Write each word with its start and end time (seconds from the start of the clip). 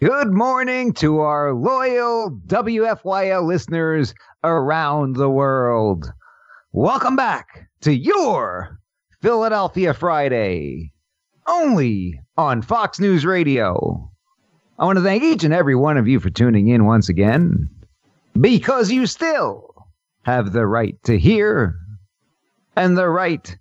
Good 0.00 0.32
morning 0.32 0.92
to 0.94 1.20
our 1.20 1.54
loyal 1.54 2.36
WFYL 2.48 3.46
listeners 3.46 4.12
around 4.42 5.14
the 5.14 5.30
world. 5.30 6.12
Welcome 6.72 7.14
back 7.14 7.68
to 7.82 7.94
your 7.94 8.80
Philadelphia 9.22 9.94
Friday, 9.94 10.92
only 11.46 12.20
on 12.36 12.60
Fox 12.60 12.98
News 12.98 13.24
Radio. 13.24 14.10
I 14.80 14.84
want 14.84 14.98
to 14.98 15.04
thank 15.04 15.22
each 15.22 15.44
and 15.44 15.54
every 15.54 15.76
one 15.76 15.96
of 15.96 16.08
you 16.08 16.18
for 16.18 16.28
tuning 16.28 16.66
in 16.66 16.86
once 16.86 17.08
again, 17.08 17.70
because 18.38 18.90
you 18.90 19.06
still 19.06 19.86
have 20.24 20.52
the 20.52 20.66
right 20.66 20.96
to 21.04 21.16
hear 21.16 21.76
and 22.74 22.98
the 22.98 23.08
right 23.08 23.56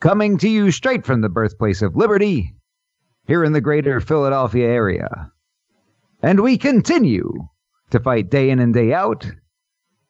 Coming 0.00 0.38
to 0.38 0.48
you 0.48 0.72
straight 0.72 1.06
from 1.06 1.20
the 1.20 1.28
birthplace 1.28 1.80
of 1.80 1.94
liberty 1.94 2.56
here 3.28 3.44
in 3.44 3.52
the 3.52 3.60
greater 3.60 4.00
Philadelphia 4.00 4.66
area. 4.66 5.30
And 6.20 6.40
we 6.40 6.58
continue 6.58 7.46
to 7.90 8.00
fight 8.00 8.28
day 8.28 8.50
in 8.50 8.58
and 8.58 8.74
day 8.74 8.92
out 8.92 9.30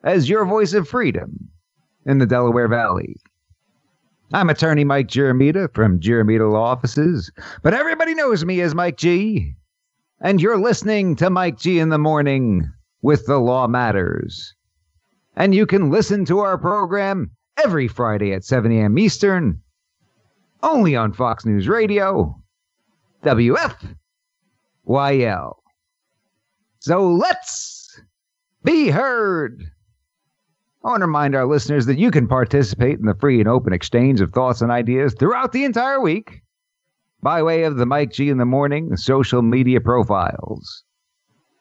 as 0.02 0.26
your 0.26 0.46
voice 0.46 0.72
of 0.72 0.88
freedom 0.88 1.50
in 2.06 2.16
the 2.16 2.24
Delaware 2.24 2.68
Valley. 2.68 3.14
I'm 4.32 4.48
attorney 4.48 4.84
Mike 4.84 5.08
Giramita 5.08 5.74
from 5.74 6.00
Giramita 6.00 6.50
Law 6.50 6.64
Offices, 6.64 7.30
but 7.62 7.74
everybody 7.74 8.14
knows 8.14 8.42
me 8.42 8.62
as 8.62 8.74
Mike 8.74 8.96
G 8.96 9.54
and 10.20 10.40
you're 10.40 10.58
listening 10.58 11.14
to 11.16 11.30
Mike 11.30 11.58
G 11.58 11.78
in 11.78 11.90
the 11.90 11.98
morning 11.98 12.68
with 13.02 13.26
The 13.26 13.38
Law 13.38 13.68
Matters. 13.68 14.54
And 15.36 15.54
you 15.54 15.66
can 15.66 15.90
listen 15.90 16.24
to 16.24 16.40
our 16.40 16.58
program 16.58 17.30
every 17.62 17.86
Friday 17.86 18.32
at 18.32 18.44
7 18.44 18.72
a.m. 18.72 18.98
Eastern, 18.98 19.60
only 20.62 20.96
on 20.96 21.12
Fox 21.12 21.46
News 21.46 21.68
Radio, 21.68 22.34
WFYL. 23.22 23.94
So 26.80 27.08
let's 27.10 28.00
be 28.64 28.88
heard. 28.88 29.62
I 30.84 30.88
want 30.88 31.00
to 31.00 31.06
remind 31.06 31.36
our 31.36 31.46
listeners 31.46 31.86
that 31.86 31.98
you 31.98 32.10
can 32.10 32.26
participate 32.26 32.98
in 32.98 33.06
the 33.06 33.14
free 33.14 33.38
and 33.40 33.48
open 33.48 33.72
exchange 33.72 34.20
of 34.20 34.32
thoughts 34.32 34.62
and 34.62 34.72
ideas 34.72 35.14
throughout 35.14 35.52
the 35.52 35.64
entire 35.64 36.00
week 36.00 36.42
by 37.22 37.42
way 37.42 37.64
of 37.64 37.76
the 37.76 37.86
Mike 37.86 38.12
G 38.12 38.28
in 38.28 38.38
the 38.38 38.44
Morning 38.44 38.96
social 38.96 39.42
media 39.42 39.80
profiles. 39.80 40.84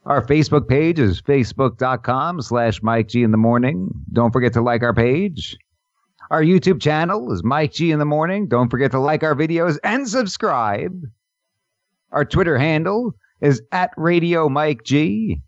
Our 0.06 0.26
Facebook 0.26 0.68
page 0.68 1.00
is 1.00 1.22
facebook.com 1.22 2.42
slash 2.42 2.82
Mike 2.82 3.10
G 3.10 3.24
in 3.24 3.32
the 3.32 3.38
Morning. 3.38 3.90
Don't 4.14 4.32
forget 4.32 4.54
to 4.54 4.62
like 4.62 4.84
our 4.84 4.94
page. 4.94 5.58
Our 6.30 6.42
YouTube 6.42 6.82
channel 6.82 7.32
is 7.32 7.44
Mike 7.44 7.74
G 7.74 7.92
in 7.92 8.00
the 8.00 8.06
Morning. 8.06 8.48
Don't 8.48 8.70
forget 8.70 8.92
to 8.92 9.00
like 9.00 9.24
our 9.24 9.36
videos 9.36 9.78
and 9.84 10.08
subscribe. 10.08 11.04
Our 12.12 12.24
Twitter 12.24 12.58
handle 12.58 13.16
is 13.42 13.62
at 13.72 13.92
Radio 13.98 14.50
Mike 14.50 14.84
G. 14.84 15.42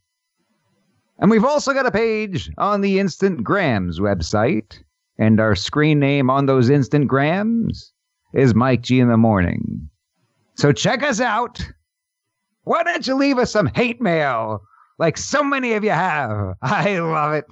And 1.20 1.30
we've 1.30 1.46
also 1.46 1.74
got 1.74 1.86
a 1.86 1.92
page 1.92 2.50
on 2.58 2.82
the 2.82 3.00
Instant 3.00 3.44
Grams 3.44 4.00
website. 4.00 4.80
And 5.18 5.40
our 5.40 5.56
screen 5.56 6.00
name 6.00 6.30
on 6.30 6.46
those 6.46 6.70
Instant 6.70 7.08
Grams 7.08 7.94
is 8.34 8.56
Mike 8.56 8.82
G 8.82 9.00
in 9.00 9.10
the 9.10 9.18
Morning. 9.18 9.90
So 10.60 10.74
check 10.74 11.04
us 11.04 11.22
out. 11.22 11.66
Why 12.66 12.84
don't 12.84 13.08
you 13.08 13.16
leave 13.16 13.38
us 13.38 13.50
some 13.50 13.68
hate 13.68 14.02
mail 14.02 14.62
like 14.98 15.18
so 15.18 15.42
many 15.42 15.72
of 15.72 15.86
you 15.86 15.92
have? 15.92 16.56
I 16.62 17.00
love 17.00 17.32
it. 17.32 17.46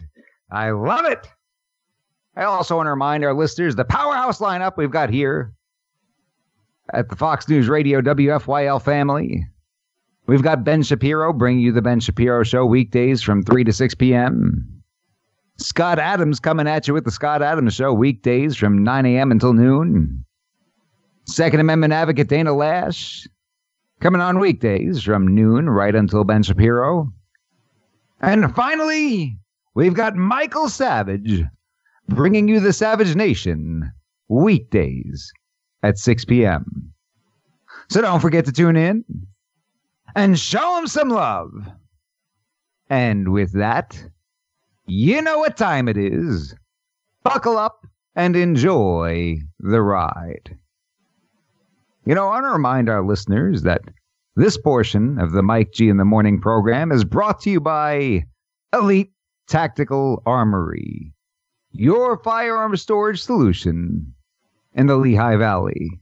I 0.52 0.72
love 0.72 1.06
it. 1.06 1.26
I 2.36 2.44
also 2.44 2.76
want 2.76 2.88
to 2.88 2.92
remind 2.92 3.24
our 3.24 3.34
listeners 3.34 3.78
the 3.78 3.86
powerhouse 3.86 4.40
lineup 4.40 4.76
we've 4.76 4.92
got 4.92 5.10
here 5.10 5.54
at 6.94 7.08
the 7.08 7.16
Fox 7.16 7.48
News 7.48 7.70
Radio 7.70 8.02
WFYL 8.02 8.82
family. 8.84 9.48
We've 10.26 10.44
got 10.44 10.66
Ben 10.66 10.84
Shapiro 10.84 11.32
bringing 11.32 11.62
you 11.62 11.72
the 11.72 11.82
Ben 11.82 12.02
Shapiro 12.02 12.44
Show 12.44 12.66
weekdays 12.66 13.24
from 13.24 13.42
3 13.42 13.64
to 13.64 13.72
6 13.72 13.96
p.m. 13.96 14.84
Scott 15.56 15.98
Adams 15.98 16.42
coming 16.42 16.68
at 16.68 16.90
you 16.90 16.94
with 16.94 17.06
the 17.06 17.12
Scott 17.12 17.42
Adams 17.42 17.74
Show 17.74 17.94
weekdays 17.94 18.58
from 18.58 18.84
9 18.84 19.06
a.m. 19.06 19.32
until 19.32 19.54
noon. 19.54 20.26
Second 21.28 21.60
Amendment 21.60 21.94
advocate 21.94 22.30
Dana 22.30 22.52
Loesch, 22.52 23.28
coming 24.00 24.22
on 24.22 24.40
weekdays 24.40 25.04
from 25.04 25.36
noon 25.36 25.70
right 25.70 25.94
until 25.94 26.24
Ben 26.24 26.42
Shapiro. 26.42 27.12
And 28.22 28.56
finally, 28.56 29.38
we've 29.76 29.94
got 29.94 30.16
Michael 30.16 30.70
Savage 30.70 31.44
bringing 32.08 32.48
you 32.48 32.60
the 32.60 32.72
Savage 32.74 33.16
Nation 33.16 33.92
weekdays 34.30 35.32
at 35.84 35.98
6 35.98 36.26
p.m. 36.26 36.94
So 37.90 38.02
don't 38.02 38.22
forget 38.22 38.46
to 38.46 38.52
tune 38.52 38.78
in 38.78 39.04
and 40.16 40.40
show 40.40 40.78
him 40.78 40.88
some 40.88 41.10
love. 41.10 41.52
And 42.90 43.34
with 43.34 43.52
that, 43.54 44.02
you 44.86 45.22
know 45.22 45.40
what 45.40 45.58
time 45.58 45.90
it 45.90 45.98
is. 45.98 46.56
Buckle 47.24 47.58
up 47.58 47.86
and 48.16 48.36
enjoy 48.36 49.40
the 49.60 49.82
ride. 49.82 50.58
You 52.08 52.16
know, 52.16 52.30
I 52.30 52.36
want 52.36 52.46
to 52.46 52.52
remind 52.52 52.88
our 52.88 53.06
listeners 53.06 53.64
that 53.64 53.82
this 54.38 54.58
portion 54.58 55.20
of 55.20 55.34
the 55.34 55.44
Mike 55.44 55.74
G 55.74 55.90
in 55.90 55.98
the 55.98 56.06
Morning 56.06 56.40
program 56.40 56.90
is 56.90 57.04
brought 57.04 57.42
to 57.42 57.50
you 57.50 57.60
by 57.60 58.24
Elite 58.74 59.12
Tactical 59.50 60.24
Armory, 60.26 61.14
your 61.72 62.18
firearm 62.24 62.78
storage 62.78 63.22
solution 63.22 64.14
in 64.74 64.88
the 64.88 64.96
Lehigh 64.96 65.36
Valley. 65.36 66.00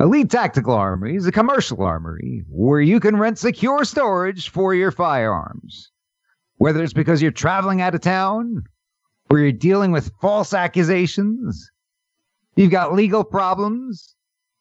Elite 0.00 0.30
Tactical 0.30 0.72
Armory 0.72 1.16
is 1.16 1.26
a 1.26 1.32
commercial 1.32 1.82
armory 1.82 2.42
where 2.48 2.80
you 2.80 3.00
can 3.00 3.18
rent 3.18 3.38
secure 3.38 3.84
storage 3.84 4.48
for 4.48 4.74
your 4.74 4.90
firearms. 4.90 5.90
Whether 6.56 6.82
it's 6.82 6.94
because 6.94 7.20
you're 7.20 7.32
traveling 7.32 7.82
out 7.82 7.94
of 7.94 8.00
town, 8.00 8.62
or 9.28 9.40
you're 9.40 9.52
dealing 9.52 9.92
with 9.92 10.10
false 10.22 10.54
accusations, 10.54 11.70
You've 12.56 12.70
got 12.70 12.94
legal 12.94 13.22
problems 13.22 14.14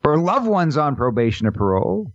or 0.03 0.17
loved 0.17 0.47
ones 0.47 0.77
on 0.77 0.95
probation 0.95 1.47
or 1.47 1.51
parole. 1.51 2.11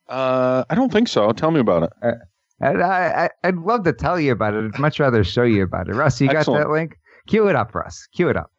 Uh, 0.08 0.64
I 0.68 0.74
don't 0.74 0.92
think 0.92 1.08
so. 1.08 1.30
Tell 1.32 1.50
me 1.50 1.60
about 1.60 1.84
it. 1.84 1.92
Uh, 2.02 2.12
I, 2.62 3.28
I, 3.42 3.50
would 3.50 3.58
love 3.58 3.84
to 3.84 3.92
tell 3.92 4.20
you 4.20 4.32
about 4.32 4.54
it. 4.54 4.72
I'd 4.74 4.80
much 4.80 5.00
rather 5.00 5.24
show 5.24 5.42
you 5.42 5.62
about 5.64 5.88
it. 5.88 5.94
Russ, 5.94 6.20
you 6.20 6.28
got 6.28 6.46
that 6.46 6.70
link? 6.70 6.96
Cue 7.26 7.48
it 7.48 7.56
up, 7.56 7.74
Russ. 7.74 8.06
Cue 8.14 8.28
it 8.28 8.36
up. 8.36 8.52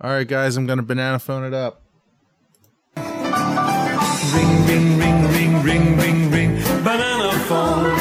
All 0.00 0.10
right, 0.10 0.26
guys, 0.26 0.56
I'm 0.56 0.66
going 0.66 0.78
to 0.78 0.82
banana 0.82 1.18
phone 1.18 1.44
it 1.44 1.54
up. 1.54 1.82
Ring, 2.96 3.06
ring, 4.66 4.98
ring, 4.98 5.28
ring, 5.28 5.62
ring, 5.62 5.96
ring, 5.96 6.30
ring, 6.30 6.56
banana 6.82 7.32
phone. 7.46 7.94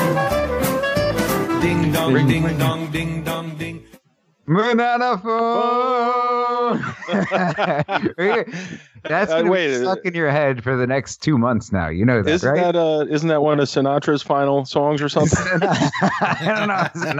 Ding 1.61 1.91
dong, 1.91 2.27
ding 2.27 2.57
dong, 2.57 2.91
ding 2.91 3.23
dong, 3.23 3.56
ding. 3.57 3.85
Banana 4.47 5.17
phone. 5.19 6.83
That's 9.03 9.31
Uh, 9.31 9.39
gonna 9.39 9.51
wait, 9.51 9.67
be 9.69 9.75
stuck 9.75 10.00
in 10.05 10.13
your 10.13 10.31
head 10.31 10.63
for 10.63 10.75
the 10.77 10.88
next 10.88 11.17
two 11.21 11.38
months 11.38 11.71
now. 11.71 11.89
You 11.89 12.05
know 12.05 12.21
that, 12.21 12.31
Isn't 12.31 12.50
right? 12.50 12.61
that 12.61 12.75
uh 12.75 13.05
isn't 13.09 13.27
that 13.29 13.41
one 13.41 13.59
of 13.59 13.67
Sinatra's 13.67 14.21
final 14.23 14.65
songs 14.65 15.01
or 15.01 15.09
something? 15.09 15.38
I 15.61 16.55
don't 16.55 16.67
know. 16.67 16.88
It's 16.95 17.13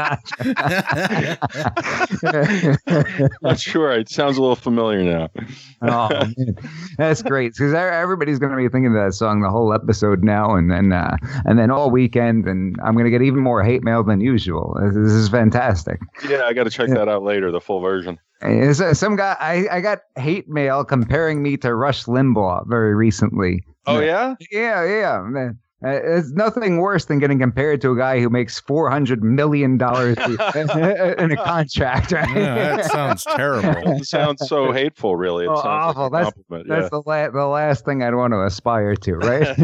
not. 3.44 3.60
Sure. 3.60 3.92
It 3.94 4.10
sounds 4.10 4.38
a 4.38 4.42
little 4.42 4.56
familiar 4.56 5.04
now. 5.04 5.30
oh 5.82 6.10
man, 6.10 6.56
that's 6.98 7.22
great 7.22 7.54
because 7.54 7.74
everybody's 7.74 8.40
going 8.40 8.52
to 8.52 8.58
be 8.58 8.70
thinking 8.70 8.88
of 8.96 9.04
that 9.04 9.14
song 9.14 9.42
the 9.42 9.50
whole 9.50 9.74
episode 9.74 10.24
now, 10.24 10.56
and 10.56 10.72
then 10.72 10.92
uh, 10.92 11.18
and 11.46 11.58
then 11.60 11.72
all 11.72 11.90
weekend, 11.92 12.48
and 12.48 12.76
I'm 12.84 12.94
going 12.94 13.06
to 13.06 13.12
get 13.12 13.22
even 13.22 13.40
more 13.40 13.64
hate 13.64 13.84
mail 13.84 14.04
than 14.04 14.22
usual. 14.22 14.78
This 14.82 14.96
this 14.96 15.12
is 15.12 15.30
fantastic. 15.30 16.00
Yeah, 16.28 16.44
I 16.44 16.54
got 16.54 16.64
to 16.66 16.70
check 16.70 16.90
that 16.90 17.08
out 17.10 17.24
later, 17.24 17.52
the 17.52 17.62
full 17.62 17.80
version. 17.80 18.20
Uh, 18.44 18.94
some 18.94 19.16
guy 19.16 19.36
I, 19.40 19.78
I 19.78 19.82
got 19.82 20.00
hate 20.18 20.50
mail 20.50 20.84
comparing 20.84 21.42
me 21.42 21.58
to 21.58 21.74
Rush 21.74 22.06
Limbaugh 22.06 22.68
very 22.68 22.94
recently. 22.94 23.64
Oh 23.86 24.00
yeah? 24.00 24.36
Yeah, 24.52 24.84
yeah. 24.86 25.22
man. 25.22 25.60
Uh, 25.86 26.00
It's 26.18 26.32
nothing 26.32 26.78
worse 26.78 27.06
than 27.06 27.20
getting 27.20 27.40
compared 27.40 27.82
to 27.82 27.92
a 27.92 27.98
guy 27.98 28.20
who 28.20 28.30
makes 28.30 28.60
four 28.60 28.90
hundred 28.90 29.24
million 29.24 29.78
dollars 29.78 30.18
in 30.56 31.32
a 31.32 31.36
contract. 31.44 32.12
Right? 32.12 32.30
Yeah, 32.36 32.76
that 32.78 32.86
sounds 32.86 33.24
terrible. 33.36 33.98
It 33.98 34.06
sounds 34.06 34.48
so 34.48 34.72
hateful, 34.72 35.16
really. 35.16 35.46
It 35.46 35.50
Oh, 35.50 35.56
sounds 35.56 35.66
awful. 35.98 36.04
like 36.04 36.12
a 36.12 36.14
That's- 36.14 36.34
compliment. 36.34 36.70
That's 36.70 36.90
the 36.90 37.02
la- 37.06 37.30
the 37.30 37.46
last 37.48 37.86
thing 37.86 38.02
I'd 38.04 38.16
want 38.16 38.34
to 38.34 38.44
aspire 38.46 38.96
to, 38.96 39.14
right? 39.16 39.58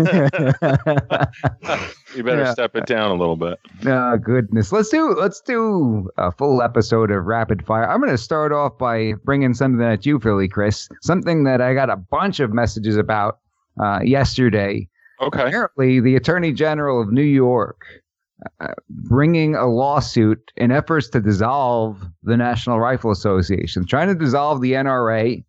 You 2.16 2.24
better 2.24 2.42
yeah. 2.42 2.52
step 2.54 2.76
it 2.76 2.86
down 2.88 3.12
a 3.12 3.16
little 3.16 3.36
bit. 3.36 3.60
oh 3.86 4.18
goodness, 4.18 4.72
let's 4.72 4.90
do 4.90 5.14
let's 5.14 5.42
do 5.42 6.10
a 6.18 6.32
full 6.32 6.62
episode 6.62 7.12
of 7.12 7.26
rapid 7.26 7.66
fire. 7.66 7.88
I'm 7.90 8.00
going 8.00 8.12
to 8.12 8.18
start 8.18 8.52
off 8.52 8.78
by 8.78 9.14
bringing 9.24 9.54
something 9.54 9.86
at 9.86 10.06
you, 10.06 10.20
Philly, 10.20 10.48
Chris. 10.48 10.90
Something 11.02 11.44
that 11.44 11.62
I 11.62 11.74
got 11.76 11.90
a 11.90 11.96
bunch 11.96 12.40
of 12.40 12.52
messages 12.52 12.98
about 12.98 13.40
uh, 13.82 14.00
yesterday. 14.04 14.88
Okay. 15.22 15.48
Apparently, 15.48 16.00
the 16.00 16.16
Attorney 16.16 16.54
General 16.54 17.02
of 17.02 17.12
New 17.12 17.22
York 17.22 17.82
uh, 18.62 18.68
bringing 18.90 19.56
a 19.56 19.68
lawsuit 19.68 20.52
in 20.56 20.72
efforts 20.72 21.10
to 21.10 21.20
dissolve 21.20 22.02
the 22.24 22.38
National 22.38 22.80
Rifle 22.80 23.12
Association, 23.12 23.86
trying 23.86 24.08
to 24.08 24.16
dissolve 24.16 24.62
the 24.62 24.74
NRA, 24.74 25.44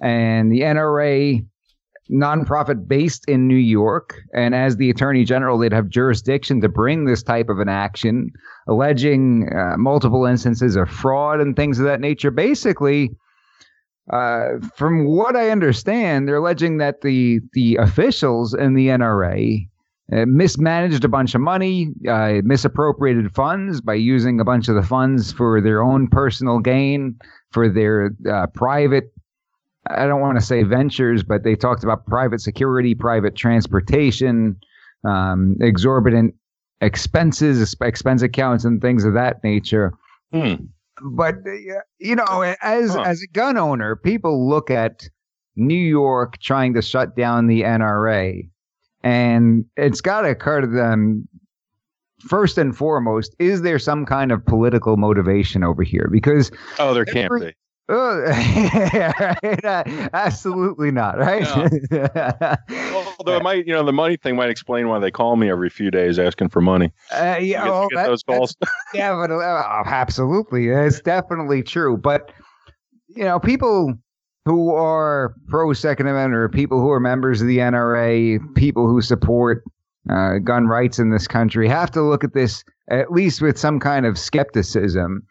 and 0.00 0.50
the 0.50 0.62
NRA 0.62 1.46
nonprofit 2.10 2.88
based 2.88 3.24
in 3.28 3.46
New 3.46 3.54
York. 3.54 4.20
And 4.34 4.54
as 4.54 4.76
the 4.76 4.90
Attorney 4.90 5.24
General, 5.24 5.58
they'd 5.58 5.72
have 5.72 5.88
jurisdiction 5.88 6.60
to 6.60 6.68
bring 6.68 7.04
this 7.04 7.22
type 7.22 7.48
of 7.48 7.60
an 7.60 7.68
action, 7.68 8.30
alleging 8.66 9.48
uh, 9.54 9.76
multiple 9.76 10.24
instances 10.26 10.76
of 10.76 10.90
fraud 10.90 11.40
and 11.40 11.54
things 11.54 11.78
of 11.78 11.84
that 11.84 12.00
nature. 12.00 12.30
Basically, 12.30 13.14
uh, 14.12 14.58
from 14.74 15.06
what 15.06 15.36
I 15.36 15.50
understand, 15.50 16.28
they're 16.28 16.36
alleging 16.36 16.78
that 16.78 17.00
the 17.00 17.40
the 17.52 17.76
officials 17.76 18.54
in 18.54 18.74
the 18.74 18.88
NRA 18.88 19.68
uh, 20.12 20.26
mismanaged 20.26 21.04
a 21.04 21.08
bunch 21.08 21.34
of 21.34 21.40
money, 21.40 21.88
uh, 22.08 22.40
misappropriated 22.44 23.34
funds 23.34 23.80
by 23.80 23.94
using 23.94 24.40
a 24.40 24.44
bunch 24.44 24.68
of 24.68 24.74
the 24.74 24.82
funds 24.82 25.32
for 25.32 25.60
their 25.60 25.82
own 25.82 26.08
personal 26.08 26.58
gain, 26.58 27.18
for 27.50 27.68
their 27.68 28.14
uh, 28.30 28.46
private. 28.48 29.12
I 29.90 30.06
don't 30.06 30.20
want 30.20 30.38
to 30.38 30.44
say 30.44 30.62
ventures, 30.62 31.22
but 31.22 31.44
they 31.44 31.56
talked 31.56 31.84
about 31.84 32.06
private 32.06 32.40
security, 32.40 32.94
private 32.94 33.36
transportation, 33.36 34.56
um, 35.06 35.56
exorbitant 35.60 36.34
expenses, 36.80 37.74
expense 37.80 38.22
accounts, 38.22 38.64
and 38.64 38.80
things 38.80 39.04
of 39.04 39.14
that 39.14 39.42
nature 39.44 39.92
Hmm. 40.34 40.54
But 41.02 41.34
uh, 41.46 41.80
you 41.98 42.14
know, 42.16 42.54
as 42.62 42.94
Huh. 42.94 43.02
as 43.02 43.22
a 43.22 43.26
gun 43.28 43.56
owner, 43.56 43.96
people 43.96 44.48
look 44.48 44.70
at 44.70 45.08
New 45.56 45.74
York 45.74 46.38
trying 46.38 46.74
to 46.74 46.82
shut 46.82 47.16
down 47.16 47.46
the 47.46 47.62
NRA, 47.62 48.48
and 49.02 49.64
it's 49.76 50.00
got 50.00 50.22
to 50.22 50.28
occur 50.30 50.60
to 50.62 50.66
them 50.66 51.28
first 52.28 52.58
and 52.58 52.76
foremost: 52.76 53.34
is 53.38 53.62
there 53.62 53.78
some 53.78 54.04
kind 54.06 54.32
of 54.32 54.44
political 54.44 54.96
motivation 54.96 55.62
over 55.64 55.82
here? 55.82 56.08
Because 56.10 56.50
Oh, 56.78 56.94
there 56.94 57.04
can't 57.04 57.26
Every- 57.32 57.40
be. 57.50 57.54
uh, 57.92 58.18
right, 59.44 59.64
uh, 59.64 60.08
absolutely 60.14 60.90
not, 60.90 61.18
right? 61.18 61.46
Although 63.18 63.36
it 63.36 63.42
might, 63.42 63.66
you 63.66 63.72
know, 63.72 63.84
the 63.84 63.92
money 63.92 64.16
thing 64.16 64.36
might 64.36 64.50
explain 64.50 64.88
why 64.88 64.98
they 64.98 65.10
call 65.10 65.36
me 65.36 65.50
every 65.50 65.70
few 65.70 65.90
days 65.90 66.18
asking 66.18 66.48
for 66.48 66.60
money. 66.60 66.92
Uh, 67.12 67.38
yeah, 67.40 67.64
get, 67.64 67.64
well, 67.64 67.88
get 67.88 67.96
that- 67.96 68.06
those 68.08 68.22
calls. 68.22 68.56
Definitely, 68.94 69.44
oh, 69.44 69.82
absolutely, 69.86 70.68
it's 70.68 71.00
definitely 71.00 71.62
true. 71.62 71.96
But 71.96 72.32
you 73.08 73.24
know, 73.24 73.38
people 73.38 73.94
who 74.44 74.74
are 74.74 75.34
pro 75.48 75.72
Second 75.72 76.06
Amendment, 76.08 76.34
or 76.34 76.48
people 76.48 76.80
who 76.80 76.90
are 76.90 77.00
members 77.00 77.40
of 77.40 77.46
the 77.48 77.58
NRA, 77.58 78.38
people 78.54 78.86
who 78.86 79.00
support 79.00 79.64
uh, 80.10 80.38
gun 80.38 80.66
rights 80.66 80.98
in 80.98 81.10
this 81.10 81.26
country, 81.26 81.68
have 81.68 81.90
to 81.92 82.02
look 82.02 82.24
at 82.24 82.34
this 82.34 82.62
at 82.90 83.10
least 83.10 83.40
with 83.40 83.58
some 83.58 83.80
kind 83.80 84.04
of 84.04 84.18
skepticism, 84.18 85.22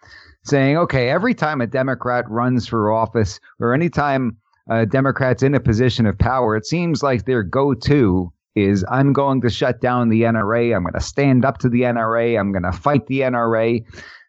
saying, 0.43 0.77
okay, 0.77 1.09
every 1.09 1.35
time 1.35 1.61
a 1.61 1.67
Democrat 1.67 2.25
runs 2.29 2.67
for 2.67 2.91
office, 2.91 3.39
or 3.59 3.73
anytime 3.73 4.35
a 4.69 4.85
Democrat's 4.85 5.43
in 5.43 5.55
a 5.55 5.59
position 5.59 6.05
of 6.05 6.17
power, 6.17 6.55
it 6.55 6.65
seems 6.65 7.03
like 7.03 7.25
their 7.25 7.43
go-to 7.43 8.31
is 8.55 8.85
I'm 8.89 9.13
going 9.13 9.41
to 9.41 9.49
shut 9.49 9.81
down 9.81 10.09
the 10.09 10.21
NRA. 10.21 10.75
I'm 10.75 10.83
going 10.83 10.93
to 10.93 11.01
stand 11.01 11.43
up 11.43 11.57
to 11.59 11.69
the 11.69 11.81
NRA. 11.81 12.39
I'm 12.39 12.51
going 12.51 12.63
to 12.63 12.71
fight 12.71 13.07
the 13.07 13.21
NRA. 13.21 13.83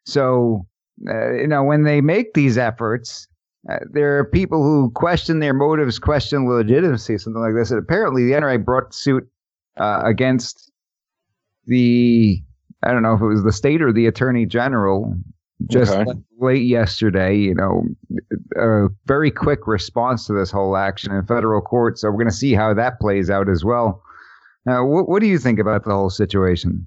So, 0.07 0.67
uh, 1.09 1.33
you 1.33 1.47
know, 1.47 1.63
when 1.63 1.85
they 1.85 2.01
make 2.01 2.35
these 2.35 2.57
efforts, 2.57 3.29
uh, 3.71 3.79
there 3.93 4.19
are 4.19 4.25
people 4.25 4.63
who 4.63 4.91
question 4.91 5.41
their 5.41 5.55
motives, 5.55 5.99
question 5.99 6.49
legitimacy, 6.49 7.19
something 7.19 7.41
like 7.41 7.55
this. 7.55 7.71
And 7.71 7.79
apparently, 7.79 8.25
the 8.25 8.33
NRA 8.33 8.63
brought 8.65 8.95
suit 8.95 9.29
uh, 9.77 10.03
against 10.05 10.71
the, 11.67 12.43
I 12.83 12.93
don't 12.93 13.03
know 13.03 13.15
if 13.15 13.21
it 13.21 13.27
was 13.27 13.43
the 13.43 13.53
state 13.53 13.83
or 13.83 13.93
the 13.93 14.07
attorney 14.07 14.47
general 14.47 15.15
just 15.69 15.93
Okay. 15.93 16.05
like 16.05 16.17
late 16.39 16.65
yesterday, 16.65 17.37
you 17.37 17.55
know, 17.55 17.85
a 18.57 18.89
very 19.07 19.31
quick 19.31 19.67
response 19.67 20.27
to 20.27 20.33
this 20.33 20.51
whole 20.51 20.77
action 20.77 21.13
in 21.13 21.25
federal 21.27 21.61
court. 21.61 21.99
So 21.99 22.09
we're 22.11 22.17
going 22.19 22.27
to 22.27 22.33
see 22.33 22.55
how 22.55 22.75
that 22.75 23.01
plays 23.01 23.31
out 23.31 23.49
as 23.49 23.65
well. 23.65 24.03
Now, 24.67 24.85
what, 24.85 25.09
what 25.09 25.21
do 25.21 25.27
you 25.27 25.39
think 25.39 25.59
about 25.59 25.85
the 25.85 25.91
whole 25.93 26.11
situation? 26.11 26.87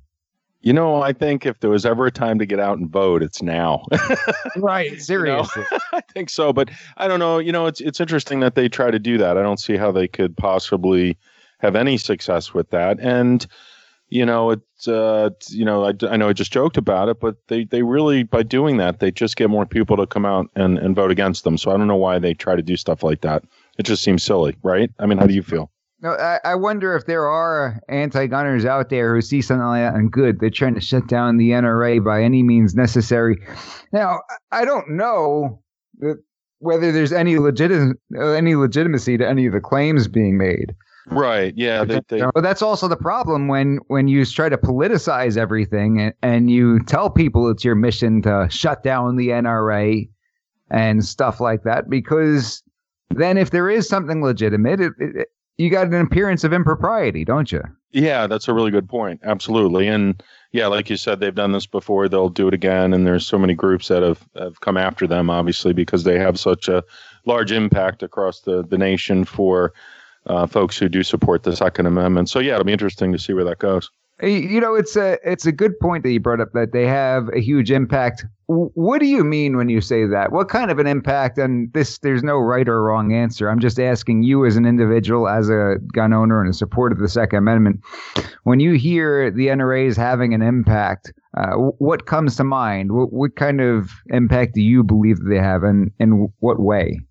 You 0.61 0.73
know, 0.73 1.01
I 1.01 1.13
think 1.13 1.45
if 1.45 1.59
there 1.59 1.69
was 1.69 1.85
ever 1.85 2.07
a 2.07 2.11
time 2.11 2.39
to 2.39 2.45
get 2.45 2.59
out 2.59 2.77
and 2.77 2.89
vote, 2.89 3.21
it's 3.23 3.41
now. 3.41 3.85
Right, 4.57 4.99
seriously. 4.99 5.63
I 5.93 6.01
think 6.13 6.29
so, 6.31 6.51
but 6.51 6.69
I 6.97 7.07
don't 7.07 7.19
know. 7.19 7.37
You 7.37 7.51
know, 7.51 7.67
it's 7.67 7.79
it's 7.79 7.99
interesting 7.99 8.39
that 8.39 8.55
they 8.55 8.67
try 8.67 8.89
to 8.89 8.97
do 8.97 9.17
that. 9.19 9.37
I 9.37 9.43
don't 9.43 9.59
see 9.59 9.77
how 9.77 9.91
they 9.91 10.07
could 10.07 10.35
possibly 10.35 11.15
have 11.59 11.75
any 11.75 11.97
success 11.97 12.53
with 12.55 12.69
that. 12.71 12.99
And 12.99 13.45
you 14.09 14.25
know, 14.25 14.51
it's 14.51 14.87
uh, 14.87 15.29
you 15.49 15.65
know, 15.65 15.85
I, 15.85 15.93
I 16.09 16.17
know 16.17 16.29
I 16.29 16.33
just 16.33 16.51
joked 16.51 16.77
about 16.77 17.09
it, 17.09 17.19
but 17.19 17.35
they 17.47 17.65
they 17.65 17.81
really 17.81 18.23
by 18.23 18.43
doing 18.43 18.77
that, 18.77 18.99
they 18.99 19.11
just 19.11 19.35
get 19.35 19.49
more 19.49 19.65
people 19.65 19.97
to 19.97 20.07
come 20.07 20.25
out 20.25 20.49
and 20.55 20.77
and 20.77 20.95
vote 20.95 21.11
against 21.11 21.43
them. 21.43 21.57
So 21.57 21.71
I 21.71 21.77
don't 21.77 21.87
know 21.87 21.95
why 21.95 22.19
they 22.19 22.33
try 22.33 22.55
to 22.55 22.61
do 22.61 22.77
stuff 22.77 23.03
like 23.03 23.21
that. 23.21 23.43
It 23.77 23.83
just 23.83 24.03
seems 24.03 24.23
silly, 24.23 24.55
right? 24.63 24.89
I 24.99 25.05
mean, 25.05 25.17
how 25.17 25.27
do 25.27 25.33
you 25.33 25.43
feel? 25.43 25.71
No, 25.99 26.11
I, 26.11 26.39
I 26.43 26.55
wonder 26.55 26.95
if 26.95 27.07
there 27.07 27.25
are 27.27 27.81
anti-gunners 27.89 28.65
out 28.65 28.89
there 28.89 29.15
who 29.15 29.21
see 29.21 29.41
something 29.41 29.65
like 29.65 29.81
that 29.81 29.95
and 29.95 30.11
good. 30.11 30.39
They're 30.39 30.51
trying 30.51 30.75
to 30.75 30.81
shut 30.81 31.07
down 31.07 31.37
the 31.37 31.49
NRA 31.51 32.03
by 32.03 32.21
any 32.21 32.43
means 32.43 32.75
necessary. 32.75 33.37
Now, 33.91 34.21
I 34.51 34.63
don't 34.63 34.91
know 34.91 35.63
whether 36.59 36.91
there's 36.91 37.13
any 37.13 37.39
legit 37.39 37.71
any 38.15 38.55
legitimacy 38.55 39.17
to 39.17 39.27
any 39.27 39.47
of 39.47 39.53
the 39.53 39.59
claims 39.59 40.07
being 40.07 40.37
made. 40.37 40.75
Right? 41.09 41.53
Yeah. 41.55 41.83
They, 41.85 42.01
they, 42.07 42.21
But 42.33 42.41
that's 42.41 42.61
also 42.61 42.87
the 42.87 42.97
problem 42.97 43.47
when 43.47 43.79
when 43.87 44.07
you 44.07 44.25
try 44.25 44.49
to 44.49 44.57
politicize 44.57 45.37
everything 45.37 45.99
and, 45.99 46.13
and 46.21 46.51
you 46.51 46.83
tell 46.83 47.09
people 47.09 47.49
it's 47.49 47.63
your 47.63 47.75
mission 47.75 48.21
to 48.23 48.47
shut 48.49 48.83
down 48.83 49.15
the 49.15 49.29
NRA 49.29 50.09
and 50.69 51.05
stuff 51.05 51.39
like 51.39 51.63
that. 51.63 51.89
Because 51.89 52.61
then, 53.09 53.37
if 53.37 53.51
there 53.51 53.69
is 53.69 53.87
something 53.87 54.21
legitimate, 54.21 54.81
it, 54.81 54.93
it, 54.99 55.27
you 55.57 55.69
got 55.69 55.87
an 55.87 55.95
appearance 55.95 56.43
of 56.43 56.53
impropriety, 56.53 57.25
don't 57.25 57.51
you? 57.51 57.61
Yeah, 57.91 58.27
that's 58.27 58.47
a 58.47 58.53
really 58.53 58.69
good 58.69 58.87
point. 58.87 59.21
Absolutely. 59.23 59.87
And 59.87 60.21
yeah, 60.51 60.67
like 60.67 60.89
you 60.89 60.97
said, 60.97 61.19
they've 61.19 61.33
done 61.33 61.53
this 61.53 61.65
before. 61.65 62.07
They'll 62.07 62.29
do 62.29 62.47
it 62.47 62.53
again. 62.53 62.93
And 62.93 63.07
there's 63.07 63.25
so 63.25 63.39
many 63.39 63.53
groups 63.53 63.87
that 63.87 64.03
have, 64.03 64.27
have 64.35 64.59
come 64.59 64.77
after 64.77 65.07
them, 65.07 65.29
obviously, 65.29 65.73
because 65.73 66.03
they 66.03 66.19
have 66.19 66.39
such 66.39 66.67
a 66.67 66.83
large 67.25 67.51
impact 67.51 68.03
across 68.03 68.41
the, 68.41 68.63
the 68.63 68.77
nation 68.77 69.25
for 69.25 69.73
uh, 70.27 70.47
folks 70.47 70.77
who 70.77 70.89
do 70.89 71.03
support 71.03 71.43
the 71.43 71.55
Second 71.55 71.85
Amendment. 71.85 72.29
So 72.29 72.39
yeah, 72.39 72.53
it'll 72.53 72.65
be 72.65 72.73
interesting 72.73 73.11
to 73.11 73.19
see 73.19 73.33
where 73.33 73.45
that 73.45 73.59
goes. 73.59 73.89
You 74.21 74.59
know, 74.59 74.73
it's 74.73 74.95
a 74.95 75.19
it's 75.23 75.45
a 75.45 75.51
good 75.51 75.79
point 75.79 76.03
that 76.03 76.11
you 76.11 76.19
brought 76.19 76.41
up 76.41 76.51
that 76.53 76.71
they 76.71 76.87
have 76.87 77.29
a 77.35 77.39
huge 77.39 77.69
impact. 77.69 78.25
What 78.47 78.99
do 78.99 79.05
you 79.05 79.23
mean 79.23 79.57
when 79.57 79.69
you 79.69 79.79
say 79.79 80.07
that? 80.07 80.31
What 80.31 80.49
kind 80.49 80.71
of 80.71 80.79
an 80.79 80.87
impact? 80.87 81.37
And 81.37 81.71
this, 81.73 81.99
there's 81.99 82.23
no 82.23 82.37
right 82.37 82.67
or 82.67 82.81
wrong 82.81 83.13
answer. 83.13 83.49
I'm 83.49 83.59
just 83.59 83.77
asking 83.77 84.23
you 84.23 84.45
as 84.45 84.55
an 84.55 84.65
individual, 84.65 85.27
as 85.27 85.49
a 85.49 85.75
gun 85.93 86.13
owner 86.13 86.41
and 86.41 86.49
a 86.49 86.53
supporter 86.53 86.95
of 86.95 87.01
the 87.01 87.09
Second 87.09 87.39
Amendment, 87.39 87.81
when 88.43 88.59
you 88.59 88.73
hear 88.73 89.29
the 89.29 89.47
NRA 89.47 89.85
is 89.85 89.97
having 89.97 90.33
an 90.33 90.41
impact, 90.41 91.13
uh, 91.35 91.55
what 91.55 92.07
comes 92.07 92.37
to 92.37 92.43
mind? 92.43 92.93
What, 92.93 93.13
what 93.13 93.35
kind 93.35 93.61
of 93.61 93.91
impact 94.07 94.55
do 94.55 94.61
you 94.61 94.81
believe 94.81 95.17
that 95.17 95.29
they 95.29 95.39
have, 95.39 95.63
and 95.63 95.91
in 95.99 96.31
what 96.39 96.59
way? 96.59 97.01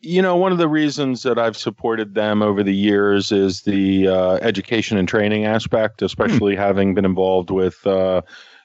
You 0.00 0.22
know, 0.22 0.36
one 0.36 0.52
of 0.52 0.58
the 0.58 0.68
reasons 0.68 1.22
that 1.24 1.38
I've 1.38 1.56
supported 1.56 2.14
them 2.14 2.42
over 2.42 2.62
the 2.62 2.74
years 2.74 3.32
is 3.32 3.62
the 3.62 4.08
uh, 4.08 4.34
education 4.36 4.96
and 4.96 5.08
training 5.08 5.44
aspect, 5.44 6.02
especially 6.02 6.54
mm. 6.54 6.58
having 6.58 6.94
been 6.94 7.04
involved 7.04 7.50
with 7.50 7.84
uh, 7.86 8.22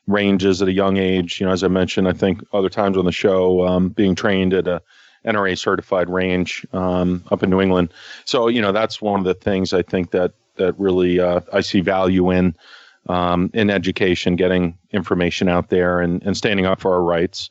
ranges 0.07 0.61
at 0.61 0.67
a 0.67 0.73
young 0.73 0.97
age. 0.97 1.39
You 1.39 1.47
know, 1.47 1.53
as 1.53 1.63
I 1.63 1.69
mentioned, 1.69 2.07
I 2.07 2.13
think 2.13 2.43
other 2.53 2.69
times 2.69 2.97
on 2.97 3.05
the 3.05 3.11
show, 3.11 3.65
um, 3.65 3.89
being 3.89 4.15
trained 4.15 4.53
at 4.53 4.67
a 4.67 4.81
NRA 5.25 5.57
certified 5.57 6.09
range 6.09 6.65
um, 6.73 7.23
up 7.31 7.41
in 7.41 7.49
New 7.49 7.61
England. 7.61 7.93
So, 8.25 8.47
you 8.47 8.61
know, 8.61 8.71
that's 8.71 9.01
one 9.01 9.19
of 9.19 9.25
the 9.25 9.33
things 9.33 9.73
I 9.73 9.81
think 9.81 10.11
that 10.11 10.33
that 10.57 10.77
really 10.77 11.19
uh, 11.19 11.39
I 11.51 11.61
see 11.61 11.81
value 11.81 12.29
in 12.29 12.55
um, 13.09 13.49
in 13.53 13.69
education, 13.69 14.35
getting 14.35 14.77
information 14.91 15.49
out 15.49 15.69
there, 15.69 15.99
and, 15.99 16.21
and 16.23 16.37
standing 16.37 16.65
up 16.65 16.79
for 16.79 16.93
our 16.93 17.01
rights. 17.01 17.49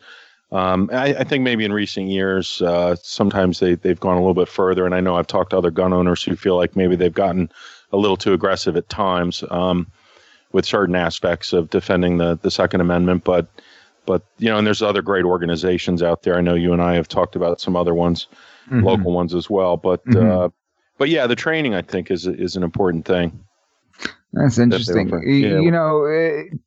Um, 0.53 0.91
I, 0.93 1.15
I, 1.15 1.25
think 1.25 1.43
maybe 1.43 1.65
in 1.65 1.73
recent 1.73 2.09
years, 2.09 2.61
uh, 2.61 2.95
sometimes 3.03 3.59
they, 3.59 3.75
they've 3.75 3.99
gone 3.99 4.17
a 4.17 4.21
little 4.21 4.35
bit 4.35 4.49
further. 4.49 4.85
And 4.85 4.95
I 4.95 5.01
know 5.01 5.17
I've 5.17 5.27
talked 5.27 5.51
to 5.51 5.59
other 5.59 5.71
gun 5.71 5.95
owners 5.95 6.23
who 6.23 6.37
feel 6.37 6.57
like 6.57 6.77
maybe 6.77 6.95
they've 6.95 7.13
gotten 7.13 7.51
a 7.91 7.97
little 7.97 8.19
too 8.19 8.35
aggressive 8.35 8.77
at 8.77 8.91
times 8.91 9.43
um, 9.51 9.91
with 10.53 10.67
certain 10.67 10.95
aspects 10.95 11.55
of 11.55 11.71
defending 11.71 12.19
the, 12.19 12.39
the 12.43 12.51
Second 12.51 12.83
Amendment. 12.83 13.25
But, 13.25 13.49
but, 14.05 14.27
you 14.37 14.51
know, 14.51 14.59
and 14.59 14.67
there's 14.67 14.83
other 14.83 15.01
great 15.01 15.25
organizations 15.25 16.03
out 16.03 16.23
there. 16.23 16.37
I 16.37 16.43
know 16.43 16.55
you 16.55 16.75
and 16.75 16.83
I 16.83 16.97
have 16.97 17.09
talked 17.09 17.35
about 17.35 17.59
some 17.59 17.75
other 17.75 17.95
ones, 17.95 18.27
mm-hmm. 18.67 18.85
local 18.85 19.13
ones 19.13 19.35
as 19.35 19.49
well. 19.49 19.79
But, 19.79 20.05
mm-hmm. 20.05 20.31
uh, 20.31 20.49
but 20.99 21.09
yeah, 21.09 21.27
the 21.27 21.35
training 21.35 21.75
I 21.75 21.83
think 21.83 22.11
is 22.11 22.27
is 22.27 22.57
an 22.57 22.63
important 22.63 23.07
thing. 23.07 23.43
That's 24.35 24.59
interesting. 24.59 25.09
That 25.09 25.27
yeah. 25.27 25.61
You 25.61 25.71
know, 25.71 26.05
it, 26.05 26.59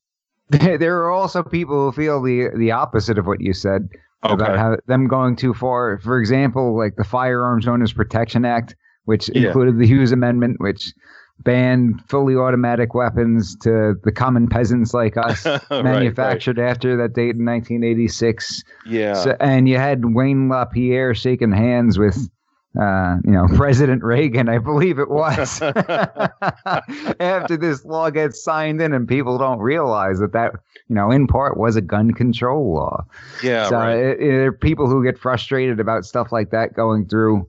there 0.50 0.98
are 1.02 1.12
also 1.12 1.44
people 1.44 1.86
who 1.86 1.92
feel 1.92 2.22
the 2.22 2.50
the 2.56 2.72
opposite 2.72 3.18
of 3.18 3.25
what 3.25 3.42
you 3.42 3.54
said 3.54 3.90
okay. 4.24 4.34
about 4.34 4.58
how 4.58 4.78
them 4.88 5.08
going 5.08 5.36
too 5.36 5.54
far. 5.54 5.98
For 6.00 6.20
example, 6.20 6.78
like 6.78 6.96
the 6.96 7.04
Firearms 7.04 7.68
Owners 7.68 7.94
Protection 7.94 8.46
Act, 8.46 8.75
which 9.06 9.30
yeah. 9.34 9.48
included 9.48 9.80
the 9.80 9.88
Hughes 9.88 10.12
Amendment, 10.12 10.58
which 10.60 10.94
banned 11.40 12.02
fully 12.08 12.36
automatic 12.36 12.94
weapons 12.94 13.58
to 13.58 13.96
the 14.04 14.12
common 14.12 14.48
peasants 14.48 14.94
like 14.94 15.18
us, 15.18 15.46
right, 15.70 15.84
manufactured 15.84 16.58
right. 16.58 16.70
after 16.70 16.96
that 16.98 17.14
date 17.14 17.36
in 17.36 17.46
1986. 17.46 18.64
Yeah. 18.86 19.14
So, 19.14 19.36
and 19.40 19.68
you 19.68 19.78
had 19.78 20.14
Wayne 20.16 20.48
LaPierre 20.48 21.14
shaking 21.14 21.52
hands 21.52 22.00
with 22.00 22.30
uh, 22.79 23.17
you 23.24 23.32
know, 23.32 23.48
President 23.55 24.03
Reagan, 24.03 24.50
I 24.50 24.58
believe 24.58 25.00
it 25.00 25.10
was, 25.10 25.62
after 27.20 27.58
this 27.58 27.86
law 27.86 28.10
gets 28.10 28.44
signed 28.44 28.82
in, 28.82 28.94
and 28.94 29.08
people 29.08 29.38
don't 29.38 29.60
realize 29.60 30.20
that 30.20 30.34
that, 30.34 30.53
you 30.88 30.96
know, 30.96 31.12
in 31.12 31.27
part 31.27 31.58
was 31.58 31.75
a 31.75 31.82
gun 31.82 32.12
control 32.12 32.74
law. 32.74 33.05
Yeah, 33.41 33.70
so 33.70 33.77
right. 33.77 33.96
it, 33.96 34.20
it, 34.20 34.27
there 34.27 34.48
are 34.48 34.51
people 34.51 34.88
who 34.88 35.03
get 35.03 35.17
frustrated 35.17 35.79
about 35.79 36.05
stuff 36.05 36.32
like 36.32 36.51
that 36.51 36.74
going 36.74 37.08
through. 37.08 37.48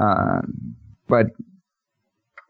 Uh, 0.00 0.42
but 1.08 1.26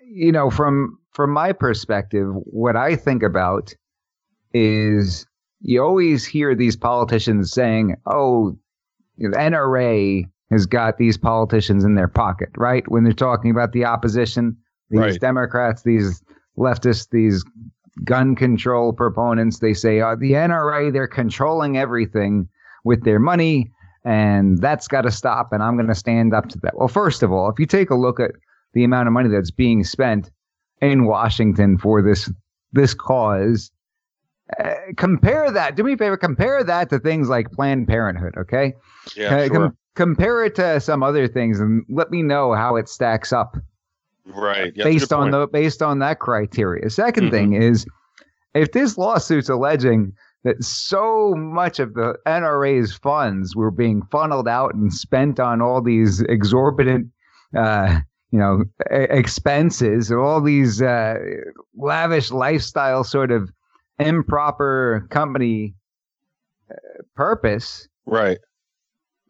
you 0.03 0.33
know, 0.33 0.51
from 0.51 0.99
from 1.13 1.31
my 1.31 1.53
perspective, 1.53 2.29
what 2.45 2.77
I 2.77 2.97
think 2.97 3.23
about 3.23 3.75
is 4.53 5.27
you 5.61 5.83
always 5.83 6.25
hear 6.25 6.55
these 6.55 6.77
politicians 6.77 7.53
saying, 7.53 7.97
"Oh, 8.07 8.57
NRA." 9.21 10.29
Has 10.51 10.67
got 10.67 10.99
these 10.99 11.19
politicians 11.19 11.85
in 11.85 11.95
their 11.95 12.09
pocket, 12.09 12.49
right? 12.57 12.89
When 12.91 13.05
they're 13.05 13.13
talking 13.13 13.51
about 13.51 13.73
the 13.73 13.85
opposition, 13.85 14.57
these 14.91 15.01
right. 15.01 15.21
Democrats, 15.21 15.83
these 15.83 16.23
leftists, 16.57 17.09
these 17.11 17.45
gun 18.05 18.35
control 18.35 18.93
proponents, 18.93 19.59
they 19.59 19.75
say, 19.75 20.01
oh, 20.01 20.17
the 20.17 20.33
NRA, 20.33 20.93
they're 20.93 21.09
controlling 21.09 21.77
everything 21.77 22.49
with 22.85 23.05
their 23.05 23.19
money, 23.19 23.71
and 24.05 24.59
that's 24.59 24.89
got 24.89 25.03
to 25.03 25.11
stop, 25.11 25.53
and 25.53 25.63
I'm 25.63 25.77
going 25.77 25.89
to 25.89 25.95
stand 25.95 26.33
up 26.33 26.49
to 26.49 26.59
that. 26.63 26.77
Well, 26.77 26.89
first 26.89 27.23
of 27.23 27.33
all, 27.33 27.51
if 27.51 27.59
you 27.59 27.67
take 27.67 27.91
a 27.91 27.95
look 27.95 28.21
at 28.21 28.31
the 28.73 28.85
amount 28.85 29.09
of 29.09 29.13
money 29.13 29.29
that's 29.29 29.51
being 29.51 29.85
spent 29.85 30.31
in 30.81 31.05
Washington 31.05 31.77
for 31.77 32.03
this 32.03 32.31
this 32.73 32.95
cause, 32.95 33.71
uh, 34.59 34.75
compare 34.97 35.51
that. 35.51 35.75
Do 35.75 35.83
me 35.83 35.95
a 35.95 35.97
favor. 35.97 36.17
Compare 36.17 36.65
that 36.65 36.91
to 36.91 36.99
things 36.99 37.29
like 37.29 37.51
Planned 37.51 37.89
Parenthood. 37.89 38.35
Okay. 38.39 38.75
Yeah. 39.17 39.35
Uh, 39.35 39.47
sure. 39.47 39.51
Com- 39.51 39.77
compare 39.99 40.45
it 40.45 40.55
to 40.55 40.79
some 40.81 41.03
other 41.03 41.27
things 41.27 41.59
and 41.59 41.85
let 41.89 42.09
me 42.09 42.23
know 42.23 42.55
how 42.55 42.77
it 42.77 42.89
stacks 42.89 43.33
up. 43.33 43.57
Right. 44.25 44.73
Yeah, 44.77 44.85
based 44.85 45.13
on 45.13 45.33
the 45.33 45.49
based 45.49 45.83
on 45.83 45.99
that 45.99 46.21
criteria. 46.21 46.85
2nd 46.85 47.13
mm-hmm. 47.13 47.31
thing 47.31 47.53
is 47.55 47.85
if 48.55 48.71
this 48.71 48.97
lawsuit's 48.97 49.49
alleging 49.49 50.13
that 50.45 50.63
so 50.63 51.35
much 51.37 51.81
of 51.81 51.95
the 51.95 52.15
NRA's 52.27 52.95
funds 52.95 53.57
were 53.57 53.73
being 53.73 54.03
funneled 54.13 54.47
out 54.47 54.73
and 54.73 54.93
spent 54.93 55.41
on 55.41 55.61
all 55.61 55.83
these 55.83 56.21
exorbitant 56.29 57.09
uh, 57.57 57.99
you 58.31 58.39
know 58.39 58.63
expenses 58.91 60.13
all 60.13 60.41
these 60.41 60.81
uh, 60.81 61.15
lavish 61.77 62.31
lifestyle 62.31 63.03
sort 63.03 63.33
of 63.33 63.51
improper 63.99 65.09
company 65.11 65.75
uh, 66.71 67.03
purpose 67.17 67.89
right 68.07 68.39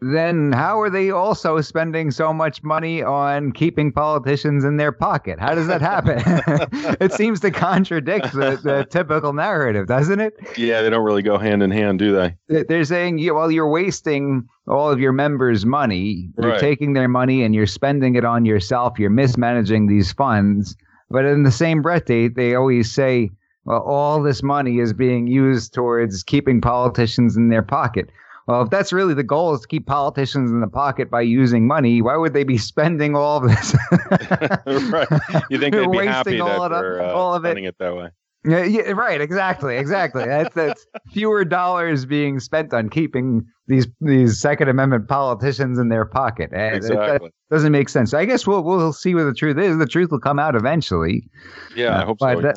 then 0.01 0.53
how 0.53 0.81
are 0.81 0.91
they 0.91 1.11
also 1.11 1.61
spending 1.61 2.11
so 2.11 2.33
much 2.33 2.63
money 2.63 3.03
on 3.03 3.51
keeping 3.53 3.91
politicians 3.93 4.65
in 4.65 4.77
their 4.77 4.93
pocket? 4.93 5.41
How 5.41 5.55
does 5.55 5.67
that 5.67 5.81
happen? 5.81 6.23
it 7.01 7.13
seems 7.13 7.41
to 7.41 7.51
contradict 7.51 8.33
the, 8.33 8.61
the, 8.63 8.87
typical 8.89 9.33
narrative, 9.33 9.89
doesn't 9.89 10.21
it? 10.21 10.35
Yeah, 10.57 10.83
they 10.83 10.91
don't 10.91 11.05
really 11.05 11.23
go 11.23 11.37
hand 11.37 11.63
in 11.63 11.71
hand, 11.71 11.99
do 11.99 12.13
they? 12.13 12.63
They're 12.65 12.85
saying, 12.85 13.19
yeah, 13.19 13.33
well, 13.33 13.51
you're 13.51 13.69
wasting 13.69 14.49
all 14.69 14.91
of 14.91 15.01
your 15.01 15.13
members' 15.13 15.67
money. 15.67 16.31
You're 16.39 16.53
right. 16.53 16.61
taking 16.61 16.93
their 16.93 17.09
money 17.09 17.43
and 17.43 17.55
you're 17.55 17.67
spending 17.67 18.15
it 18.15 18.25
on 18.25 18.45
yourself. 18.45 18.99
You're 18.99 19.11
mismanaging 19.11 19.89
these 19.89 20.13
funds. 20.13 20.77
But 21.11 21.25
in 21.25 21.43
the 21.43 21.51
same 21.51 21.83
breath, 21.83 22.07
they, 22.07 22.29
they 22.29 22.55
always 22.55 22.93
say, 22.93 23.31
well, 23.65 23.83
all 23.83 24.23
this 24.23 24.43
money 24.43 24.79
is 24.79 24.93
being 24.93 25.27
used 25.27 25.75
towards 25.75 26.23
keeping 26.23 26.61
politicians 26.61 27.37
in 27.37 27.49
their 27.49 27.63
pocket. 27.63 28.11
Well, 28.49 28.63
if 28.63 28.71
that's 28.71 28.95
really 28.95 29.13
the 29.13 29.23
goal 29.23 29.55
is 29.55 29.61
to 29.61 29.69
keep 29.69 29.87
politicians 29.87 30.51
in 30.51 30.61
the 30.61 30.69
pocket 30.69 31.11
by 31.11 31.21
using 31.21 31.67
money, 31.67 32.01
why 32.01 32.17
would 32.17 32.33
they 32.33 32.45
be 32.45 32.57
spending 32.59 33.15
all 33.15 33.37
of 33.37 33.43
this? 33.43 33.77
right. 34.91 35.09
You 35.51 35.59
think 35.59 35.75
they'd 35.75 35.91
be 35.91 36.07
happy 36.07 36.39
that 36.39 36.69
they're 36.71 37.03
uh, 37.03 37.13
all 37.13 37.35
of 37.35 37.45
it. 37.45 37.49
spending 37.49 37.65
it 37.65 37.77
that 37.79 37.95
way? 37.95 38.09
Yeah, 38.47 38.65
yeah, 38.65 38.93
right. 38.93 39.21
Exactly. 39.21 39.77
Exactly. 39.77 40.25
that's, 40.25 40.55
that's 40.55 40.87
fewer 41.13 41.45
dollars 41.45 42.07
being 42.07 42.41
spent 42.41 42.73
on 42.73 42.89
keeping 42.89 43.45
these 43.67 43.87
these 44.01 44.41
Second 44.41 44.71
Amendment 44.71 45.09
politicians 45.09 45.79
in 45.79 45.91
their 45.91 46.07
pocket. 46.07 46.51
Exactly. 46.55 47.29
That 47.29 47.55
doesn't 47.55 47.73
make 47.73 47.91
sense. 47.91 48.15
I 48.15 48.25
guess 48.25 48.47
we'll 48.47 48.63
we'll 48.63 48.95
see 48.95 49.15
what 49.15 49.25
the 49.25 49.35
truth 49.35 49.59
is. 49.59 49.77
The 49.77 49.87
truth 49.87 50.11
will 50.11 50.21
come 50.21 50.39
out 50.39 50.55
eventually. 50.55 51.29
Yeah, 51.77 51.99
uh, 51.99 52.03
I 52.03 52.05
hope 52.07 52.21
so. 52.21 52.41
Yeah. 52.41 52.53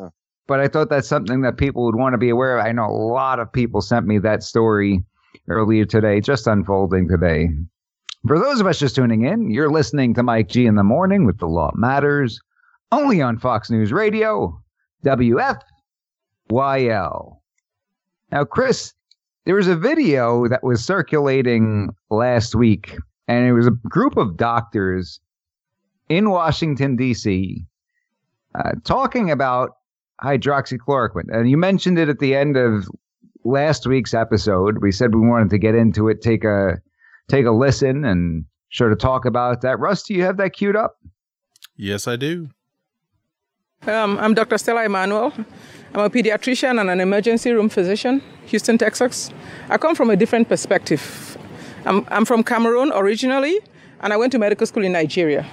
But 0.48 0.62
I 0.62 0.70
thought 0.70 0.90
that's 0.90 1.08
something 1.08 1.42
that 1.42 1.58
people 1.58 1.84
would 1.84 1.96
want 1.96 2.14
to 2.14 2.18
be 2.18 2.30
aware 2.30 2.58
of. 2.58 2.66
I 2.66 2.72
know 2.72 2.86
a 2.86 2.92
lot 2.92 3.40
of 3.40 3.52
people 3.52 3.82
sent 3.82 4.06
me 4.06 4.20
that 4.20 4.44
story 4.44 5.04
earlier 5.52 5.86
today, 5.86 6.22
just 6.22 6.48
unfolding 6.48 7.08
today. 7.08 7.50
For 8.26 8.40
those 8.40 8.60
of 8.60 8.68
us 8.68 8.80
just 8.80 8.96
tuning 8.96 9.24
in, 9.24 9.52
you're 9.52 9.72
listening 9.72 10.14
to 10.14 10.24
Mike 10.24 10.48
G 10.48 10.66
in 10.66 10.76
the 10.76 10.84
morning 10.84 11.26
with 11.26 11.40
The 11.40 11.48
Law 11.48 11.72
Matters, 11.76 12.40
only 12.92 13.22
on 13.22 13.38
Fox 13.38 13.70
News 13.70 13.92
Radio, 13.92 14.62
WFYL. 15.04 15.62
Now, 18.32 18.44
Chris, 18.46 18.94
there 19.46 19.56
was 19.56 19.68
a 19.68 19.76
video 19.76 20.48
that 20.48 20.64
was 20.64 20.86
circulating 20.86 21.90
last 22.10 22.56
week, 22.56 22.96
and 23.28 23.48
it 23.48 23.54
was 23.54 23.68
a 23.68 23.72
group 23.72 24.18
of 24.18 24.38
doctors 24.38 25.20
in 26.10 26.30
Washington, 26.30 26.96
D.C., 26.96 27.66
uh, 28.54 28.72
talking 28.84 29.32
about 29.32 29.78
hydroxychloroquine. 30.22 31.34
And 31.34 31.50
you 31.50 31.58
mentioned 31.58 31.98
it 31.98 32.10
at 32.10 32.20
the 32.20 32.36
end 32.36 32.58
of 32.58 32.88
last 33.44 33.88
week's 33.88 34.14
episode. 34.14 34.80
We 34.82 34.92
said 34.92 35.14
we 35.14 35.28
wanted 35.28 35.50
to 35.52 35.58
get 35.58 35.76
into 35.76 36.10
it, 36.10 36.22
take 36.22 36.44
a 36.44 36.82
take 37.30 37.46
a 37.46 37.52
listen, 37.52 38.06
and 38.06 38.46
sort 38.72 38.92
of 38.92 39.00
talk 39.00 39.26
about 39.26 39.62
that. 39.62 39.80
Russ, 39.80 40.04
do 40.04 40.14
you 40.14 40.24
have 40.24 40.38
that 40.38 40.54
queued 40.54 40.76
up? 40.76 40.98
Yes, 41.76 42.08
I 42.08 42.16
do. 42.16 42.50
Um, 43.88 44.20
I'm 44.20 44.34
Dr. 44.34 44.58
Stella 44.58 44.86
Immanuel. 44.86 45.34
I'm 45.94 46.02
a 46.02 46.10
pediatrician 46.10 46.80
and 46.80 46.90
an 46.90 47.02
emergency 47.02 47.52
room 47.52 47.68
physician, 47.68 48.22
Houston, 48.46 48.78
Texas. 48.78 49.32
I 49.70 49.78
come 49.78 49.96
from 49.96 50.10
a 50.10 50.16
different 50.16 50.48
perspective. 50.48 51.38
I'm, 51.86 52.06
I'm 52.10 52.26
from 52.26 52.44
Cameroon 52.44 52.92
originally, 52.94 53.60
and 54.02 54.14
I 54.14 54.18
went 54.18 54.32
to 54.34 54.40
medical 54.40 54.68
school 54.68 54.86
in 54.86 54.92
Nigeria. 54.92 55.46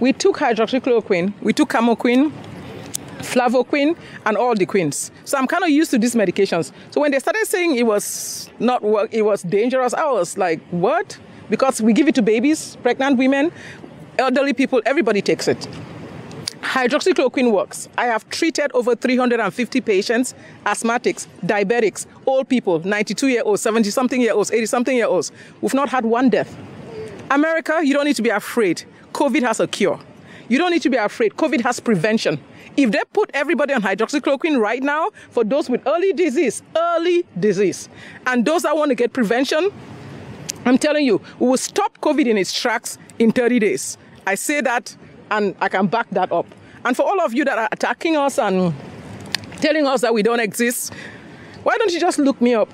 We 0.00 0.12
took 0.12 0.38
hydroxychloroquine, 0.38 1.34
we 1.42 1.52
took 1.52 1.70
camoquine, 1.70 2.32
flavoquine, 3.18 3.96
and 4.26 4.36
all 4.36 4.54
the 4.54 4.66
queens. 4.66 5.10
So 5.24 5.38
I'm 5.38 5.46
kind 5.46 5.64
of 5.64 5.70
used 5.70 5.90
to 5.92 5.98
these 5.98 6.14
medications. 6.14 6.72
So 6.90 7.00
when 7.00 7.10
they 7.10 7.18
started 7.18 7.46
saying 7.46 7.76
it 7.76 7.86
was 7.86 8.50
not 8.58 8.82
work, 8.82 9.12
it 9.12 9.22
was 9.22 9.42
dangerous, 9.42 9.94
I 9.94 10.10
was 10.10 10.38
like, 10.38 10.60
what? 10.70 11.18
Because 11.50 11.80
we 11.80 11.92
give 11.92 12.08
it 12.08 12.14
to 12.16 12.22
babies, 12.22 12.76
pregnant 12.82 13.18
women, 13.18 13.52
elderly 14.18 14.52
people, 14.52 14.82
everybody 14.84 15.22
takes 15.22 15.48
it. 15.48 15.68
Hydroxychloroquine 16.60 17.52
works. 17.52 17.88
I 17.96 18.06
have 18.06 18.28
treated 18.30 18.70
over 18.74 18.94
350 18.96 19.80
patients, 19.80 20.34
asthmatics, 20.66 21.26
diabetics, 21.44 22.06
old 22.26 22.48
people, 22.48 22.80
92 22.80 23.28
year 23.28 23.42
olds, 23.44 23.62
70 23.62 23.90
something 23.90 24.20
year 24.20 24.34
olds, 24.34 24.50
80 24.50 24.66
something 24.66 24.96
year 24.96 25.06
olds. 25.06 25.32
We've 25.60 25.74
not 25.74 25.88
had 25.88 26.04
one 26.04 26.28
death. 26.28 26.56
America, 27.30 27.80
you 27.82 27.94
don't 27.94 28.06
need 28.06 28.16
to 28.16 28.22
be 28.22 28.30
afraid. 28.30 28.84
COVID 29.12 29.42
has 29.42 29.60
a 29.60 29.66
cure. 29.66 30.00
You 30.48 30.58
don't 30.58 30.70
need 30.70 30.82
to 30.82 30.90
be 30.90 30.96
afraid. 30.96 31.34
COVID 31.34 31.60
has 31.60 31.78
prevention. 31.78 32.40
If 32.78 32.92
they 32.92 33.00
put 33.12 33.32
everybody 33.34 33.74
on 33.74 33.82
hydroxychloroquine 33.82 34.60
right 34.60 34.80
now 34.80 35.10
for 35.30 35.42
those 35.42 35.68
with 35.68 35.84
early 35.84 36.12
disease, 36.12 36.62
early 36.76 37.26
disease, 37.40 37.88
and 38.24 38.44
those 38.44 38.62
that 38.62 38.76
want 38.76 38.90
to 38.90 38.94
get 38.94 39.12
prevention, 39.12 39.72
I'm 40.64 40.78
telling 40.78 41.04
you, 41.04 41.20
we 41.40 41.48
will 41.48 41.56
stop 41.56 41.98
COVID 41.98 42.24
in 42.24 42.38
its 42.38 42.52
tracks 42.52 42.96
in 43.18 43.32
30 43.32 43.58
days. 43.58 43.98
I 44.28 44.36
say 44.36 44.60
that 44.60 44.96
and 45.32 45.56
I 45.60 45.68
can 45.68 45.88
back 45.88 46.08
that 46.10 46.30
up. 46.30 46.46
And 46.84 46.96
for 46.96 47.02
all 47.02 47.20
of 47.20 47.34
you 47.34 47.44
that 47.46 47.58
are 47.58 47.68
attacking 47.72 48.16
us 48.16 48.38
and 48.38 48.72
telling 49.56 49.84
us 49.84 50.00
that 50.02 50.14
we 50.14 50.22
don't 50.22 50.38
exist, 50.38 50.94
why 51.64 51.76
don't 51.78 51.92
you 51.92 51.98
just 51.98 52.20
look 52.20 52.40
me 52.40 52.54
up? 52.54 52.68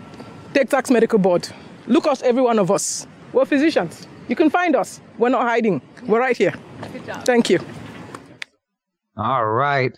Take 0.53 0.69
Tax 0.69 0.91
Medical 0.91 1.19
Board. 1.19 1.49
Look 1.87 2.07
us, 2.07 2.21
every 2.21 2.43
one 2.43 2.59
of 2.59 2.71
us. 2.71 3.07
We're 3.33 3.47
physicians. 3.47 4.07
You 4.29 4.37
can 4.37 4.51
find 4.51 4.77
us. 4.77 5.01
We're 5.17 5.31
not 5.31 5.49
hiding. 5.49 5.81
We're 6.07 6.21
right 6.21 6.37
here. 6.37 6.53
Thank 7.25 7.49
you. 7.49 7.61
All 9.17 9.47
right. 9.47 9.97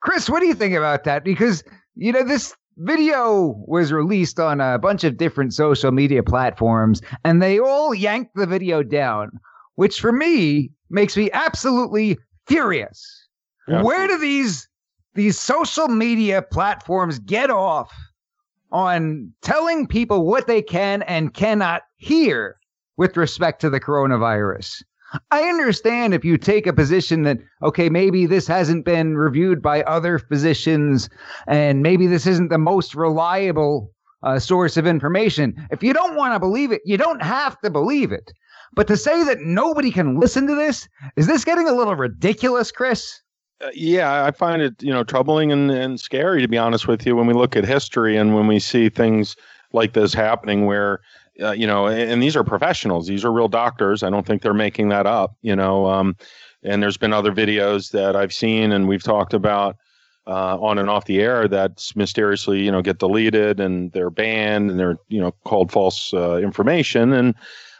Chris, 0.00 0.28
what 0.28 0.40
do 0.40 0.46
you 0.46 0.54
think 0.54 0.74
about 0.74 1.04
that? 1.04 1.24
Because, 1.24 1.64
you 1.94 2.12
know, 2.12 2.24
this 2.24 2.54
video 2.76 3.54
was 3.66 3.92
released 3.92 4.40
on 4.40 4.60
a 4.60 4.78
bunch 4.78 5.04
of 5.04 5.16
different 5.16 5.54
social 5.54 5.92
media 5.92 6.22
platforms, 6.22 7.00
and 7.24 7.40
they 7.40 7.58
all 7.58 7.94
yanked 7.94 8.34
the 8.34 8.46
video 8.46 8.82
down, 8.82 9.30
which 9.76 10.00
for 10.00 10.12
me 10.12 10.70
makes 10.90 11.16
me 11.16 11.30
absolutely 11.32 12.18
furious. 12.46 13.28
Yeah. 13.68 13.82
Where 13.82 14.08
do 14.08 14.18
these 14.18 14.68
these 15.14 15.38
social 15.38 15.88
media 15.88 16.42
platforms 16.42 17.18
get 17.18 17.50
off 17.50 17.92
on 18.72 19.32
telling 19.42 19.86
people 19.86 20.26
what 20.26 20.46
they 20.46 20.62
can 20.62 21.02
and 21.02 21.34
cannot 21.34 21.82
hear 21.98 22.56
with 22.96 23.16
respect 23.16 23.60
to 23.60 23.70
the 23.70 23.80
coronavirus? 23.80 24.82
I 25.30 25.42
understand 25.42 26.14
if 26.14 26.24
you 26.24 26.38
take 26.38 26.66
a 26.66 26.72
position 26.72 27.22
that, 27.22 27.38
okay, 27.62 27.88
maybe 27.88 28.26
this 28.26 28.46
hasn't 28.46 28.84
been 28.84 29.16
reviewed 29.16 29.62
by 29.62 29.82
other 29.82 30.18
physicians 30.18 31.08
and 31.46 31.82
maybe 31.82 32.06
this 32.06 32.26
isn't 32.26 32.48
the 32.48 32.58
most 32.58 32.94
reliable 32.94 33.90
uh, 34.22 34.38
source 34.38 34.76
of 34.76 34.86
information. 34.86 35.66
If 35.70 35.82
you 35.82 35.92
don't 35.92 36.16
want 36.16 36.34
to 36.34 36.40
believe 36.40 36.72
it, 36.72 36.82
you 36.84 36.96
don't 36.96 37.22
have 37.22 37.60
to 37.60 37.70
believe 37.70 38.12
it. 38.12 38.32
But 38.74 38.86
to 38.86 38.96
say 38.96 39.22
that 39.24 39.40
nobody 39.40 39.90
can 39.90 40.18
listen 40.18 40.46
to 40.46 40.54
this, 40.54 40.88
is 41.16 41.26
this 41.26 41.44
getting 41.44 41.68
a 41.68 41.74
little 41.74 41.94
ridiculous, 41.94 42.72
Chris? 42.72 43.20
Uh, 43.62 43.68
yeah, 43.74 44.24
I 44.24 44.30
find 44.30 44.62
it 44.62 44.82
you 44.82 44.92
know 44.92 45.04
troubling 45.04 45.52
and, 45.52 45.70
and 45.70 46.00
scary 46.00 46.40
to 46.40 46.48
be 46.48 46.58
honest 46.58 46.88
with 46.88 47.06
you 47.06 47.14
when 47.14 47.26
we 47.26 47.34
look 47.34 47.54
at 47.54 47.64
history 47.64 48.16
and 48.16 48.34
when 48.34 48.46
we 48.46 48.58
see 48.58 48.88
things 48.88 49.36
like 49.72 49.92
this 49.92 50.14
happening 50.14 50.66
where 50.66 51.00
uh, 51.40 51.52
you 51.52 51.66
know 51.66 51.86
and, 51.86 52.10
and 52.10 52.22
these 52.22 52.36
are 52.36 52.44
professionals 52.44 53.06
these 53.06 53.24
are 53.24 53.32
real 53.32 53.48
doctors 53.48 54.02
i 54.02 54.10
don't 54.10 54.26
think 54.26 54.42
they're 54.42 54.54
making 54.54 54.88
that 54.88 55.06
up 55.06 55.36
you 55.42 55.54
know 55.54 55.86
um, 55.86 56.16
and 56.62 56.82
there's 56.82 56.96
been 56.96 57.12
other 57.12 57.32
videos 57.32 57.90
that 57.92 58.16
i've 58.16 58.32
seen 58.32 58.72
and 58.72 58.88
we've 58.88 59.02
talked 59.02 59.34
about 59.34 59.76
uh, 60.26 60.56
on 60.60 60.78
and 60.78 60.88
off 60.88 61.06
the 61.06 61.20
air 61.20 61.48
that 61.48 61.90
mysteriously 61.96 62.62
you 62.62 62.70
know 62.70 62.82
get 62.82 62.98
deleted 62.98 63.60
and 63.60 63.92
they're 63.92 64.10
banned 64.10 64.70
and 64.70 64.78
they're 64.78 64.96
you 65.08 65.20
know 65.20 65.32
called 65.44 65.72
false 65.72 66.12
uh, 66.14 66.36
information 66.36 67.12
and 67.12 67.34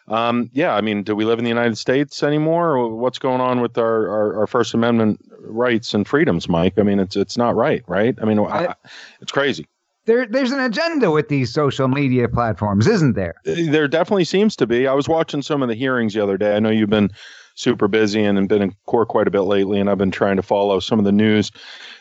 um, 0.09 0.51
yeah, 0.53 0.75
I 0.75 0.81
mean, 0.81 1.05
do 1.05 1.15
we 1.15 1.25
live 1.25 1.39
in 1.39 1.45
the 1.45 1.49
United 1.49 1.79
States 1.79 2.23
anymore? 2.23 2.89
What's 2.89 3.19
going 3.19 3.41
on 3.41 3.61
with 3.61 3.79
our, 3.79 4.09
our, 4.09 4.41
our, 4.41 4.47
First 4.47 4.75
Amendment 4.75 5.21
rights 5.39 5.95
and 5.95 6.07
freedoms, 6.07 6.49
Mike? 6.49 6.75
I 6.77 6.83
mean, 6.83 6.99
it's 6.99 7.15
it's 7.15 7.37
not 7.37 7.55
right, 7.55 7.85
right? 7.87 8.17
I 8.21 8.25
mean, 8.25 8.41
I, 8.41 8.75
it's 9.21 9.33
crazy. 9.33 9.67
There, 10.05 10.27
there's 10.27 10.51
an 10.51 10.61
agenda 10.61 11.11
with 11.11 11.29
these 11.29 11.53
social 11.53 11.87
media 11.87 12.29
platforms, 12.29 12.87
isn't 12.87 13.15
there? 13.15 13.35
There 13.45 13.87
definitely 13.87 14.25
seems 14.25 14.57
to 14.57 14.67
be. 14.67 14.87
I 14.87 14.95
was 14.95 15.09
watching 15.09 15.43
some 15.43 15.63
of 15.63 15.69
the 15.69 15.75
hearings 15.75 16.15
the 16.15 16.23
other 16.23 16.37
day. 16.37 16.57
I 16.57 16.61
know 16.61 16.71
you've 16.71 16.91
been 16.91 17.11
super 17.55 17.87
busy 17.87 18.25
and 18.25 18.39
and 18.39 18.49
been 18.49 18.63
in 18.63 18.75
court 18.87 19.09
quite 19.09 19.29
a 19.29 19.31
bit 19.31 19.43
lately, 19.43 19.79
and 19.79 19.89
I've 19.89 19.99
been 19.99 20.11
trying 20.11 20.37
to 20.37 20.43
follow 20.43 20.81
some 20.81 20.99
of 20.99 21.05
the 21.05 21.13
news 21.13 21.53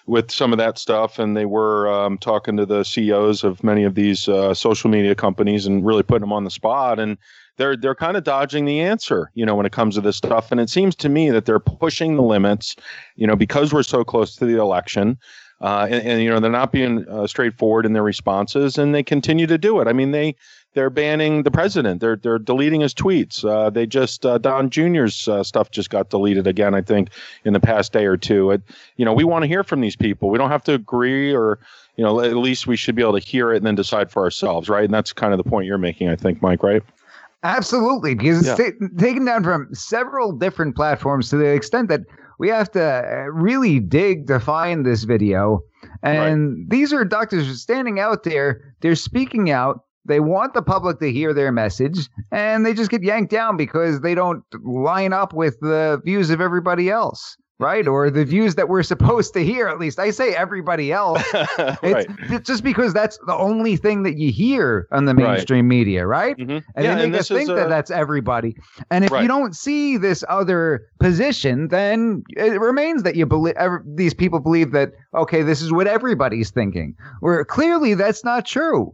with 0.07 0.31
some 0.31 0.51
of 0.51 0.57
that 0.57 0.77
stuff. 0.77 1.19
And 1.19 1.37
they 1.37 1.45
were 1.45 1.91
um, 1.91 2.17
talking 2.17 2.57
to 2.57 2.65
the 2.65 2.83
CEOs 2.83 3.43
of 3.43 3.63
many 3.63 3.83
of 3.83 3.95
these 3.95 4.27
uh, 4.27 4.53
social 4.53 4.89
media 4.89 5.13
companies 5.13 5.65
and 5.65 5.85
really 5.85 6.03
putting 6.03 6.21
them 6.21 6.33
on 6.33 6.43
the 6.43 6.51
spot. 6.51 6.99
And 6.99 7.17
they're 7.57 7.77
they're 7.77 7.95
kind 7.95 8.17
of 8.17 8.23
dodging 8.23 8.65
the 8.65 8.79
answer, 8.79 9.29
you 9.35 9.45
know, 9.45 9.55
when 9.55 9.65
it 9.65 9.71
comes 9.71 9.95
to 9.95 10.01
this 10.01 10.17
stuff. 10.17 10.51
And 10.51 10.59
it 10.59 10.69
seems 10.69 10.95
to 10.97 11.09
me 11.09 11.29
that 11.29 11.45
they're 11.45 11.59
pushing 11.59 12.15
the 12.15 12.23
limits, 12.23 12.75
you 13.15 13.27
know, 13.27 13.35
because 13.35 13.73
we're 13.73 13.83
so 13.83 14.03
close 14.03 14.35
to 14.37 14.45
the 14.45 14.59
election. 14.59 15.17
Uh, 15.61 15.87
and, 15.89 16.07
and, 16.07 16.21
you 16.23 16.29
know 16.29 16.39
they're 16.39 16.49
not 16.49 16.71
being 16.71 17.07
uh, 17.07 17.27
straightforward 17.27 17.85
in 17.85 17.93
their 17.93 18.03
responses, 18.03 18.77
and 18.79 18.95
they 18.95 19.03
continue 19.03 19.45
to 19.45 19.57
do 19.57 19.79
it. 19.79 19.87
I 19.87 19.93
mean, 19.93 20.09
they 20.11 20.35
they're 20.73 20.89
banning 20.89 21.43
the 21.43 21.51
president. 21.51 22.01
They're 22.01 22.15
they're 22.15 22.39
deleting 22.39 22.81
his 22.81 22.93
tweets. 22.95 23.45
Uh, 23.45 23.69
they 23.69 23.85
just 23.85 24.25
uh, 24.25 24.39
Don 24.39 24.69
Jr.'s 24.71 25.27
uh, 25.27 25.43
stuff 25.43 25.69
just 25.69 25.91
got 25.91 26.09
deleted 26.09 26.47
again. 26.47 26.73
I 26.73 26.81
think 26.81 27.09
in 27.45 27.53
the 27.53 27.59
past 27.59 27.93
day 27.93 28.05
or 28.05 28.17
two. 28.17 28.51
It, 28.51 28.61
you 28.97 29.05
know, 29.05 29.13
we 29.13 29.23
want 29.23 29.43
to 29.43 29.47
hear 29.47 29.63
from 29.63 29.81
these 29.81 29.95
people. 29.95 30.29
We 30.29 30.39
don't 30.39 30.49
have 30.49 30.63
to 30.63 30.73
agree, 30.73 31.33
or 31.33 31.59
you 31.95 32.03
know, 32.03 32.21
at 32.21 32.35
least 32.37 32.65
we 32.65 32.75
should 32.75 32.95
be 32.95 33.03
able 33.03 33.19
to 33.19 33.25
hear 33.25 33.53
it 33.53 33.57
and 33.57 33.65
then 33.65 33.75
decide 33.75 34.09
for 34.09 34.23
ourselves, 34.23 34.67
right? 34.67 34.85
And 34.85 34.93
that's 34.93 35.13
kind 35.13 35.31
of 35.33 35.37
the 35.37 35.47
point 35.47 35.67
you're 35.67 35.77
making, 35.77 36.09
I 36.09 36.15
think, 36.15 36.41
Mike. 36.41 36.63
Right? 36.63 36.81
Absolutely, 37.43 38.15
because 38.15 38.45
Yeah. 38.45 38.55
it's 38.57 38.79
ta- 38.79 38.87
taken 38.97 39.25
down 39.25 39.43
from 39.43 39.67
several 39.73 40.31
different 40.31 40.75
platforms 40.75 41.29
to 41.29 41.37
the 41.37 41.45
extent 41.47 41.89
that 41.89 42.01
we 42.41 42.49
have 42.49 42.71
to 42.71 42.81
uh, 42.83 43.25
really 43.31 43.79
dig 43.79 44.25
to 44.25 44.39
find 44.39 44.83
this 44.83 45.03
video. 45.03 45.61
And 46.01 46.67
these 46.71 46.91
are 46.91 47.05
doctors 47.05 47.61
standing 47.61 47.99
out 47.99 48.23
there, 48.23 48.73
they're 48.81 48.95
speaking 48.95 49.51
out. 49.51 49.81
They 50.05 50.19
want 50.19 50.55
the 50.55 50.63
public 50.63 50.99
to 51.01 51.11
hear 51.11 51.31
their 51.31 51.51
message, 51.51 52.09
and 52.31 52.65
they 52.65 52.73
just 52.73 52.89
get 52.89 53.03
yanked 53.03 53.29
down 53.29 53.55
because 53.55 54.01
they 54.01 54.15
don't 54.15 54.43
line 54.63 55.13
up 55.13 55.31
with 55.31 55.59
the 55.59 56.01
views 56.03 56.31
of 56.31 56.41
everybody 56.41 56.89
else, 56.89 57.37
right? 57.61 57.87
Or 57.87 58.09
the 58.09 58.25
views 58.25 58.55
that 58.55 58.67
we're 58.67 58.83
supposed 58.83 59.33
to 59.35 59.43
hear, 59.45 59.67
at 59.67 59.79
least. 59.79 59.99
I 59.99 60.09
say 60.11 60.33
everybody 60.33 60.91
else. 60.91 61.21
right. 61.33 61.77
It's, 61.83 62.05
it's 62.31 62.47
just 62.47 62.63
because 62.63 62.93
that's 62.93 63.17
the 63.27 63.35
only 63.35 63.75
thing 63.77 64.03
that 64.03 64.17
you 64.17 64.31
hear 64.31 64.87
on 64.91 65.05
the 65.05 65.13
Right. 65.13 65.33
mainstream 65.33 65.67
media, 65.67 66.05
right? 66.07 66.35
Mhm. 66.37 66.63
And 66.75 66.85
Yeah, 66.85 66.95
they 66.95 67.03
and 67.03 67.11
make 67.11 67.19
us 67.21 67.27
this 67.29 67.31
is, 67.31 67.47
think 67.47 67.57
that 67.57 67.67
uh, 67.67 67.69
that's 67.69 67.91
everybody. 67.91 68.55
And 68.89 69.05
if 69.05 69.11
Right. 69.11 69.21
you 69.21 69.27
don't 69.27 69.55
see 69.55 69.97
this 69.97 70.23
other 70.27 70.87
position, 70.99 71.67
then 71.67 72.23
it 72.35 72.59
remains 72.59 73.03
that 73.03 73.15
you 73.15 73.25
believe 73.25 73.55
these 73.95 74.13
people 74.13 74.39
believe 74.39 74.71
that 74.71 74.93
okay, 75.13 75.43
this 75.43 75.61
is 75.61 75.71
what 75.71 75.85
everybody's 75.87 76.49
thinking. 76.49 76.95
Where 77.19 77.45
clearly 77.45 77.93
that's 77.93 78.23
not 78.25 78.45
true. 78.45 78.91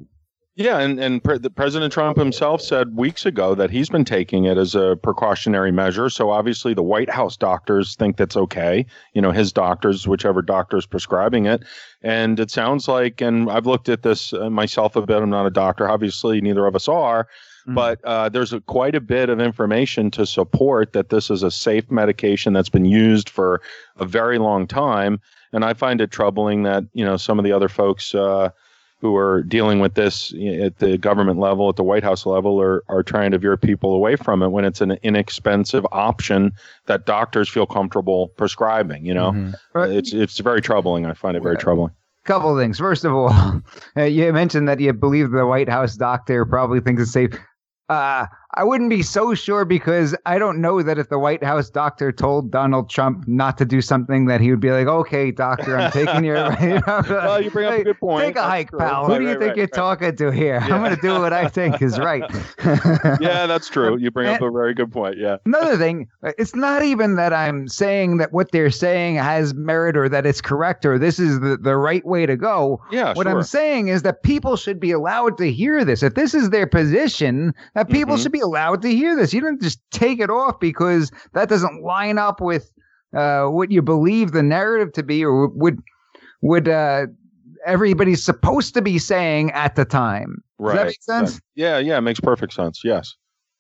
Yeah, 0.58 0.80
and 0.80 1.00
and 1.00 1.24
pre- 1.24 1.38
the 1.38 1.52
President 1.52 1.94
Trump 1.94 2.18
himself 2.18 2.64
said 2.64 2.98
weeks 2.98 3.28
ago 3.28 3.54
that 3.54 3.70
he's 3.70 3.90
been 3.90 4.04
taking 4.04 4.46
it 4.46 4.58
as 4.58 4.74
a 4.74 4.98
precautionary 5.04 5.72
measure. 5.72 6.10
So 6.10 6.32
obviously, 6.32 6.74
the 6.74 6.82
White 6.82 7.12
House 7.12 7.38
doctors 7.38 7.96
think 7.96 8.18
that's 8.18 8.36
okay. 8.36 8.84
You 9.14 9.22
know, 9.22 9.32
his 9.32 9.54
doctors, 9.54 10.08
whichever 10.08 10.42
doctor's 10.42 10.88
prescribing 10.88 11.46
it, 11.46 11.64
and 12.02 12.40
it 12.40 12.50
sounds 12.50 12.88
like. 12.88 13.22
And 13.22 13.52
I've 13.52 13.68
looked 13.68 13.88
at 13.88 14.02
this 14.02 14.34
uh, 14.34 14.50
myself 14.50 14.96
a 14.96 15.04
bit. 15.04 15.22
I'm 15.22 15.30
not 15.30 15.46
a 15.46 15.52
doctor, 15.52 15.88
obviously. 15.88 16.42
Neither 16.42 16.66
of 16.66 16.76
us 16.76 16.88
are. 16.88 17.28
Mhm. 17.68 17.76
But 17.76 18.04
uh, 18.04 18.30
there's 18.30 18.52
a, 18.52 18.60
quite 18.62 18.96
a 18.96 19.02
bit 19.02 19.30
of 19.30 19.40
information 19.40 20.10
to 20.12 20.26
support 20.26 20.94
that 20.94 21.10
this 21.10 21.30
is 21.30 21.44
a 21.44 21.52
safe 21.52 21.92
medication 21.92 22.54
that's 22.54 22.70
been 22.70 22.86
used 22.86 23.30
for 23.30 23.62
a 23.98 24.06
very 24.06 24.40
long 24.40 24.66
time. 24.66 25.22
And 25.54 25.64
I 25.64 25.76
find 25.76 26.02
it 26.02 26.10
troubling 26.10 26.64
that 26.64 26.84
you 26.94 27.06
know 27.06 27.16
some 27.16 27.38
of 27.38 27.46
the 27.46 27.52
other 27.52 27.70
folks. 27.70 28.16
Uh, 28.16 28.50
who 29.00 29.16
are 29.16 29.44
dealing 29.44 29.80
with 29.80 29.94
this 29.94 30.34
at 30.34 30.80
the 30.80 30.98
government 30.98 31.40
level, 31.40 31.70
at 31.70 31.76
the 31.76 31.84
White 31.84 32.04
House 32.04 32.26
level, 32.26 32.60
are, 32.60 32.84
are 32.90 33.04
trying 33.04 33.30
to 33.32 33.38
veer 33.38 33.56
people 33.56 33.94
away 33.94 34.16
from 34.16 34.42
it 34.42 34.48
when 34.50 34.66
it's 34.66 34.82
an 34.82 34.98
inexpensive 35.04 35.86
option 35.92 36.52
that 36.88 37.06
doctors 37.06 37.48
feel 37.48 37.68
comfortable 37.68 38.30
prescribing. 38.38 39.06
You 39.06 39.14
know, 39.14 39.32
Mhm. 39.32 39.54
It's 39.96 40.14
it's 40.14 40.40
very 40.40 40.62
troubling. 40.62 41.06
I 41.06 41.14
find 41.14 41.38
it 41.38 41.44
very 41.44 41.56
Yeah. 41.56 41.60
troubling. 41.62 41.92
couple 42.26 42.52
of 42.52 42.62
things. 42.62 42.78
First 42.78 43.06
of 43.06 43.14
all, 43.14 43.30
uh, 43.98 44.02
you 44.04 44.34
mentioned 44.34 44.68
that 44.68 44.80
you 44.82 44.92
believe 44.92 45.32
the 45.32 45.46
White 45.46 45.70
House 45.70 45.96
doctor 45.96 46.44
probably 46.46 46.82
thinks 46.82 47.02
it's 47.04 47.12
safe. 47.12 47.32
Uh, 47.88 48.26
I 48.56 48.64
wouldn't 48.64 48.90
be 48.90 49.02
so 49.04 49.34
sure 49.34 49.66
because 49.66 50.16
I 50.26 50.40
don't 50.40 50.62
know 50.62 50.82
that 50.82 50.98
if 50.98 51.10
the 51.10 51.20
White 51.20 51.44
House 51.44 51.70
doctor 51.70 52.14
told 52.14 52.50
Donald 52.50 52.90
Trump 52.90 53.28
not 53.28 53.58
to 53.58 53.66
do 53.66 53.82
something, 53.82 54.26
that 54.28 54.40
he 54.40 54.52
would 54.52 54.62
be 54.62 54.72
like, 54.72 54.88
"Okay, 54.88 55.32
doctor, 55.32 55.78
I'm 55.78 55.92
taking 55.92 56.24
your." 56.24 56.38
You 56.68 56.76
know, 56.88 57.04
Well, 57.10 57.44
you 57.44 57.52
bring 57.52 57.68
up 57.68 57.74
a 57.80 57.84
good 57.84 58.00
point. 58.00 58.26
Take 58.26 58.32
a 58.32 58.40
That's 58.40 58.48
hike, 58.48 58.70
true. 58.70 58.80
pal. 58.80 59.06
Who 59.06 59.18
do 59.18 59.24
you 59.24 59.30
right, 59.32 59.40
think 59.40 59.50
right, 59.50 59.58
you're 59.58 59.66
right. 59.66 59.74
talking 59.74 60.16
to 60.16 60.32
here? 60.32 60.60
I'm 60.62 60.82
going 60.82 60.96
to 60.96 61.02
do 61.02 61.20
what 61.20 61.34
I 61.34 61.48
think 61.50 61.82
is 61.82 62.00
right. 62.00 62.24
Yeah, 63.20 63.46
that's 63.48 63.70
true. 63.70 63.98
You 63.98 64.12
bring 64.12 64.28
up 64.28 64.42
a 64.42 64.50
very 64.52 64.74
good 64.74 64.92
point. 64.92 65.18
Yeah. 65.18 65.38
Another 65.46 65.78
thing, 65.78 66.08
it's 66.38 66.56
not 66.56 66.84
even 66.84 67.16
that 67.16 67.34
I'm 67.34 67.68
saying 67.68 68.18
that 68.18 68.32
what 68.34 68.52
they're 68.52 68.72
saying 68.72 69.16
has 69.16 69.54
merit 69.54 69.96
or 69.98 70.10
that 70.10 70.26
it's 70.26 70.42
correct 70.42 70.86
or 70.86 70.98
this 70.98 71.20
is 71.20 71.40
the, 71.40 71.58
the 71.58 71.76
right 71.78 72.06
way 72.06 72.26
to 72.26 72.36
go. 72.36 72.82
Yeah, 72.92 73.14
what 73.14 73.28
sure. 73.28 73.38
I'm 73.38 73.44
saying 73.44 73.88
is 73.90 74.02
that 74.04 74.24
people 74.24 74.56
should 74.56 74.80
be 74.80 74.92
allowed 74.92 75.38
to 75.40 75.52
hear 75.52 75.84
this. 75.86 76.04
If 76.04 76.16
this 76.16 76.34
is 76.34 76.50
their 76.50 76.68
position, 76.68 77.54
that 77.76 77.90
people 77.90 78.16
Mhm. 78.16 78.24
should 78.24 78.32
be 78.32 78.37
allowed 78.40 78.82
to 78.84 78.90
hear 78.90 79.16
this. 79.16 79.34
You 79.34 79.42
don't 79.42 79.62
just 79.62 79.80
take 79.92 80.20
it 80.20 80.30
off 80.30 80.60
because 80.60 81.12
that 81.34 81.50
doesn't 81.50 81.84
line 81.84 82.18
up 82.18 82.42
with 82.42 82.72
uh, 83.16 83.46
what 83.46 83.72
you 83.72 83.82
believe 83.82 84.32
the 84.32 84.44
narrative 84.44 84.94
to 84.94 85.04
be 85.04 85.24
or 85.24 85.48
would 85.48 85.80
would 86.42 86.68
uh, 86.68 87.08
everybody's 87.66 88.24
supposed 88.24 88.74
to 88.74 88.82
be 88.82 89.00
saying 89.00 89.52
at 89.52 89.76
the 89.76 89.86
time. 89.86 90.44
Right. 90.60 90.74
Does 90.74 90.80
that 90.80 90.86
make 90.88 91.04
sense? 91.04 91.34
right. 91.34 91.42
Yeah, 91.56 91.78
yeah, 91.80 91.98
it 91.98 92.02
makes 92.02 92.20
perfect 92.20 92.54
sense. 92.54 92.82
Yes. 92.84 93.16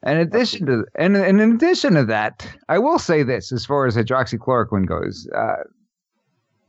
In 0.06 0.18
addition 0.18 0.68
to, 0.68 0.86
and, 0.96 1.18
and 1.18 1.42
in 1.42 1.56
addition 1.56 1.96
to 1.96 2.06
that, 2.06 2.48
I 2.70 2.78
will 2.78 3.00
say 3.00 3.24
this 3.24 3.52
as 3.52 3.66
far 3.66 3.88
as 3.88 3.96
hydroxychloroquine 3.96 4.88
goes. 4.88 5.28
Uh, 5.36 5.64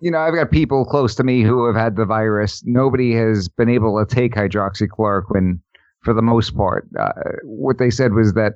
you 0.01 0.11
know, 0.11 0.19
I've 0.19 0.35
got 0.35 0.51
people 0.51 0.85
close 0.85 1.15
to 1.17 1.25
me 1.25 1.43
who 1.43 1.67
have 1.67 1.77
had 1.77 1.97
the 1.97 2.07
virus. 2.07 2.63
Nobody 2.65 3.15
has 3.15 3.49
been 3.49 3.69
able 3.69 4.03
to 4.03 4.15
take 4.15 4.35
hydroxychloroquine 4.35 5.61
for 6.09 6.15
the 6.15 6.23
most 6.23 6.57
part. 6.57 6.89
Uh, 6.99 7.13
what 7.43 7.77
they 7.77 7.91
said 7.91 8.15
was 8.15 8.33
that 8.33 8.55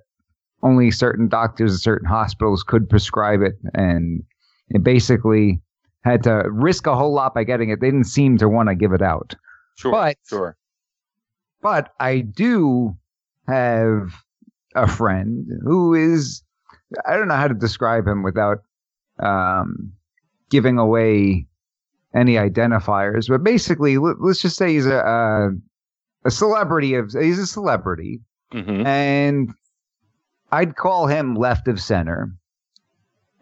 only 0.63 0.91
certain 0.91 1.29
doctors 1.29 1.75
at 1.75 1.81
certain 1.81 2.09
hospitals 2.09 2.63
could 2.63 2.89
prescribe 2.89 3.43
it, 3.43 3.59
and 3.75 4.23
it 4.71 4.83
basically 4.83 5.61
had 6.03 6.23
to 6.23 6.45
risk 6.51 6.87
a 6.87 6.97
whole 6.97 7.13
lot 7.13 7.35
by 7.35 7.45
getting 7.45 7.69
it. 7.69 7.79
They 7.79 7.89
didn't 7.89 8.07
seem 8.07 8.39
to 8.39 8.49
want 8.49 8.71
to 8.71 8.75
give 8.75 8.93
it 8.93 9.03
out. 9.03 9.35
Sure. 9.77 9.93
But 9.93 10.17
sure. 10.27 10.57
but 11.61 11.93
I 12.01 12.21
do 12.21 12.97
have 13.47 14.15
a 14.75 14.87
friend 14.87 15.47
who 15.63 15.93
is 15.93 16.43
I 17.05 17.19
don't 17.19 17.29
know 17.29 17.37
how 17.37 17.49
to 17.49 17.55
describe 17.55 18.07
him 18.07 18.23
without 18.23 18.63
um, 19.19 19.93
giving 20.49 20.79
away 20.79 21.47
any 22.15 22.37
identifiers, 22.37 23.29
but 23.29 23.45
basically, 23.45 23.99
let, 23.99 24.17
us 24.27 24.41
just 24.41 24.57
say 24.57 24.73
he's 24.73 24.87
a, 24.87 25.51
a 26.25 26.31
celebrity 26.31 26.95
of 26.95 27.13
he's 27.13 27.39
a 27.39 27.47
celebrity, 27.47 28.21
hmm 28.53 28.87
and 28.87 29.53
I'd 30.51 30.77
call 30.77 31.07
him 31.07 31.35
left 31.35 31.69
of 31.69 31.81
center, 31.81 32.33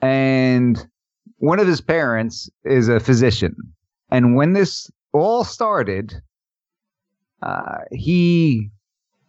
and 0.00 0.86
one 1.38 1.58
of 1.58 1.66
his 1.66 1.80
parents 1.80 2.48
is 2.64 2.88
a 2.88 3.00
physician, 3.00 3.56
and 4.10 4.36
when 4.36 4.52
this 4.52 4.90
all 5.12 5.44
started, 5.44 6.14
uh, 7.42 7.78
he 7.90 8.70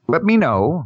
let 0.08 0.24
me 0.24 0.38
know 0.38 0.86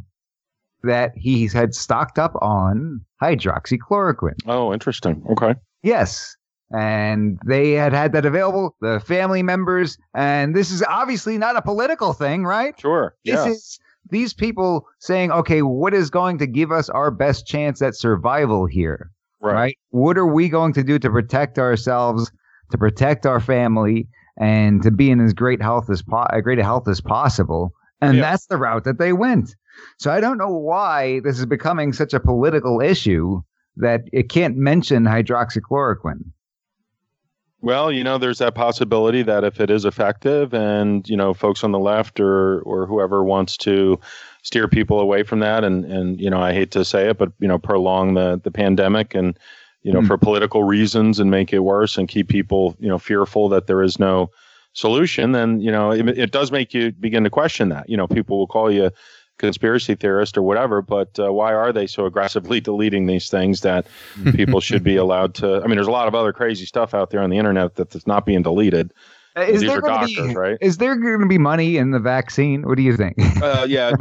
that 0.84 1.12
he 1.16 1.48
had 1.48 1.74
stocked 1.74 2.20
up 2.20 2.36
on 2.42 3.02
hydroxychloroquine. 3.22 4.40
Oh, 4.46 4.72
interesting. 4.72 5.26
Okay. 5.32 5.56
Yes. 5.82 6.36
And 6.72 7.40
they 7.46 7.72
had 7.74 7.94
had 7.94 8.12
that 8.14 8.26
available, 8.26 8.76
the 8.82 9.00
family 9.00 9.44
members. 9.44 9.98
And 10.14 10.56
this 10.56 10.72
is 10.72 10.84
obviously 10.88 11.38
not 11.38 11.56
a 11.56 11.62
political 11.62 12.14
thing, 12.14 12.44
right? 12.44 12.80
Sure. 12.80 13.16
This 13.24 13.36
Yeah. 13.46 13.52
is 13.52 13.80
these 14.10 14.34
people 14.34 14.88
saying, 15.00 15.32
okay, 15.32 15.62
what 15.62 15.94
is 15.94 16.10
going 16.10 16.38
to 16.40 16.48
give 16.48 16.72
us 16.72 16.90
our 16.90 17.12
best 17.12 17.46
chance 17.48 17.82
at 17.82 17.96
survival 17.96 18.66
here? 18.66 19.12
right. 19.42 19.54
right? 19.54 19.78
What 19.92 20.18
are 20.18 20.26
we 20.26 20.50
going 20.50 20.74
to 20.74 20.84
do 20.84 20.98
to 20.98 21.10
protect 21.10 21.60
ourselves, 21.60 22.32
to 22.72 22.78
protect 22.80 23.26
our 23.28 23.40
family, 23.40 24.08
and 24.38 24.82
to 24.82 24.90
be 24.92 25.12
in 25.12 25.20
as 25.22 25.34
great 25.34 25.62
health 25.62 25.90
as 25.90 26.02
po- 26.02 26.26
great 26.42 26.58
a 26.58 26.64
health 26.64 26.88
as 26.88 27.00
possible? 27.00 27.72
And 28.02 28.16
Yeah. 28.18 28.22
that's 28.24 28.48
the 28.48 28.58
route 28.58 28.86
that 28.86 28.98
they 28.98 29.14
went. 29.14 29.56
So 30.00 30.10
I 30.12 30.20
don't 30.20 30.38
know 30.40 30.50
why 30.58 31.20
this 31.20 31.38
is 31.38 31.46
becoming 31.46 31.94
such 31.94 32.14
a 32.14 32.20
political 32.20 32.82
issue 32.82 33.42
that 33.78 34.02
it 34.12 34.30
can't 34.30 34.58
mention 34.58 35.04
hydroxychloroquine. 35.04 36.24
Well, 37.66 37.92
you 37.92 38.04
know, 38.04 38.20
there's 38.20 38.38
that 38.38 38.54
possibility 38.54 39.24
that 39.24 39.44
if 39.44 39.60
it 39.60 39.72
is 39.72 39.86
effective, 39.86 40.54
and 40.54 41.10
you 41.10 41.18
know, 41.18 41.34
folks 41.34 41.64
on 41.64 41.72
the 41.72 41.80
left 41.80 42.20
or 42.20 42.62
or 42.62 42.86
whoever 42.86 43.24
wants 43.24 43.58
to 43.58 44.00
steer 44.44 44.68
people 44.68 45.00
away 45.00 45.24
from 45.24 45.40
that, 45.40 45.64
and 45.64 45.84
and 45.84 46.22
you 46.22 46.30
know, 46.30 46.40
I 46.40 46.54
hate 46.54 46.70
to 46.72 46.86
say 46.86 47.10
it, 47.10 47.18
but 47.18 47.32
you 47.40 47.48
know, 47.48 47.58
prolong 47.58 48.14
the 48.14 48.40
the 48.44 48.52
pandemic 48.52 49.16
and 49.16 49.36
you 49.82 49.92
know, 49.92 50.02
Hmm. 50.02 50.06
for 50.06 50.18
political 50.20 50.64
reasons 50.64 51.20
and 51.20 51.32
make 51.32 51.54
it 51.54 51.60
worse 51.60 51.98
and 51.98 52.08
keep 52.08 52.28
people 52.28 52.76
you 52.80 52.88
know 52.88 53.00
fearful 53.00 53.50
that 53.50 53.66
there 53.66 53.82
is 53.82 53.98
no 53.98 54.30
solution, 54.74 55.32
then 55.32 55.60
you 55.60 55.72
know, 55.72 55.92
it, 55.92 56.08
it 56.10 56.32
does 56.32 56.52
make 56.52 56.72
you 56.72 56.92
begin 56.92 57.24
to 57.24 57.32
question 57.32 57.70
that. 57.70 57.90
You 57.90 57.98
know, 57.98 58.08
people 58.08 58.38
will 58.38 58.48
call 58.48 58.72
you 58.72 58.92
conspiracy 59.38 59.96
theorist 59.96 60.38
or 60.38 60.42
whatever, 60.42 60.82
but 60.82 61.18
uh, 61.20 61.32
why 61.34 61.54
are 61.54 61.72
they 61.74 61.88
so 61.88 62.06
aggressively 62.06 62.60
deleting 62.72 63.06
these 63.06 63.30
things 63.30 63.62
that 63.62 63.86
people 64.34 64.60
should 64.62 64.84
be 64.84 64.96
allowed 65.06 65.34
to? 65.36 65.62
I 65.64 65.68
mean, 65.68 65.76
there's 65.76 65.88
a 65.88 65.92
lot 65.92 66.08
of 66.08 66.16
other 66.16 66.34
crazy 66.34 66.66
stuff 66.66 66.94
out 66.94 67.10
there 67.10 67.22
on 67.22 67.30
the 67.30 67.38
internet 67.38 67.76
that's 67.76 68.08
not 68.08 68.26
being 68.26 68.42
deleted. 68.44 68.92
Uh, 69.38 69.42
Is 69.42 69.60
These 69.60 69.70
there 69.70 69.82
gonna 69.82 70.08
doctors, 70.08 70.28
be, 70.30 70.34
right? 70.36 70.58
Is 70.62 70.78
there 70.78 70.96
going 70.96 71.20
to 71.20 71.28
be 71.28 71.38
money 71.38 71.76
in 71.76 71.92
the 71.92 72.00
vaccine? 72.00 72.62
What 72.64 72.78
do 72.78 72.84
you 72.84 72.96
think? 72.96 73.16
Uh, 73.42 73.66
yeah, 73.68 73.92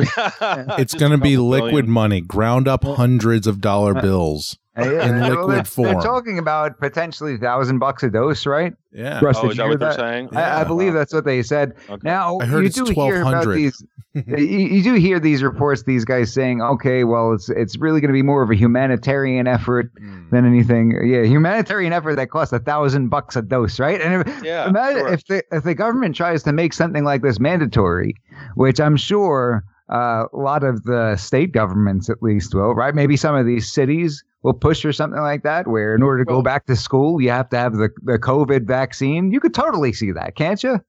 It's 0.79 0.95
going 0.95 1.11
to 1.11 1.19
be 1.19 1.37
liquid 1.37 1.71
billion. 1.73 1.91
money, 1.91 2.21
ground 2.21 2.69
up 2.69 2.85
hundreds 2.85 3.49
of 3.49 3.61
dollar 3.61 3.95
bills. 3.95 4.57
In 4.77 5.21
liquid 5.21 5.57
They're 5.57 5.65
form. 5.65 6.01
talking 6.01 6.39
about 6.39 6.79
potentially 6.81 7.37
thousand 7.37 7.79
bucks 7.79 8.03
a 8.03 8.11
dose, 8.11 8.45
right? 8.47 8.75
Yeah. 8.93 9.21
Russ, 9.25 9.37
Oh, 9.41 9.51
is 9.51 9.57
that 9.57 9.63
hear 9.65 9.71
what 9.73 9.81
they're 9.81 9.93
saying? 9.93 10.29
I, 10.37 10.61
I 10.61 10.65
believe 10.65 10.93
that's 10.93 11.13
what 11.13 11.25
they 11.25 11.43
said. 11.43 11.75
Okay. 11.89 12.01
Now 12.03 12.39
I 12.41 12.47
heard 12.47 12.61
you 12.63 12.67
it's 12.67 12.77
do 12.77 12.85
hear 12.85 13.23
about 13.23 13.47
1200. 13.47 13.55
these. 13.57 13.85
you, 14.15 14.47
you 14.77 14.83
do 14.85 14.95
hear 14.95 15.19
these 15.19 15.43
reports. 15.43 15.83
These 15.83 16.05
guys 16.05 16.33
saying, 16.33 16.63
"Okay, 16.63 17.03
well, 17.03 17.33
it's 17.33 17.49
it's 17.51 17.77
really 17.79 18.01
going 18.01 18.11
to 18.11 18.13
be 18.15 18.23
more 18.23 18.43
of 18.43 18.51
a 18.51 18.55
humanitarian 18.55 19.49
effort 19.49 19.91
Hmm. 19.99 20.29
than 20.31 20.45
anything." 20.47 20.93
Yeah, 21.05 21.23
humanitarian 21.25 21.93
effort 21.93 22.15
that 22.17 22.31
costs 22.31 22.53
a 22.53 22.61
thousand 22.61 23.09
bucks 23.09 23.35
a 23.35 23.43
dose, 23.43 23.81
right? 23.81 24.01
And 24.01 24.27
if, 24.27 24.43
Yeah, 24.45 24.69
imagine 24.69 25.01
sure. 25.07 25.13
if 25.13 25.27
the 25.27 25.43
if 25.51 25.65
the 25.65 25.75
government 25.75 26.15
tries 26.15 26.45
to 26.45 26.53
make 26.53 26.73
something 26.73 27.03
like 27.03 27.23
this 27.23 27.41
mandatory, 27.41 28.15
which 28.55 28.79
I'm 28.81 28.97
sure 28.97 29.65
uh, 29.93 30.27
a 30.33 30.37
lot 30.37 30.63
of 30.63 30.85
the 30.85 31.17
state 31.17 31.51
governments 31.53 32.09
at 32.09 32.23
least 32.23 32.55
will, 32.55 32.73
right? 32.75 32.95
Maybe 32.95 33.17
some 33.17 33.35
of 33.35 33.47
these 33.47 33.73
cities 33.73 34.23
will 34.45 34.53
push 34.55 34.85
or 34.85 34.93
something 34.93 35.21
like 35.21 35.43
that, 35.43 35.67
where 35.67 35.95
in 35.97 36.03
order 36.03 36.25
to 36.25 36.29
go 36.29 36.41
back 36.43 36.67
to 36.67 36.77
school, 36.77 37.21
you 37.21 37.31
have 37.31 37.49
to 37.49 37.57
have 37.59 37.73
the 37.75 37.89
the 38.03 38.19
COVID 38.19 38.67
vaccine. 38.67 39.33
You 39.33 39.41
could 39.41 39.55
totally 39.55 39.93
see 39.93 40.13
that, 40.13 40.37
can't 40.37 40.63
you? 40.63 40.81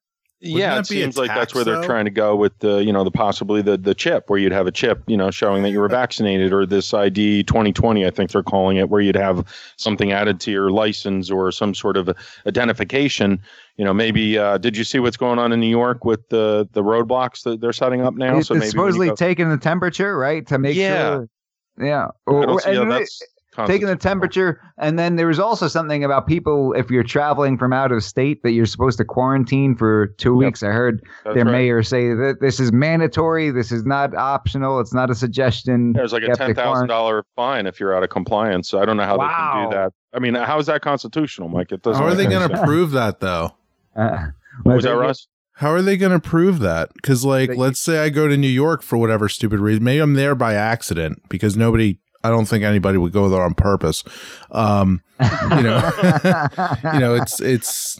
yeah, 0.42 0.74
it 0.74 0.76
that 0.76 0.90
be 0.90 1.00
a 1.00 1.04
seems 1.04 1.18
like 1.18 1.30
that's 1.30 1.54
tax, 1.54 1.56
where 1.56 1.64
they're 1.64 1.84
trying 1.84 2.04
to 2.06 2.12
go 2.12 2.36
with 2.36 2.60
the, 2.60 2.84
you 2.84 2.92
know, 2.94 3.04
the 3.06 3.10
possibly 3.10 3.62
the 3.64 3.78
the 3.78 3.96
chip 3.96 4.30
where 4.30 4.38
you'd 4.38 4.52
have 4.52 4.68
a 4.68 4.72
chip, 4.72 5.02
you 5.08 5.16
know, 5.18 5.32
showing 5.32 5.64
that 5.64 5.72
you 5.72 5.80
were 5.80 5.88
vaccinated, 5.88 6.52
or 6.54 6.66
this 6.66 6.94
ID 6.94 7.44
2020, 7.46 8.06
I 8.06 8.10
think 8.12 8.30
they're 8.32 8.44
calling 8.44 8.78
it, 8.78 8.90
where 8.90 9.02
you'd 9.02 9.16
have 9.16 9.48
something 9.78 10.12
added 10.12 10.40
to 10.42 10.52
your 10.52 10.70
license 10.70 11.32
or 11.32 11.52
some 11.52 11.74
sort 11.74 11.96
of 11.98 12.10
identification. 12.46 13.40
You 13.78 13.86
know, 13.86 13.94
maybe 13.94 14.38
uh, 14.38 14.58
did 14.58 14.78
you 14.78 14.84
see 14.84 15.00
what's 15.00 15.18
going 15.18 15.40
on 15.40 15.52
in 15.54 15.60
New 15.60 15.70
York 15.70 16.06
with 16.06 16.28
the 16.30 16.68
the 16.74 16.84
roadblocks 16.84 17.44
that 17.44 17.62
they're 17.62 17.74
setting 17.74 18.02
up 18.02 18.14
now? 18.16 18.38
It's, 18.38 18.48
so 18.50 18.56
it's 18.56 18.60
maybe 18.60 18.70
supposedly 18.72 19.08
go- 19.08 19.16
taking 19.16 19.50
the 19.50 19.58
temperature, 19.58 20.18
right, 20.18 20.46
to 20.48 20.58
make 20.60 20.76
Yeah. 20.76 20.98
sure. 21.16 21.30
Yeah, 21.78 22.06
I 22.28 22.32
Or- 22.32 22.46
don't 22.46 22.62
see 22.62 22.70
and 22.72 22.92
it- 22.92 22.96
that's 23.00 23.22
taking 23.66 23.88
the 23.88 23.96
temperature, 23.96 24.60
and 24.78 24.98
then 25.00 25.16
there 25.16 25.28
was 25.28 25.40
also 25.40 25.68
something 25.68 26.04
about 26.04 26.28
people 26.28 26.74
if 26.74 26.90
you're 26.90 27.04
traveling 27.04 27.58
from 27.58 27.72
out 27.74 27.92
of 27.92 28.04
state 28.04 28.44
that 28.44 28.52
you're 28.52 28.66
supposed 28.66 28.98
to 28.98 29.06
quarantine 29.06 29.76
for 29.76 30.08
two 30.18 30.34
Yep. 30.40 30.46
weeks. 30.48 30.64
I 30.64 30.68
heard 30.68 31.02
That's 31.24 31.36
their 31.36 31.46
right. 31.46 31.52
mayor 31.52 31.84
say 31.84 32.14
that 32.14 32.38
this 32.42 32.60
is 32.60 32.72
mandatory. 32.72 33.52
This 33.52 33.72
is 33.72 33.86
not 33.86 34.14
optional. 34.16 34.80
It's 34.80 34.94
not 34.94 35.10
a 35.10 35.16
suggestion. 35.16 35.94
There's 35.94 36.14
like 36.14 36.24
You 36.24 36.34
a 36.34 36.36
ten 36.36 36.54
thousand 36.56 36.88
dollar 36.88 37.24
fine 37.36 37.66
if 37.68 37.80
you're 37.80 37.96
out 37.96 38.04
of 38.04 38.10
compliance. 38.10 38.68
So 38.70 38.80
I 38.82 38.86
don't 38.86 38.98
know 38.98 39.04
how 39.06 39.18
they 39.18 39.24
can 39.28 39.70
do 39.70 39.76
that. 39.76 39.94
I 40.14 40.20
mean, 40.20 40.36
how 40.36 40.60
is 40.60 40.66
that 40.68 40.82
constitutional, 40.82 41.50
Mike? 41.50 41.72
It 41.72 41.82
doesn't. 41.82 42.02
How 42.02 42.08
are 42.10 42.16
they 42.16 42.26
going 42.26 42.50
to 42.50 42.64
prove 42.64 42.92
that 42.92 43.20
though? 43.20 43.54
Uh, 43.96 44.28
Was 44.66 44.84
that 44.84 44.92
Russ? 44.96 45.28
How 45.60 45.70
are 45.72 45.82
they 45.82 45.96
going 45.96 46.12
to 46.12 46.20
prove 46.20 46.60
that? 46.60 46.90
Because, 46.96 47.24
like, 47.24 47.50
They- 47.52 47.56
let's 47.56 47.80
say 47.80 48.00
I 48.00 48.10
go 48.10 48.28
to 48.28 48.36
New 48.36 48.48
York 48.50 48.82
for 48.82 48.98
whatever 48.98 49.30
stupid 49.30 49.62
reason. 49.62 49.86
Maybe 49.86 50.02
I'm 50.02 50.14
there 50.16 50.36
by 50.36 50.54
accident 50.54 51.22
because 51.30 51.56
nobody, 51.56 51.98
I 52.26 52.30
don't 52.30 52.46
think 52.46 52.64
anybody 52.64 52.98
would 52.98 53.14
go 53.14 53.30
there 53.30 53.42
on 53.42 53.54
purpose. 53.54 54.04
Um, 54.52 55.02
you 55.20 55.64
know, 55.64 55.92
you 56.94 57.00
know, 57.00 57.16
it's, 57.16 57.40
it's, 57.40 58.00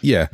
yeah. 0.00 0.28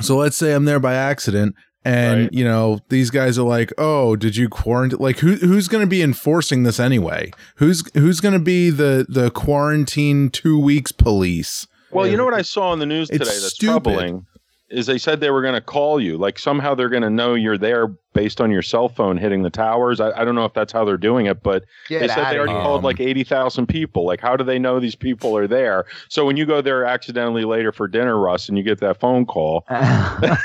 So 0.00 0.16
let's 0.16 0.36
say 0.36 0.52
I'm 0.54 0.64
there 0.64 0.80
by 0.80 0.94
accident 0.94 1.54
and, 1.84 2.22
Right. 2.22 2.32
you 2.32 2.44
know, 2.44 2.80
these 2.88 3.10
guys 3.10 3.38
are 3.38 3.46
like, 3.46 3.72
oh, 3.78 4.16
did 4.16 4.36
you 4.36 4.48
quarantine? 4.48 4.98
Like, 4.98 5.18
who, 5.20 5.34
who's 5.36 5.68
going 5.68 5.82
to 5.84 5.88
be 5.88 6.02
enforcing 6.02 6.64
this 6.64 6.80
anyway? 6.80 7.30
Who's, 7.56 7.88
who's 7.94 8.20
going 8.20 8.34
to 8.34 8.40
be 8.40 8.70
the, 8.70 9.06
the 9.08 9.30
quarantine 9.30 10.28
two 10.30 10.58
weeks 10.60 10.90
police? 10.92 11.66
Well, 11.92 12.06
you 12.06 12.16
know 12.16 12.24
what 12.24 12.34
I 12.34 12.42
saw 12.42 12.72
in 12.72 12.78
the 12.80 12.86
news 12.86 13.08
It's 13.08 13.18
today 13.20 13.30
that's 13.40 13.54
stupid. 13.54 13.84
troubling 13.84 14.26
is 14.68 14.86
they 14.86 14.98
said 14.98 15.20
they 15.20 15.30
were 15.30 15.42
going 15.42 15.54
to 15.54 15.60
call 15.60 16.00
you. 16.00 16.16
Like 16.16 16.38
somehow 16.38 16.74
they're 16.74 16.88
going 16.88 17.02
to 17.02 17.10
know 17.10 17.34
you're 17.34 17.58
there 17.58 17.88
based 18.14 18.40
on 18.40 18.50
your 18.50 18.62
cell 18.62 18.88
phone 18.88 19.16
hitting 19.16 19.42
the 19.42 19.50
towers. 19.50 20.00
I, 20.00 20.10
I 20.10 20.24
don't 20.24 20.34
know 20.34 20.44
if 20.44 20.54
that's 20.54 20.72
how 20.72 20.84
they're 20.84 20.96
doing 20.96 21.26
it, 21.26 21.42
but 21.42 21.64
Get 21.88 22.00
they 22.00 22.08
said 22.08 22.32
they 22.32 22.38
already 22.38 22.54
called 22.54 22.82
like 22.82 22.98
80,000 22.98 23.66
people. 23.66 24.04
Like, 24.04 24.20
how 24.20 24.36
do 24.36 24.42
they 24.42 24.58
know 24.58 24.80
these 24.80 24.96
people 24.96 25.36
are 25.36 25.46
there? 25.46 25.84
So 26.08 26.24
when 26.24 26.36
you 26.36 26.46
go 26.46 26.60
there 26.60 26.84
accidentally 26.84 27.44
later 27.44 27.72
for 27.72 27.86
dinner, 27.86 28.18
Russ, 28.18 28.48
and 28.48 28.58
you 28.58 28.64
get 28.64 28.80
that 28.80 28.98
phone 28.98 29.26
call, 29.26 29.64
oh 29.70 30.38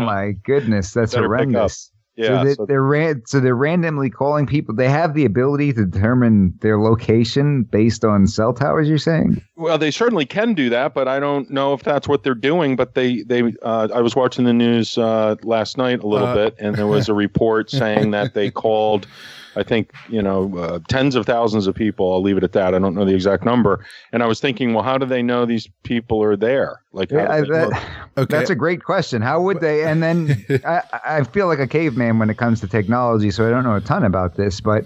my 0.00 0.32
goodness, 0.42 0.92
that's 0.92 1.14
Better 1.14 1.28
pick 1.28 1.48
up. 1.48 1.52
horrendous. 1.52 1.90
Yeah. 2.16 2.26
so, 2.40 2.44
they, 2.44 2.54
so- 2.54 2.66
they're 2.66 2.82
ran- 2.82 3.22
so 3.26 3.40
they're 3.40 3.54
randomly 3.56 4.10
calling 4.10 4.46
people. 4.46 4.74
They 4.74 4.88
have 4.88 5.14
the 5.14 5.24
ability 5.24 5.72
to 5.74 5.84
determine 5.84 6.54
their 6.60 6.78
location 6.78 7.62
based 7.64 8.04
on 8.04 8.26
cell 8.26 8.52
towers. 8.52 8.88
You're 8.88 8.98
saying? 8.98 9.42
Well, 9.56 9.78
they 9.78 9.90
certainly 9.90 10.26
can 10.26 10.54
do 10.54 10.68
that, 10.70 10.94
but 10.94 11.08
I 11.08 11.20
don't 11.20 11.50
know 11.50 11.72
if 11.74 11.82
that's 11.82 12.08
what 12.08 12.22
they're 12.22 12.34
doing. 12.34 12.76
But 12.76 12.94
they, 12.94 13.22
they, 13.22 13.54
uh, 13.62 13.88
I 13.94 14.00
was 14.00 14.14
watching 14.16 14.44
the 14.44 14.52
news 14.52 14.98
uh, 14.98 15.36
last 15.42 15.76
night 15.78 16.02
a 16.02 16.06
little 16.06 16.28
Uh, 16.28 16.34
bit, 16.34 16.56
and 16.58 16.74
there 16.76 16.86
was 16.86 17.08
a 17.08 17.14
report 17.14 17.70
saying 17.70 18.10
that 18.12 18.34
they 18.34 18.50
called, 18.50 19.06
I 19.56 19.62
think, 19.62 19.92
you 20.08 20.22
know, 20.22 20.56
uh, 20.58 20.80
tens 20.88 21.14
of 21.14 21.26
thousands 21.26 21.66
of 21.66 21.74
people. 21.74 22.12
I'll 22.12 22.22
leave 22.22 22.36
it 22.36 22.44
at 22.44 22.52
that. 22.52 22.74
I 22.74 22.78
don't 22.78 22.94
know 22.94 23.04
the 23.04 23.14
exact 23.14 23.44
number. 23.44 23.84
And 24.12 24.22
I 24.22 24.26
was 24.26 24.40
thinking, 24.40 24.74
well, 24.74 24.82
how 24.84 24.98
do 24.98 25.06
they 25.06 25.22
know 25.22 25.46
these 25.46 25.68
people 25.82 26.22
are 26.22 26.36
there? 26.36 26.80
Like, 26.92 27.10
Yeah, 27.10 27.40
they 27.40 27.48
that, 27.48 27.82
Okay. 28.16 28.36
that's 28.36 28.50
a 28.50 28.54
great 28.54 28.82
question. 28.82 29.22
How 29.22 29.40
would 29.40 29.60
they? 29.60 29.84
And 29.84 30.02
then 30.02 30.44
I, 30.66 30.82
I 31.04 31.24
feel 31.24 31.46
like 31.46 31.58
a 31.58 31.66
caveman 31.66 32.18
when 32.18 32.30
it 32.30 32.38
comes 32.38 32.60
to 32.60 32.68
technology, 32.68 33.30
so 33.30 33.46
I 33.46 33.50
don't 33.50 33.64
know 33.64 33.74
a 33.74 33.80
ton 33.80 34.04
about 34.04 34.36
this. 34.36 34.60
But 34.60 34.84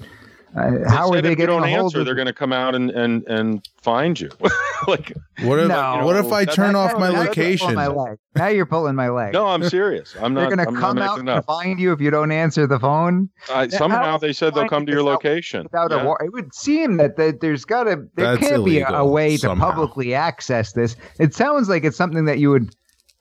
uh, 0.59 0.90
how 0.90 1.09
are 1.09 1.14
said 1.14 1.25
they 1.25 1.29
if 1.29 1.31
you 1.33 1.37
getting 1.37 1.47
don't 1.61 1.68
hold 1.68 1.85
answer, 1.87 2.01
of? 2.01 2.07
they're 2.07 2.14
going 2.14 2.27
to 2.27 2.33
come 2.33 2.53
out 2.53 2.75
and 2.75 2.90
and 2.90 3.27
and 3.29 3.66
find 3.83 4.18
you. 4.18 4.29
like, 4.88 5.12
what 5.42 5.59
if 5.59 5.68
No. 5.68 6.01
what 6.05 6.16
if 6.16 6.33
I 6.33 6.44
turn 6.44 6.73
that- 6.75 6.79
off 6.79 6.99
my 6.99 7.09
that- 7.09 7.12
Now 7.14 7.21
location? 7.23 7.59
pulling 7.68 7.75
my 7.77 7.87
leg. 7.88 8.18
Now 8.35 8.47
you're 8.49 8.66
pulling 8.66 8.94
my 8.94 9.09
leg. 9.09 9.33
no, 9.33 9.47
I'm 9.47 9.62
serious. 9.68 10.14
I'm 10.21 10.35
they're 10.35 10.49
not. 10.55 10.64
gonna 10.66 10.79
come 10.79 10.99
out 10.99 11.16
making 11.16 11.29
and 11.29 11.44
find 11.44 11.81
you 11.81 11.92
if 11.92 12.01
you 12.01 12.11
don't 12.11 12.31
answer 12.33 12.66
the 12.66 12.79
phone 12.79 13.29
Uh, 13.51 13.68
somehow 13.68 14.05
how 14.05 14.18
they 14.18 14.33
said 14.33 14.55
they'll 14.55 14.68
come 14.68 14.87
to 14.87 14.92
your 14.92 15.03
location. 15.03 15.64
without 15.64 15.90
Yeah. 15.90 16.03
a 16.03 16.05
war. 16.05 16.23
It 16.25 16.33
would 16.33 16.55
seem 16.55 16.97
that, 16.99 17.16
that 17.16 17.40
there's 17.40 17.64
got 17.64 17.85
to 17.85 18.07
there 18.16 18.37
That's 18.37 18.49
can't 18.49 18.64
be 18.64 18.81
a, 18.81 18.88
a 18.88 19.07
way 19.07 19.37
somehow. 19.37 19.66
to 19.66 19.73
publicly 19.73 20.14
access 20.14 20.73
this. 20.73 20.97
It 21.18 21.35
sounds 21.35 21.68
like 21.68 21.85
it's 21.85 21.97
something 21.97 22.25
that 22.27 22.38
you 22.38 22.51
would 22.51 22.75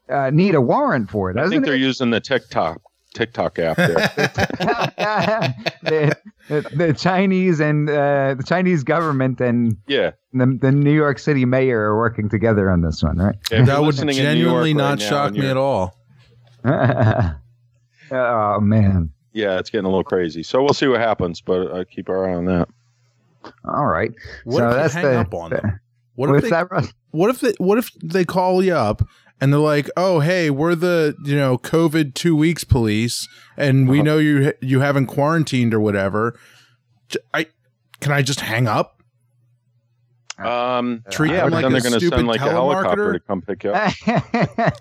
uh, 0.10 0.30
need 0.32 0.56
a 0.56 0.62
warrant 0.62 1.10
for, 1.10 1.32
I 1.32 1.34
doesn't 1.34 1.52
think 1.52 1.66
they're 1.66 1.76
using 1.76 2.12
the 2.12 2.22
TikTok 2.22 2.80
TikTok 3.14 3.60
app 3.60 3.78
there. 3.78 3.96
the, 5.84 6.18
the, 6.48 6.62
the 6.76 6.94
Chinese 6.94 7.60
and 7.60 7.90
uh, 7.90 8.36
the 8.36 8.44
Chinese 8.46 8.84
government 8.84 9.42
and 9.42 9.78
yeah. 9.88 10.12
the, 10.34 10.58
the 10.62 10.72
New 10.72 10.94
York 10.94 11.20
City 11.20 11.46
mayor 11.46 11.92
are 11.92 11.98
working 11.98 12.30
together 12.30 12.70
on 12.70 12.82
this 12.82 13.04
one, 13.04 13.18
right? 13.18 13.36
If 13.46 13.52
you're 13.52 13.66
that 13.66 13.80
would 13.80 13.88
listening 13.88 14.18
in 14.18 14.24
New 14.24 14.30
genuinely 14.30 14.72
York 14.72 14.82
right 14.82 14.90
not 14.90 15.00
now 15.00 15.10
shock 15.10 15.34
me 15.34 15.48
at 15.48 15.58
all. 15.58 15.98
oh 18.12 18.60
man! 18.60 19.12
Yeah, 19.32 19.60
it's 19.60 19.70
getting 19.70 19.86
a 19.86 19.90
little 19.90 20.04
crazy. 20.04 20.44
So 20.44 20.62
we'll 20.62 20.74
see 20.74 20.88
what 20.88 21.00
happens, 21.00 21.40
but 21.40 21.62
uh, 21.68 21.86
keep 21.90 22.10
our 22.10 22.30
eye 22.30 22.34
on 22.34 22.46
that. 22.46 22.68
All 23.64 23.86
right. 23.86 24.12
What 24.44 24.58
so 24.58 24.68
if 24.68 24.72
you 24.72 24.78
that's 24.78 24.94
hang 24.94 25.04
the, 25.04 25.20
up 25.20 25.34
on 25.34 25.52
the- 25.52 25.58
them? 25.58 25.80
What 26.16 26.36
if 26.36 26.42
they, 26.42 26.50
that? 26.50 26.94
What 27.12 27.30
if 27.30 27.42
they 27.42 27.54
what 27.60 27.78
if 27.78 27.92
they 28.04 28.26
call 28.26 28.64
you 28.64 28.74
up 28.74 29.08
and 29.40 29.52
they're 29.54 29.60
like, 29.60 29.90
"Oh, 29.98 30.20
hey, 30.20 30.50
we're 30.50 30.76
the 30.76 31.16
you 31.24 31.36
know 31.36 31.58
COVID 31.58 32.14
two 32.14 32.36
weeks 32.36 32.64
police, 32.64 33.28
and 33.56 33.84
Uh-huh. 33.84 33.92
we 33.92 34.02
know 34.02 34.18
you 34.18 34.54
you 34.62 34.80
haven't 34.82 35.08
quarantined 35.08 35.74
or 35.74 35.80
whatever." 35.80 36.38
I 37.34 37.48
can 38.02 38.12
I 38.12 38.22
just 38.22 38.42
hang 38.42 38.68
up? 38.68 38.94
Um, 40.40 41.04
Treat 41.10 41.32
yeah, 41.32 41.38
them 41.38 41.46
but 41.50 41.54
like 41.54 41.62
then 41.64 41.72
they're 41.72 41.82
going 41.82 42.00
to 42.00 42.08
send 42.10 42.28
like 42.28 42.42
a 42.42 42.52
helicopter 42.52 43.14
to 43.14 43.20
come 43.20 43.42
pick 43.42 43.64
you 43.64 43.72
up. 43.72 43.92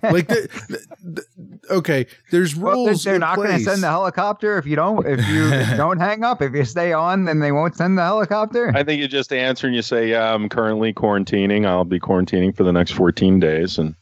Like, 0.03 0.29
the, 0.29 0.49
the, 0.69 0.87
the- 1.03 1.75
okay, 1.77 2.05
there's 2.31 2.55
Well, 2.55 2.75
they're, 2.85 2.87
rules. 2.89 3.05
they're 3.05 3.15
in 3.15 3.21
not 3.21 3.37
going 3.37 3.57
to 3.57 3.65
send 3.65 3.83
the 3.83 3.89
helicopter 3.89 4.59
if 4.59 4.67
you 4.67 4.77
don't 4.77 5.07
if 5.07 5.27
you 5.29 5.49
don't 5.79 5.99
hang 5.99 6.25
up. 6.25 6.43
If 6.43 6.53
you 6.55 6.67
stay 6.67 6.93
on, 6.93 7.25
then 7.25 7.41
they 7.41 7.53
won't 7.53 7.75
send 7.75 7.97
the 7.97 8.03
helicopter. 8.03 8.71
I 8.77 8.83
think 8.85 9.01
you 9.01 9.09
just 9.09 9.33
answer 9.33 9.67
and 9.67 9.75
you 9.75 9.81
say, 9.81 10.11
"Yeah, 10.11 10.35
I'm 10.35 10.51
currently 10.51 10.93
quarantining. 10.93 11.65
I'll 11.67 11.85
be 11.87 12.01
quarantining 12.01 12.55
for 12.55 12.63
the 12.63 12.73
next 12.73 12.91
14 12.93 13.41
days," 13.41 13.79
and 13.79 13.95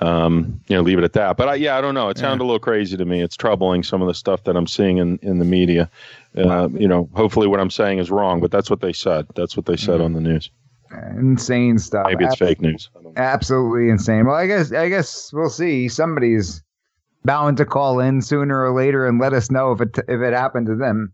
um, 0.00 0.60
you 0.68 0.76
know, 0.76 0.82
leave 0.82 0.98
it 0.98 1.04
at 1.04 1.12
that. 1.14 1.36
But 1.36 1.48
I, 1.48 1.54
yeah, 1.56 1.76
I 1.76 1.80
don't 1.80 1.94
know. 1.94 2.08
It 2.08 2.18
sounded 2.18 2.42
a 2.42 2.46
little 2.46 2.60
crazy 2.60 2.96
to 2.96 3.04
me. 3.04 3.22
It's 3.22 3.36
troubling 3.36 3.82
some 3.82 4.00
of 4.00 4.08
the 4.08 4.14
stuff 4.14 4.44
that 4.44 4.56
I'm 4.56 4.66
seeing 4.66 4.98
in 4.98 5.18
in 5.22 5.38
the 5.38 5.44
media. 5.44 5.90
Uh, 6.36 6.68
you 6.72 6.86
know, 6.86 7.08
hopefully 7.14 7.46
what 7.46 7.60
I'm 7.60 7.70
saying 7.70 7.98
is 7.98 8.10
wrong, 8.10 8.40
but 8.40 8.50
that's 8.50 8.70
what 8.70 8.80
they 8.80 8.92
said. 8.92 9.26
That's 9.34 9.56
what 9.56 9.66
they 9.66 9.76
said 9.76 10.00
on 10.00 10.12
the 10.12 10.20
news. 10.20 10.50
Insane 11.16 11.78
stuff. 11.78 12.06
Maybe 12.06 12.24
it's 12.24 12.34
Ab- 12.34 12.38
fake 12.48 12.60
news. 12.60 12.90
I 12.96 13.02
don't 13.02 13.14
know. 13.14 13.22
Absolutely 13.22 13.90
insane. 13.90 14.26
Well, 14.26 14.36
I 14.36 14.46
guess 14.46 14.72
I 14.72 14.88
guess 14.88 15.32
we'll 15.32 15.50
see. 15.50 15.88
Somebody's 15.88 16.62
bound 17.24 17.56
to 17.58 17.64
call 17.66 18.00
in 18.00 18.22
sooner 18.22 18.64
or 18.64 18.72
later 18.72 19.06
and 19.06 19.20
let 19.20 19.32
us 19.32 19.50
know 19.50 19.72
if 19.72 19.80
it 19.80 19.98
if 20.08 20.20
it 20.20 20.32
happened 20.32 20.66
to 20.66 20.76
them. 20.76 21.12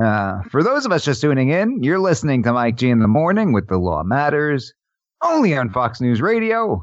Uh, 0.00 0.42
for 0.50 0.62
those 0.62 0.86
of 0.86 0.92
us 0.92 1.04
just 1.04 1.20
tuning 1.20 1.48
in, 1.48 1.82
you're 1.82 1.98
listening 1.98 2.42
to 2.44 2.52
Mike 2.52 2.76
G 2.76 2.88
in 2.90 3.00
the 3.00 3.08
morning 3.08 3.52
with 3.52 3.66
the 3.68 3.78
Law 3.78 4.04
Matters, 4.04 4.72
only 5.22 5.56
on 5.56 5.70
Fox 5.70 6.00
News 6.00 6.20
Radio, 6.20 6.80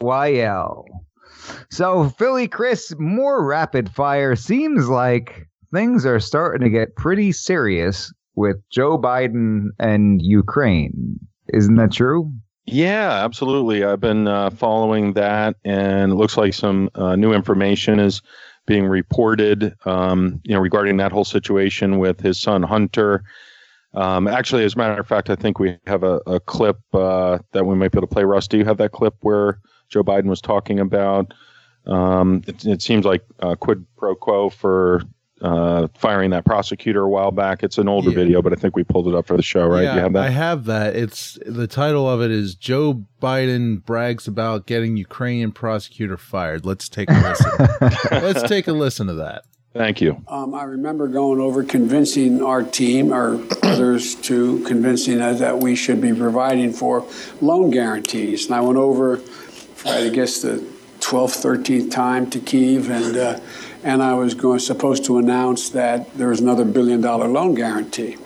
WFYL. 0.00 0.84
So, 1.70 2.08
Philly 2.10 2.48
Chris, 2.48 2.94
more 2.98 3.44
rapid 3.44 3.90
fire. 3.90 4.36
Seems 4.36 4.88
like 4.88 5.46
things 5.72 6.04
are 6.04 6.20
starting 6.20 6.64
to 6.64 6.70
get 6.70 6.96
pretty 6.96 7.32
serious 7.32 8.12
with 8.34 8.56
Joe 8.70 8.98
Biden 8.98 9.68
and 9.78 10.20
Ukraine. 10.22 11.18
Isn't 11.52 11.76
that 11.76 11.92
true? 11.92 12.32
Yeah, 12.66 13.24
absolutely. 13.24 13.82
I've 13.82 14.00
been 14.00 14.28
uh, 14.28 14.50
following 14.50 15.14
that, 15.14 15.56
and 15.64 16.12
it 16.12 16.16
looks 16.16 16.36
like 16.36 16.52
some 16.52 16.90
uh, 16.94 17.16
new 17.16 17.32
information 17.32 17.98
is 17.98 18.20
being 18.66 18.84
reported. 18.86 19.74
Um, 19.86 20.40
you 20.44 20.54
know, 20.54 20.60
regarding 20.60 20.98
that 20.98 21.12
whole 21.12 21.24
situation 21.24 21.98
with 21.98 22.20
his 22.20 22.38
son 22.38 22.62
Hunter. 22.62 23.24
Um, 23.94 24.28
actually, 24.28 24.64
as 24.64 24.74
a 24.74 24.78
matter 24.78 25.00
of 25.00 25.08
fact, 25.08 25.30
I 25.30 25.34
think 25.34 25.58
we 25.58 25.78
have 25.86 26.02
a, 26.02 26.20
a 26.26 26.40
clip 26.40 26.78
uh, 26.92 27.38
that 27.52 27.64
we 27.64 27.74
might 27.74 27.90
be 27.90 27.98
able 27.98 28.06
to 28.06 28.12
play. 28.12 28.24
Russ, 28.24 28.46
do 28.46 28.58
you 28.58 28.66
have 28.66 28.76
that 28.76 28.92
clip 28.92 29.14
where 29.22 29.58
Joe 29.88 30.02
Biden 30.02 30.26
was 30.26 30.40
talking 30.40 30.78
about? 30.80 31.32
Um, 31.86 32.42
it, 32.46 32.64
it 32.66 32.82
seems 32.82 33.04
like 33.04 33.24
uh, 33.40 33.54
quid 33.54 33.84
pro 33.96 34.14
quo 34.14 34.50
for 34.50 35.02
uh, 35.40 35.86
firing 35.96 36.30
that 36.30 36.44
prosecutor 36.44 37.02
a 37.02 37.08
while 37.08 37.30
back. 37.30 37.62
It's 37.62 37.78
an 37.78 37.88
older 37.88 38.10
Yeah. 38.10 38.16
video, 38.16 38.42
but 38.42 38.52
I 38.52 38.56
think 38.56 38.76
we 38.76 38.82
pulled 38.84 39.08
it 39.08 39.14
up 39.14 39.26
for 39.26 39.36
the 39.36 39.42
show, 39.42 39.66
right? 39.66 39.84
Yeah, 39.84 39.94
you 39.94 40.00
have 40.00 40.12
that? 40.14 40.24
I 40.24 40.30
have 40.30 40.64
that. 40.66 40.96
It's 40.96 41.38
the 41.46 41.66
title 41.66 42.08
of 42.10 42.20
it 42.20 42.30
is 42.30 42.54
Joe 42.54 43.04
Biden 43.22 43.82
brags 43.84 44.26
about 44.26 44.66
getting 44.66 44.96
Ukrainian 44.96 45.52
prosecutor 45.52 46.16
fired. 46.16 46.66
Let's 46.66 46.88
take 46.88 47.08
a 47.10 47.14
listen. 47.14 47.50
Let's 48.22 48.42
take 48.42 48.66
a 48.68 48.72
listen 48.72 49.06
to 49.06 49.14
that. 49.14 49.44
Thank 49.74 50.00
you. 50.00 50.20
Um, 50.26 50.54
I 50.54 50.64
remember 50.64 51.06
going 51.06 51.40
over 51.40 51.62
convincing 51.62 52.42
our 52.42 52.64
team, 52.64 53.12
or 53.12 53.40
others, 53.62 54.16
to 54.22 54.62
convincing 54.64 55.20
us 55.20 55.38
that 55.38 55.60
we 55.60 55.76
should 55.76 56.00
be 56.00 56.12
providing 56.12 56.72
for 56.72 57.06
loan 57.40 57.70
guarantees. 57.70 58.46
And 58.46 58.54
I 58.56 58.60
went 58.60 58.78
over, 58.78 59.18
for, 59.18 59.22
I 59.86 60.08
guess, 60.08 60.42
the 60.42 60.64
12th, 61.00 61.42
13th 61.42 61.90
time 61.90 62.28
to 62.30 62.40
Kiev, 62.40 62.90
and 62.90 63.16
uh, 63.16 63.40
and 63.84 64.02
I 64.02 64.14
was 64.14 64.34
going 64.34 64.58
supposed 64.58 65.04
to 65.04 65.18
announce 65.18 65.70
that 65.70 66.12
there 66.14 66.28
was 66.28 66.40
another 66.40 66.64
billion 66.64 67.00
dollar 67.00 67.28
loan 67.28 67.54
guarantee. 67.54 68.16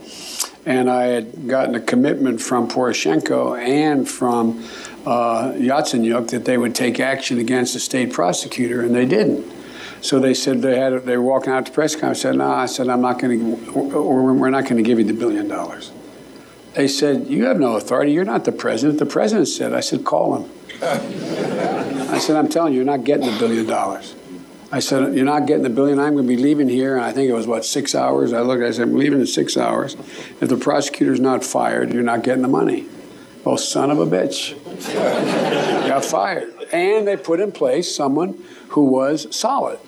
And 0.65 0.89
I 0.89 1.05
had 1.05 1.49
gotten 1.49 1.75
a 1.75 1.81
commitment 1.81 2.41
from 2.41 2.69
Poroshenko 2.69 3.59
and 3.61 4.09
from 4.09 4.65
uh, 5.05 5.53
Yatsenyuk 5.53 6.31
that 6.31 6.45
they 6.45 6.57
would 6.57 6.75
take 6.75 7.01
action 7.01 7.39
against 7.39 7.75
the 7.75 7.81
state 7.81 8.13
prosecutor, 8.13 8.81
and 8.81 8.95
they 8.95 9.05
didn't. 9.05 9.53
So 10.01 10.19
they 10.19 10.35
said 10.35 10.63
they 10.63 10.79
had 10.79 11.05
they 11.05 11.17
were 11.17 11.23
walking 11.23 11.53
out 11.53 11.67
to 11.67 11.73
press 11.73 11.95
conference. 11.95 12.23
Said, 12.23 12.37
"No," 12.37 12.51
I 12.51 12.67
said, 12.67 12.89
"I'm 12.89 13.03
not 13.03 13.19
going 13.19 13.65
to, 13.65 14.03
we're 14.03 14.51
not 14.51 14.65
going 14.65 14.77
to 14.77 14.83
give 14.83 14.99
you 14.99 15.05
the 15.05 15.13
billion 15.13 15.49
dollars." 15.49 15.93
They 16.75 16.89
said, 16.89 17.27
"You 17.29 17.45
have 17.45 17.59
no 17.59 17.77
authority. 17.77 18.13
You're 18.13 18.25
not 18.25 18.45
the 18.45 18.53
president." 18.53 18.99
The 18.99 19.07
president 19.07 19.49
said, 19.49 19.75
"I 19.75 19.81
said, 19.81 20.05
call 20.05 20.37
him." 20.37 20.51
I 20.83 22.19
said, 22.19 22.37
"I'm 22.37 22.49
telling 22.49 22.73
you, 22.73 22.79
you're 22.79 22.87
not 22.87 23.05
getting 23.05 23.27
the 23.27 23.39
billion 23.39 23.67
dollars." 23.67 24.15
I 24.71 24.79
said, 24.79 25.15
"You're 25.15 25.27
not 25.27 25.47
getting 25.47 25.65
the 25.65 25.71
billion. 25.71 25.99
I'm 25.99 26.15
going 26.15 26.27
to 26.27 26.37
be 26.37 26.43
leaving 26.43 26.69
here." 26.69 26.97
And 26.97 27.05
I 27.05 27.13
think 27.13 27.29
it 27.29 27.35
was 27.35 27.47
what 27.47 27.65
six 27.65 27.95
hours. 27.95 28.33
I 28.33 28.41
looked. 28.41 28.63
I 28.63 28.71
said, 28.71 28.89
"I'm 28.89 28.97
leaving 28.97 29.21
in 29.21 29.27
six 29.27 29.57
hours. 29.57 29.97
If 30.41 30.49
the 30.49 30.57
prosecutor's 30.57 31.21
not 31.21 31.45
fired, 31.45 31.93
you're 31.93 32.03
not 32.03 32.23
getting 32.23 32.43
the 32.43 32.49
money." 32.49 32.87
Oh, 33.45 33.57
son 33.57 33.91
of 33.91 33.99
a 33.99 34.07
bitch! 34.07 34.55
got 35.89 36.05
fired, 36.05 36.55
and 36.73 37.07
they 37.07 37.17
put 37.17 37.41
in 37.41 37.53
place 37.53 37.95
someone 37.95 38.43
who 38.69 38.85
was 38.85 39.35
solid. 39.35 39.79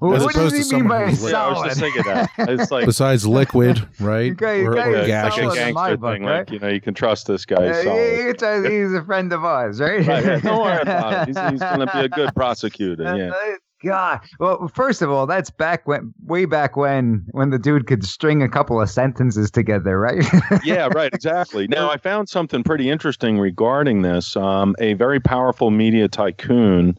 Well, 0.00 0.14
As 0.14 0.24
what 0.24 0.34
opposed 0.34 0.54
does 0.56 0.68
to 0.68 0.76
he 0.76 0.80
mean 0.82 0.88
by 0.88 1.06
who's 1.06 1.22
like- 1.22 1.32
Yeah, 1.32 1.44
I 1.44 1.50
was 1.50 1.62
just 1.64 1.80
thinking 1.80 2.02
that. 2.04 2.30
It's 2.38 2.70
like 2.70 2.86
Besides 2.86 3.26
liquid, 3.26 3.86
right? 4.00 4.32
Okay, 4.32 4.60
you 4.60 4.66
or, 4.68 4.72
or 4.74 4.78
are 4.78 4.92
like 4.98 5.06
gaseous. 5.06 5.38
a 5.38 5.42
my 5.48 5.54
gangster 5.54 5.96
book, 5.96 6.14
thing. 6.14 6.24
right? 6.24 6.38
Like 6.40 6.50
you 6.50 6.58
know, 6.58 6.68
you 6.68 6.80
can 6.80 6.94
trust 6.94 7.26
this 7.26 7.44
guy. 7.46 7.56
Uh, 7.68 7.82
solid. 7.82 7.98
it's 7.98 8.42
a- 8.42 8.68
he's 8.70 8.92
a 8.92 9.04
friend 9.04 9.32
of 9.32 9.44
ours, 9.44 9.80
right? 9.80 10.06
Right, 10.06 10.24
yeah, 10.24 10.40
don't 10.40 10.60
worry 10.62 10.80
about 10.82 11.28
it. 11.28 11.28
He's, 11.28 11.50
he's 11.50 11.60
going 11.60 11.80
to 11.80 11.90
be 11.92 12.00
a 12.00 12.08
good 12.08 12.34
prosecutor. 12.34 13.16
Yeah. 13.16 13.56
God. 13.84 14.20
Well, 14.40 14.68
first 14.74 15.02
of 15.02 15.10
all, 15.10 15.26
that's 15.26 15.50
back 15.50 15.86
when, 15.86 16.12
way 16.24 16.46
back 16.46 16.76
when, 16.76 17.24
when 17.32 17.50
the 17.50 17.58
dude 17.58 17.86
could 17.86 18.04
string 18.04 18.42
a 18.42 18.48
couple 18.48 18.80
of 18.80 18.88
sentences 18.88 19.50
together, 19.50 20.00
right? 20.00 20.24
yeah, 20.64 20.88
right, 20.94 21.12
exactly. 21.12 21.68
Now, 21.68 21.90
I 21.90 21.98
found 21.98 22.28
something 22.30 22.62
pretty 22.64 22.88
interesting 22.88 23.38
regarding 23.38 24.00
this. 24.02 24.34
Um, 24.34 24.74
a 24.78 24.94
very 24.94 25.20
powerful 25.20 25.70
media 25.70 26.08
tycoon 26.08 26.98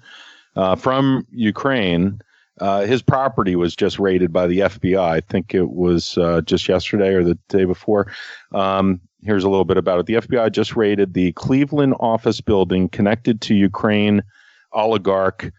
uh, 0.55 0.75
from 0.75 1.25
Ukraine. 1.31 2.21
Uh, 2.59 2.81
his 2.81 3.01
property 3.01 3.55
was 3.55 3.75
just 3.75 3.99
raided 3.99 4.33
by 4.33 4.47
the 4.47 4.59
FBI. 4.59 4.99
I 4.99 5.21
think 5.21 5.53
it 5.53 5.69
was 5.69 6.17
uh, 6.17 6.41
just 6.41 6.67
yesterday 6.67 7.13
or 7.13 7.23
the 7.23 7.37
day 7.49 7.65
before. 7.65 8.11
Um, 8.53 8.99
here's 9.21 9.43
a 9.43 9.49
little 9.49 9.65
bit 9.65 9.77
about 9.77 9.99
it. 9.99 10.05
The 10.05 10.15
FBI 10.15 10.51
just 10.51 10.75
raided 10.75 11.13
the 11.13 11.33
Cleveland 11.33 11.95
office 11.99 12.41
building 12.41 12.89
connected 12.89 13.41
to 13.41 13.55
Ukraine 13.55 14.23
oligarch. 14.71 15.51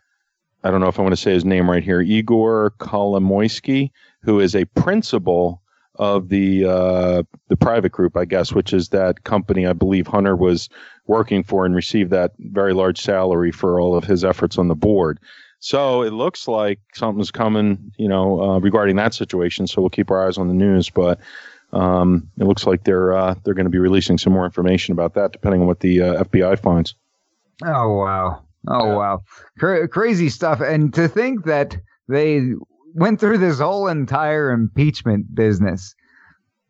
I 0.64 0.70
don't 0.70 0.80
know 0.80 0.88
if 0.88 0.98
I 0.98 1.02
want 1.02 1.12
to 1.12 1.20
say 1.20 1.32
his 1.32 1.44
name 1.44 1.70
right 1.70 1.84
here, 1.84 2.00
Igor 2.00 2.74
Kolomoisky, 2.78 3.90
who 4.22 4.40
is 4.40 4.56
a 4.56 4.64
principal 4.64 5.62
of 5.94 6.28
the 6.28 6.64
uh, 6.64 7.22
the 7.48 7.56
Privat 7.56 7.92
Group, 7.92 8.16
I 8.16 8.24
guess, 8.24 8.52
which 8.52 8.72
is 8.72 8.88
that 8.90 9.24
company 9.24 9.66
I 9.66 9.72
believe 9.72 10.06
Hunter 10.06 10.36
was 10.36 10.68
working 11.06 11.42
for 11.42 11.64
and 11.66 11.74
received 11.74 12.10
that 12.10 12.32
very 12.38 12.72
large 12.72 13.00
salary 13.00 13.50
for 13.50 13.80
all 13.80 13.96
of 13.96 14.04
his 14.04 14.24
efforts 14.24 14.58
on 14.58 14.68
the 14.68 14.76
board. 14.76 15.18
So 15.60 16.02
it 16.02 16.12
looks 16.12 16.46
like 16.46 16.78
something's 16.94 17.30
coming, 17.30 17.92
you 17.96 18.08
know, 18.08 18.40
uh, 18.40 18.58
regarding 18.60 18.96
that 18.96 19.14
situation. 19.14 19.66
So 19.66 19.82
we'll 19.82 19.90
keep 19.90 20.10
our 20.10 20.26
eyes 20.26 20.38
on 20.38 20.48
the 20.48 20.54
news, 20.54 20.88
but 20.88 21.18
um, 21.72 22.30
it 22.38 22.44
looks 22.44 22.66
like 22.66 22.84
they're 22.84 23.12
uh, 23.12 23.34
they're 23.42 23.54
going 23.54 23.66
to 23.66 23.70
be 23.70 23.78
releasing 23.78 24.18
some 24.18 24.32
more 24.32 24.44
information 24.44 24.92
about 24.92 25.14
that, 25.14 25.32
depending 25.32 25.60
on 25.60 25.66
what 25.66 25.80
the 25.80 26.00
uh, 26.00 26.24
FBI 26.24 26.58
finds. 26.60 26.94
Oh 27.64 27.94
wow! 27.94 28.42
Oh 28.68 28.96
wow! 28.96 29.22
Cra- 29.58 29.88
crazy 29.88 30.28
stuff. 30.28 30.60
And 30.60 30.94
to 30.94 31.08
think 31.08 31.44
that 31.44 31.76
they 32.08 32.52
went 32.94 33.20
through 33.20 33.38
this 33.38 33.58
whole 33.58 33.88
entire 33.88 34.50
impeachment 34.50 35.34
business 35.34 35.94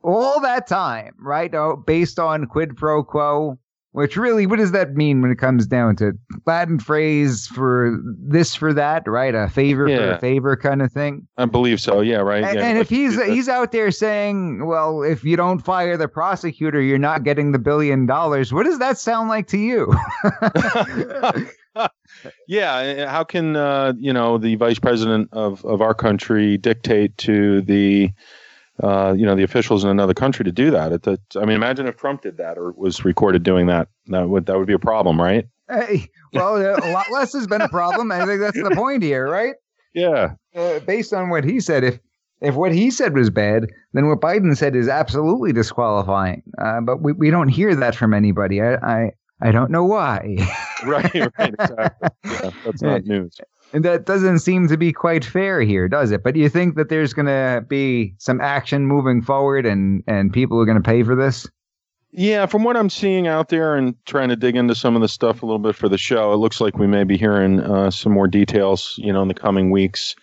all 0.02 0.40
that 0.40 0.66
time, 0.66 1.14
right? 1.20 1.54
Oh, 1.54 1.76
based 1.76 2.18
on 2.18 2.46
quid 2.46 2.76
pro 2.76 3.04
quo, 3.04 3.58
which 3.98 4.16
really, 4.16 4.46
what 4.46 4.60
does 4.60 4.70
that 4.70 4.94
mean 4.94 5.20
when 5.22 5.32
it 5.32 5.38
comes 5.38 5.66
down 5.66 5.96
to 5.96 6.12
Latin 6.46 6.78
phrase 6.78 7.48
for 7.48 7.98
this 8.16 8.54
for 8.54 8.72
that, 8.72 9.02
right? 9.08 9.34
A 9.34 9.48
favor 9.48 9.88
for 9.88 10.12
a 10.12 10.18
favor 10.20 10.56
kind 10.56 10.82
of 10.82 10.92
thing. 10.92 11.26
I 11.36 11.46
believe 11.46 11.80
so. 11.80 12.00
Yeah, 12.00 12.18
right. 12.18 12.44
And, 12.44 12.56
yeah, 12.56 12.64
and 12.64 12.78
if 12.78 12.88
he's 12.88 13.20
he's 13.24 13.48
out 13.48 13.72
there 13.72 13.90
saying, 13.90 14.66
"Well, 14.66 15.02
if 15.02 15.24
you 15.24 15.36
don't 15.36 15.58
fire 15.58 15.96
the 15.96 16.06
prosecutor, 16.06 16.80
you're 16.80 16.96
not 16.96 17.24
getting 17.24 17.50
the 17.50 17.58
billion 17.58 18.06
dollars," 18.06 18.52
what 18.52 18.66
does 18.66 18.78
that 18.78 18.98
sound 18.98 19.30
like 19.30 19.48
to 19.48 19.58
you? 19.58 19.92
yeah, 22.46 22.74
uh, 22.76 23.08
how 23.08 23.24
can 23.24 23.56
uh, 23.56 23.94
you 23.98 24.12
know 24.12 24.38
the 24.38 24.54
vice 24.54 24.78
president 24.78 25.28
of, 25.32 25.64
of 25.64 25.82
our 25.82 25.94
country 25.94 26.56
dictate 26.56 27.18
to 27.18 27.62
the 27.62 28.12
uh, 28.82 29.14
you 29.16 29.24
know 29.26 29.34
the 29.34 29.42
officials 29.42 29.84
in 29.84 29.90
another 29.90 30.14
country 30.14 30.44
to 30.44 30.52
do 30.52 30.70
that? 30.70 30.92
It, 30.92 31.06
it, 31.06 31.20
I 31.36 31.40
mean, 31.40 31.56
imagine 31.56 31.86
if 31.86 31.96
Trump 31.96 32.22
did 32.22 32.36
that 32.38 32.58
or 32.58 32.72
was 32.72 33.04
recorded 33.04 33.42
doing 33.42 33.66
that. 33.66 33.88
That 34.06 34.28
would 34.28 34.46
that 34.46 34.56
would 34.58 34.66
be 34.66 34.72
a 34.74 34.78
problem, 34.78 35.20
right? 35.20 35.46
Hey, 35.68 36.08
well, 36.32 36.56
a 36.56 36.90
lot 36.92 37.10
less 37.10 37.32
has 37.34 37.46
been 37.46 37.60
a 37.60 37.68
problem. 37.68 38.10
I 38.12 38.24
think 38.24 38.40
that's 38.40 38.56
the 38.62 38.72
point 38.74 39.02
here, 39.02 39.28
right? 39.28 39.54
Yeah, 39.94 40.34
Uh, 40.54 40.78
based 40.80 41.12
on 41.12 41.28
what 41.30 41.44
he 41.44 41.60
said, 41.60 41.82
if 41.84 41.98
if 42.40 42.54
what 42.54 42.72
he 42.72 42.90
said 42.90 43.14
was 43.14 43.30
bad, 43.30 43.66
then 43.94 44.08
what 44.08 44.20
Biden 44.20 44.56
said 44.56 44.76
is 44.76 44.88
absolutely 44.88 45.52
disqualifying. 45.52 46.42
Uh, 46.56 46.80
but 46.80 47.02
we, 47.02 47.12
we 47.12 47.30
don't 47.30 47.48
hear 47.48 47.74
that 47.74 47.96
from 47.96 48.14
anybody. 48.14 48.62
I 48.62 48.74
I, 48.74 49.10
I 49.40 49.50
don't 49.50 49.70
know 49.70 49.84
why. 49.84 50.36
right, 50.84 51.14
right, 51.38 51.54
exactly. 51.58 52.08
Yeah, 52.24 52.50
that's 52.64 52.82
not 52.82 53.04
news. 53.04 53.36
And 53.72 53.84
that 53.84 54.06
doesn't 54.06 54.38
seem 54.38 54.68
to 54.68 54.76
be 54.76 54.92
quite 54.92 55.24
fair 55.24 55.60
here, 55.60 55.88
does 55.88 56.10
it? 56.10 56.22
But 56.22 56.36
you 56.36 56.48
think 56.48 56.76
that 56.76 56.88
there's 56.88 57.12
going 57.12 57.26
to 57.26 57.64
be 57.68 58.14
some 58.18 58.40
action 58.40 58.86
moving 58.86 59.20
forward 59.20 59.66
and, 59.66 60.02
and 60.06 60.32
people 60.32 60.58
are 60.60 60.64
going 60.64 60.82
to 60.82 60.88
pay 60.88 61.02
for 61.02 61.14
this? 61.14 61.46
Yeah, 62.10 62.46
from 62.46 62.64
what 62.64 62.76
I'm 62.76 62.88
seeing 62.88 63.26
out 63.26 63.50
there 63.50 63.76
and 63.76 63.94
trying 64.06 64.30
to 64.30 64.36
dig 64.36 64.56
into 64.56 64.74
some 64.74 64.96
of 64.96 65.02
the 65.02 65.08
stuff 65.08 65.42
a 65.42 65.46
little 65.46 65.58
bit 65.58 65.76
for 65.76 65.90
the 65.90 65.98
show, 65.98 66.32
it 66.32 66.36
looks 66.36 66.60
like 66.60 66.78
we 66.78 66.86
may 66.86 67.04
be 67.04 67.18
hearing 67.18 67.60
uh, 67.60 67.90
some 67.90 68.12
more 68.12 68.26
details, 68.26 68.94
you 68.96 69.12
know, 69.12 69.20
in 69.20 69.28
the 69.28 69.34
coming 69.34 69.70
weeks, 69.70 70.14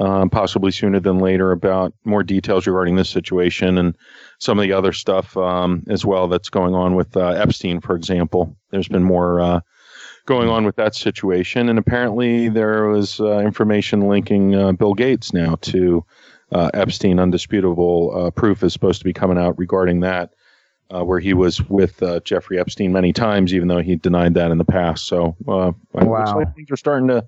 um, 0.00 0.30
possibly 0.30 0.70
sooner 0.70 1.00
than 1.00 1.18
later, 1.18 1.50
about 1.50 1.92
more 2.04 2.22
details 2.22 2.68
regarding 2.68 2.94
this 2.94 3.10
situation 3.10 3.76
and 3.78 3.96
some 4.38 4.60
of 4.60 4.62
the 4.62 4.72
other 4.72 4.92
stuff 4.92 5.36
um, 5.36 5.82
as 5.88 6.04
well 6.04 6.28
that's 6.28 6.50
going 6.50 6.74
on 6.74 6.94
with 6.94 7.16
uh, 7.16 7.30
Epstein, 7.30 7.80
for 7.80 7.96
example. 7.96 8.56
There's 8.70 8.88
been 8.88 9.02
more 9.02 9.40
uh, 9.40 9.60
going 10.26 10.48
on 10.48 10.64
with 10.64 10.76
that 10.76 10.94
situation, 10.94 11.68
and 11.68 11.78
apparently 11.78 12.48
there 12.48 12.86
was 12.86 13.20
uh, 13.20 13.38
information 13.38 14.08
linking 14.08 14.54
uh, 14.54 14.72
Bill 14.72 14.94
Gates 14.94 15.32
now 15.32 15.56
to 15.62 16.04
uh, 16.52 16.70
Epstein. 16.74 17.18
Undisputable 17.18 18.12
uh, 18.14 18.30
proof 18.30 18.62
is 18.62 18.72
supposed 18.72 19.00
to 19.00 19.04
be 19.04 19.12
coming 19.12 19.38
out 19.38 19.58
regarding 19.58 20.00
that 20.00 20.34
uh, 20.90 21.02
where 21.02 21.20
he 21.20 21.34
was 21.34 21.62
with 21.68 22.02
uh, 22.02 22.20
Jeffrey 22.20 22.58
Epstein 22.58 22.92
many 22.92 23.12
times, 23.12 23.54
even 23.54 23.68
though 23.68 23.80
he 23.82 23.96
denied 23.96 24.34
that 24.34 24.50
in 24.50 24.58
the 24.58 24.64
past. 24.64 25.06
So, 25.06 25.36
uh, 25.48 25.72
Wow. 25.92 26.36
like 26.36 26.54
things 26.54 26.70
are 26.70 26.76
starting 26.76 27.08
to 27.08 27.24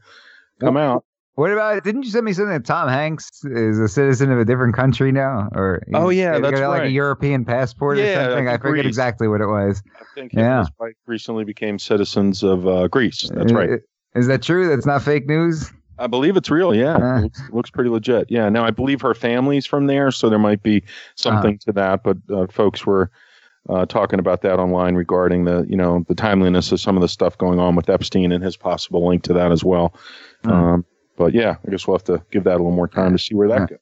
come 0.60 0.76
out. 0.76 1.04
What 1.36 1.52
about? 1.52 1.84
Didn't 1.84 2.02
you 2.04 2.10
send 2.10 2.24
me 2.24 2.32
something 2.32 2.52
that 2.52 2.64
Tom 2.64 2.88
Hanks 2.88 3.44
is 3.44 3.78
a 3.78 3.88
citizen 3.88 4.32
of 4.32 4.38
a 4.38 4.44
different 4.44 4.74
country 4.74 5.12
now? 5.12 5.48
Or 5.52 5.82
Oh, 5.94 6.08
yeah, 6.08 6.32
he's 6.32 6.40
got, 6.40 6.50
that's 6.50 6.60
like 6.62 6.82
a. 6.84 6.90
European 6.90 7.44
passport 7.44 7.98
or 7.98 8.06
something. 8.14 8.48
I 8.48 8.54
I 8.54 8.56
forget 8.56 8.84
Greece. 8.84 8.86
exactly 8.86 9.28
what 9.28 9.40
it 9.42 9.46
was. 9.46 9.82
I 10.00 10.04
think 10.14 10.32
Yeah. 10.32 10.60
his 10.60 10.70
wife 10.80 10.94
recently 11.06 11.44
became 11.44 11.78
citizens 11.78 12.42
of 12.42 12.66
uh, 12.66 12.88
Greece. 12.88 13.30
That's 13.34 13.52
right. 13.52 13.68
Uh, 13.70 13.76
Is 14.18 14.26
that 14.28 14.42
true? 14.42 14.66
That's 14.68 14.86
not 14.86 15.02
fake 15.02 15.26
news. 15.28 15.70
I 15.98 16.06
believe 16.06 16.36
it's 16.38 16.50
real. 16.50 16.74
Yeah, 16.74 16.96
Uh. 16.96 17.18
it 17.18 17.22
looks, 17.24 17.42
looks 17.52 17.70
pretty 17.70 17.90
legit. 17.90 18.30
Yeah. 18.30 18.48
Now 18.48 18.64
I 18.64 18.70
believe 18.70 19.02
her 19.02 19.12
family's 19.14 19.66
from 19.66 19.88
there, 19.88 20.10
so 20.10 20.30
there 20.30 20.38
might 20.38 20.62
be 20.62 20.84
something 21.16 21.58
to 21.66 21.72
that. 21.72 22.02
But 22.02 22.16
uh, 22.34 22.46
folks 22.50 22.86
were 22.86 23.10
uh, 23.68 23.84
talking 23.84 24.18
about 24.20 24.40
that 24.40 24.58
online 24.58 24.94
regarding 24.94 25.44
the 25.44 25.66
you 25.68 25.76
know 25.76 26.02
the 26.08 26.14
timeliness 26.14 26.72
of 26.72 26.80
some 26.80 26.96
of 26.96 27.02
the 27.02 27.08
stuff 27.08 27.36
going 27.36 27.58
on 27.58 27.76
with 27.76 27.90
Epstein 27.90 28.32
and 28.32 28.42
his 28.42 28.56
possible 28.56 29.06
link 29.06 29.22
to 29.24 29.34
that 29.34 29.52
as 29.52 29.62
well. 29.62 29.94
Hmm. 30.42 30.50
Um, 30.50 30.84
but 31.16 31.34
yeah, 31.34 31.56
I 31.66 31.70
guess 31.70 31.86
we'll 31.86 31.96
have 31.96 32.04
to 32.04 32.22
give 32.30 32.44
that 32.44 32.54
a 32.54 32.58
little 32.58 32.70
more 32.72 32.88
time 32.88 33.12
to 33.12 33.18
see 33.18 33.34
where 33.34 33.48
that 33.48 33.60
Yeah. 33.62 33.66
goes. 33.66 33.78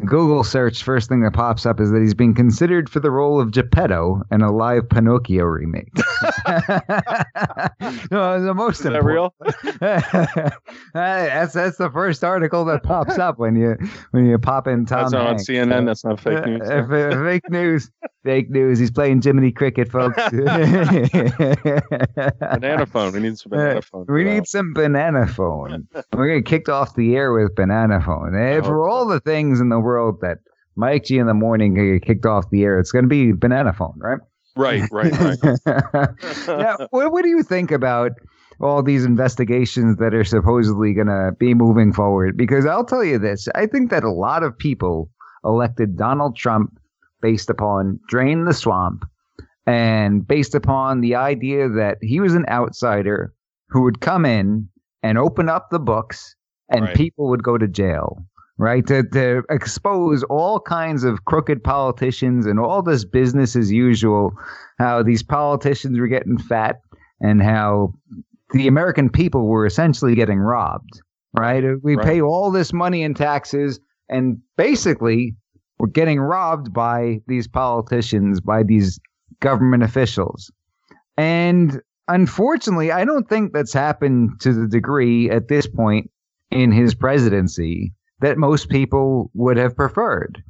Google 0.00 0.42
search 0.42 0.82
first 0.82 1.08
thing 1.08 1.22
that 1.22 1.34
pops 1.34 1.64
up 1.64 1.78
is 1.78 1.92
that 1.92 2.00
he's 2.00 2.14
being 2.14 2.34
considered 2.34 2.90
for 2.90 2.98
the 2.98 3.12
role 3.12 3.40
of 3.40 3.52
Geppetto 3.52 4.22
in 4.32 4.42
a 4.42 4.50
live 4.50 4.88
Pinocchio 4.88 5.44
remake. 5.44 5.92
no, 8.10 8.42
the 8.42 8.52
most 8.54 8.80
Is 8.80 8.86
that 8.86 9.04
real? 9.04 9.32
that's 10.94 11.54
that's 11.54 11.76
the 11.76 11.90
first 11.92 12.24
article 12.24 12.64
that 12.64 12.82
pops 12.82 13.18
up 13.18 13.38
when 13.38 13.54
you 13.54 13.76
when 14.10 14.26
you 14.26 14.36
pop 14.36 14.66
in 14.66 14.84
Tom 14.84 15.02
That's 15.02 15.12
not 15.12 15.26
on. 15.28 15.36
CNN. 15.36 15.86
That's 15.86 16.04
not 16.04 16.18
fake 16.18 16.44
news. 16.44 16.68
Uh, 16.68 16.86
uh, 16.90 17.24
fake 17.24 17.48
news. 17.48 17.88
Fake 18.24 18.50
news. 18.50 18.80
He's 18.80 18.90
playing 18.90 19.22
Jiminy 19.22 19.52
Cricket, 19.52 19.92
folks. 19.92 20.16
banana 20.30 21.06
phone. 22.86 23.12
We 23.12 23.20
need 23.20 23.38
some 23.38 23.50
banana 23.50 23.82
phone. 23.82 24.06
We 24.08 24.24
need 24.24 24.48
some 24.48 24.72
banana 24.72 25.28
phone. 25.28 25.86
We're 26.12 26.28
gonna 26.28 26.42
kicked 26.42 26.68
off 26.68 26.96
the 26.96 27.14
air 27.14 27.32
with 27.32 27.54
banana 27.54 28.00
phone. 28.00 28.34
And 28.34 28.54
hope 28.54 28.64
for 28.64 28.88
all 28.88 29.06
the 29.06 29.20
things 29.20 29.60
in 29.60 29.68
the 29.68 29.83
world 29.84 30.16
that 30.22 30.38
Mike 30.76 31.04
G 31.04 31.18
in 31.18 31.26
the 31.26 31.34
morning 31.34 31.74
get 31.74 32.04
kicked 32.06 32.26
off 32.26 32.50
the 32.50 32.64
air, 32.64 32.80
it's 32.80 32.90
gonna 32.90 33.06
be 33.06 33.32
banana 33.32 33.72
phone, 33.72 33.94
right? 33.98 34.18
Right, 34.56 34.82
right, 34.92 35.12
right. 35.20 35.38
yeah. 36.48 36.76
What, 36.90 37.12
what 37.12 37.22
do 37.22 37.28
you 37.28 37.42
think 37.42 37.70
about 37.70 38.12
all 38.60 38.82
these 38.82 39.04
investigations 39.04 39.98
that 39.98 40.14
are 40.14 40.24
supposedly 40.24 40.94
gonna 40.94 41.32
be 41.38 41.54
moving 41.54 41.92
forward? 41.92 42.36
Because 42.36 42.66
I'll 42.66 42.84
tell 42.84 43.04
you 43.04 43.18
this: 43.18 43.46
I 43.54 43.66
think 43.66 43.90
that 43.90 44.04
a 44.04 44.10
lot 44.12 44.42
of 44.42 44.56
people 44.56 45.10
elected 45.44 45.96
Donald 45.96 46.36
Trump 46.36 46.78
based 47.20 47.50
upon 47.50 48.00
drain 48.08 48.44
the 48.44 48.54
swamp 48.54 49.04
and 49.66 50.26
based 50.26 50.54
upon 50.54 51.00
the 51.00 51.14
idea 51.14 51.68
that 51.68 51.98
he 52.00 52.20
was 52.20 52.34
an 52.34 52.44
outsider 52.48 53.32
who 53.68 53.82
would 53.82 54.00
come 54.00 54.24
in 54.26 54.68
and 55.02 55.18
open 55.18 55.48
up 55.48 55.68
the 55.70 55.78
books 55.78 56.34
and 56.70 56.82
Right. 56.82 56.96
people 56.96 57.28
would 57.28 57.42
go 57.42 57.56
to 57.58 57.66
jail 57.66 58.24
right? 58.58 58.86
To, 58.86 59.02
to 59.02 59.42
expose 59.50 60.22
all 60.24 60.60
kinds 60.60 61.04
of 61.04 61.24
crooked 61.24 61.62
politicians 61.64 62.46
and 62.46 62.58
all 62.60 62.82
this 62.82 63.04
business 63.04 63.56
as 63.56 63.72
usual 63.72 64.32
how 64.78 65.02
these 65.02 65.22
politicians 65.22 65.98
were 65.98 66.06
getting 66.08 66.38
fat 66.38 66.76
and 67.20 67.42
how 67.42 67.92
the 68.52 68.66
american 68.68 69.08
people 69.10 69.46
were 69.46 69.66
essentially 69.66 70.14
getting 70.14 70.38
robbed 70.38 71.00
right? 71.36 71.64
We 71.82 71.96
Right. 71.96 72.06
pay 72.06 72.20
all 72.20 72.52
this 72.52 72.72
money 72.72 73.02
in 73.02 73.14
taxes 73.14 73.80
and 74.08 74.38
basically 74.56 75.34
we're 75.80 75.88
getting 75.88 76.20
robbed 76.20 76.72
by 76.72 77.20
these 77.26 77.48
politicians 77.48 78.40
by 78.40 78.62
these 78.62 79.00
government 79.40 79.82
officials. 79.82 80.52
And 81.16 81.80
unfortunately 82.08 82.92
i 82.92 83.04
don't 83.04 83.28
think 83.28 83.52
that's 83.52 83.72
happened 83.72 84.30
to 84.40 84.52
the 84.52 84.66
degree 84.68 85.30
at 85.30 85.48
this 85.48 85.66
point 85.66 86.10
in 86.50 86.70
his 86.70 86.94
presidency 86.94 87.92
that 88.24 88.38
most 88.38 88.70
people 88.70 89.30
would 89.34 89.58
have 89.58 89.76
preferred. 89.76 90.42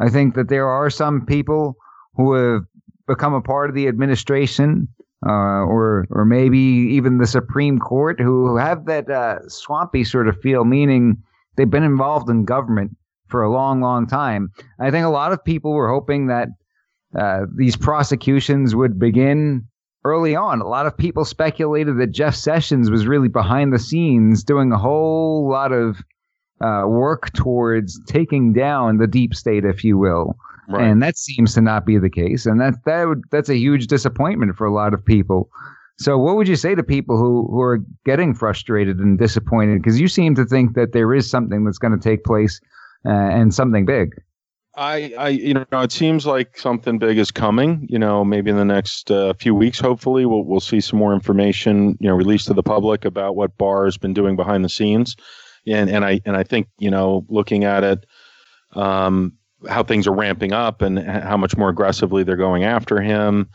I 0.00 0.08
think 0.08 0.34
that 0.36 0.48
there 0.48 0.66
are 0.66 0.88
some 0.88 1.26
people 1.26 1.76
who 2.14 2.32
have 2.32 2.62
become 3.06 3.34
a 3.34 3.42
part 3.42 3.68
of 3.68 3.76
the 3.76 3.88
administration 3.88 4.88
uh, 5.26 5.68
or 5.74 6.06
or 6.08 6.24
maybe 6.24 6.58
even 6.58 7.18
the 7.18 7.26
Supreme 7.26 7.78
Court, 7.78 8.18
who 8.18 8.56
have 8.56 8.86
that 8.86 9.10
uh, 9.10 9.46
swampy 9.48 10.02
sort 10.02 10.28
of 10.28 10.40
feel, 10.40 10.64
meaning 10.64 11.22
they've 11.56 11.68
been 11.68 11.82
involved 11.82 12.30
in 12.30 12.46
government 12.46 12.96
for 13.28 13.42
a 13.42 13.52
long, 13.52 13.82
long 13.82 14.06
time. 14.06 14.50
I 14.78 14.90
think 14.90 15.04
a 15.04 15.10
lot 15.10 15.32
of 15.32 15.44
people 15.44 15.74
were 15.74 15.90
hoping 15.90 16.28
that 16.28 16.48
uh, 17.14 17.42
these 17.54 17.76
prosecutions 17.76 18.74
would 18.74 18.98
begin 18.98 19.68
early 20.04 20.34
on. 20.34 20.62
A 20.62 20.66
lot 20.66 20.86
of 20.86 20.96
people 20.96 21.26
speculated 21.26 21.98
that 21.98 22.12
Jeff 22.12 22.34
Sessions 22.34 22.90
was 22.90 23.06
really 23.06 23.28
behind 23.28 23.74
the 23.74 23.78
scenes 23.78 24.42
doing 24.42 24.72
a 24.72 24.78
whole 24.78 25.50
lot 25.50 25.70
of 25.70 26.02
uh, 26.60 26.84
work 26.86 27.32
towards 27.32 28.00
taking 28.04 28.52
down 28.52 28.98
the 28.98 29.06
deep 29.06 29.34
state, 29.34 29.64
if 29.64 29.84
you 29.84 29.98
will. 29.98 30.36
Right. 30.68 30.84
And 30.84 31.02
that 31.02 31.16
seems 31.16 31.54
to 31.54 31.60
not 31.60 31.84
be 31.84 31.98
the 31.98 32.10
case, 32.10 32.46
and 32.46 32.60
that 32.60 32.74
that 32.84 33.08
would, 33.08 33.24
that's 33.32 33.48
a 33.48 33.56
huge 33.56 33.88
disappointment 33.88 34.56
for 34.56 34.66
a 34.66 34.72
lot 34.72 34.94
of 34.94 35.04
people. 35.04 35.50
So, 36.00 36.16
what 36.16 36.36
would 36.36 36.48
you 36.48 36.56
say 36.56 36.74
to 36.74 36.82
people 36.82 37.18
who, 37.18 37.46
who 37.50 37.60
are 37.60 37.78
getting 38.06 38.34
frustrated 38.34 38.98
and 38.98 39.18
disappointed? 39.18 39.82
Because 39.82 40.00
you 40.00 40.08
seem 40.08 40.34
to 40.36 40.46
think 40.46 40.74
that 40.74 40.92
there 40.92 41.12
is 41.12 41.28
something 41.28 41.64
that's 41.64 41.76
going 41.76 41.92
to 41.92 42.02
take 42.02 42.24
place 42.24 42.58
uh, 43.04 43.10
and 43.10 43.52
something 43.52 43.84
big. 43.84 44.14
I, 44.76 45.12
I, 45.18 45.28
you 45.28 45.52
know, 45.52 45.66
it 45.72 45.92
seems 45.92 46.24
like 46.24 46.56
something 46.56 46.98
big 46.98 47.18
is 47.18 47.30
coming. 47.30 47.86
You 47.90 47.98
know, 47.98 48.24
maybe 48.24 48.50
in 48.50 48.56
the 48.56 48.64
next 48.64 49.10
uh, 49.10 49.34
few 49.34 49.54
weeks, 49.54 49.78
hopefully, 49.78 50.24
we'll 50.24 50.44
we'll 50.44 50.60
see 50.60 50.80
some 50.80 50.98
more 50.98 51.12
information, 51.12 51.98
you 52.00 52.08
know, 52.08 52.14
released 52.14 52.46
to 52.46 52.54
the 52.54 52.62
public 52.62 53.04
about 53.04 53.36
what 53.36 53.58
Barr 53.58 53.84
has 53.84 53.98
been 53.98 54.14
doing 54.14 54.36
behind 54.36 54.64
the 54.64 54.70
scenes, 54.70 55.16
and 55.70 55.90
and 55.90 56.04
I 56.04 56.20
and 56.24 56.36
I 56.36 56.42
think 56.42 56.68
you 56.78 56.90
know, 56.90 57.24
looking 57.28 57.64
at 57.64 57.84
it, 57.84 58.06
um, 58.72 59.32
how 59.68 59.82
things 59.82 60.06
are 60.06 60.14
ramping 60.14 60.52
up 60.52 60.82
and 60.82 60.98
how 60.98 61.36
much 61.36 61.56
more 61.56 61.68
aggressively 61.68 62.22
they're 62.22 62.36
going 62.36 62.64
after 62.64 63.00
him, 63.00 63.48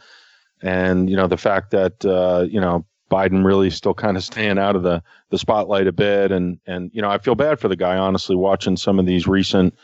and 0.61 1.09
you 1.09 1.15
know, 1.15 1.27
the 1.27 1.37
fact 1.37 1.71
that 1.71 2.05
uh, 2.05 2.45
you 2.49 2.59
know 2.59 2.85
Biden 3.11 3.45
really 3.45 3.69
still 3.69 3.93
kind 3.93 4.17
of 4.17 4.23
staying 4.23 4.57
out 4.57 4.75
of 4.75 4.83
the 4.83 5.01
the 5.29 5.37
spotlight 5.37 5.87
a 5.87 5.91
bit, 5.91 6.31
and 6.31 6.59
and 6.65 6.91
you 6.93 7.01
know, 7.01 7.09
I 7.09 7.17
feel 7.17 7.35
bad 7.35 7.59
for 7.59 7.67
the 7.67 7.75
guy 7.75 7.97
honestly 7.97 8.35
watching 8.35 8.77
some 8.77 8.99
of 8.99 9.05
these 9.05 9.27
recent 9.27 9.75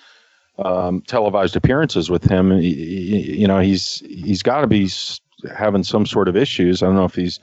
um, 0.60 1.02
televised 1.08 1.56
appearances 1.56 2.10
with 2.10 2.24
him. 2.24 2.52
You 2.60 3.48
know, 3.48 3.60
he's 3.60 4.00
he's 4.08 4.42
got 4.42 4.62
to 4.62 4.68
be 4.68 4.90
having 5.56 5.84
some 5.84 6.06
sort 6.06 6.28
of 6.28 6.36
issues. 6.36 6.82
I 6.82 6.88
don't 6.88 6.96
know 6.96 7.06
if 7.06 7.16
he's 7.16 7.40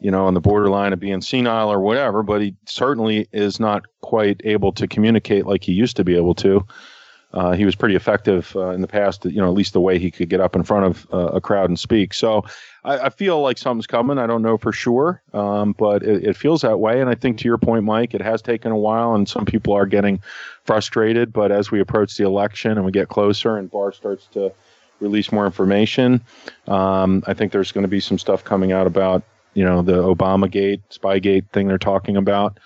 you 0.00 0.10
know 0.10 0.26
on 0.26 0.34
the 0.34 0.40
borderline 0.40 0.92
of 0.92 1.00
being 1.00 1.20
senile 1.20 1.70
or 1.70 1.80
whatever, 1.80 2.22
but 2.22 2.40
he 2.40 2.54
certainly 2.66 3.28
is 3.32 3.58
not 3.58 3.84
quite 4.00 4.40
able 4.44 4.72
to 4.72 4.86
communicate 4.86 5.46
like 5.46 5.64
he 5.64 5.72
used 5.72 5.96
to 5.96 6.04
be 6.04 6.16
able 6.16 6.34
to. 6.34 6.64
Uh, 7.34 7.52
he 7.52 7.66
was 7.66 7.74
pretty 7.74 7.94
effective 7.94 8.56
uh, 8.56 8.70
in 8.70 8.80
the 8.80 8.86
past, 8.88 9.26
you 9.26 9.36
know, 9.36 9.48
at 9.48 9.54
least 9.54 9.74
the 9.74 9.80
way 9.80 9.98
he 9.98 10.10
could 10.10 10.30
get 10.30 10.40
up 10.40 10.56
in 10.56 10.62
front 10.62 10.86
of 10.86 11.06
uh, 11.12 11.32
a 11.34 11.40
crowd 11.42 11.68
and 11.68 11.78
speak. 11.78 12.14
So 12.14 12.42
I, 12.84 12.98
I 12.98 13.08
feel 13.10 13.42
like 13.42 13.58
something's 13.58 13.86
coming. 13.86 14.16
I 14.16 14.26
don't 14.26 14.40
know 14.40 14.56
for 14.56 14.72
sure, 14.72 15.22
um, 15.34 15.74
but 15.78 16.02
it, 16.02 16.24
it 16.24 16.36
feels 16.36 16.62
that 16.62 16.80
way. 16.80 17.02
And 17.02 17.10
I 17.10 17.14
think 17.14 17.36
to 17.38 17.44
your 17.44 17.58
point, 17.58 17.84
Mike, 17.84 18.14
it 18.14 18.22
has 18.22 18.40
taken 18.40 18.72
a 18.72 18.78
while, 18.78 19.14
and 19.14 19.28
some 19.28 19.44
people 19.44 19.74
are 19.74 19.84
getting 19.84 20.22
frustrated. 20.64 21.30
But 21.30 21.52
as 21.52 21.70
we 21.70 21.80
approach 21.80 22.16
the 22.16 22.24
election 22.24 22.72
and 22.72 22.84
we 22.84 22.92
get 22.92 23.08
closer, 23.10 23.58
and 23.58 23.70
Barr 23.70 23.92
starts 23.92 24.26
to 24.32 24.50
release 24.98 25.30
more 25.30 25.44
information, 25.44 26.22
um, 26.66 27.22
I 27.26 27.34
think 27.34 27.52
there's 27.52 27.72
going 27.72 27.84
to 27.84 27.88
be 27.88 28.00
some 28.00 28.18
stuff 28.18 28.42
coming 28.42 28.72
out 28.72 28.86
about 28.86 29.22
you 29.58 29.64
know 29.64 29.82
the 29.82 30.00
Obama 30.14 30.48
Gate, 30.48 30.80
Spygate 30.90 31.50
thing 31.50 31.66
they're 31.66 31.78
talking 31.78 32.16
about. 32.16 32.58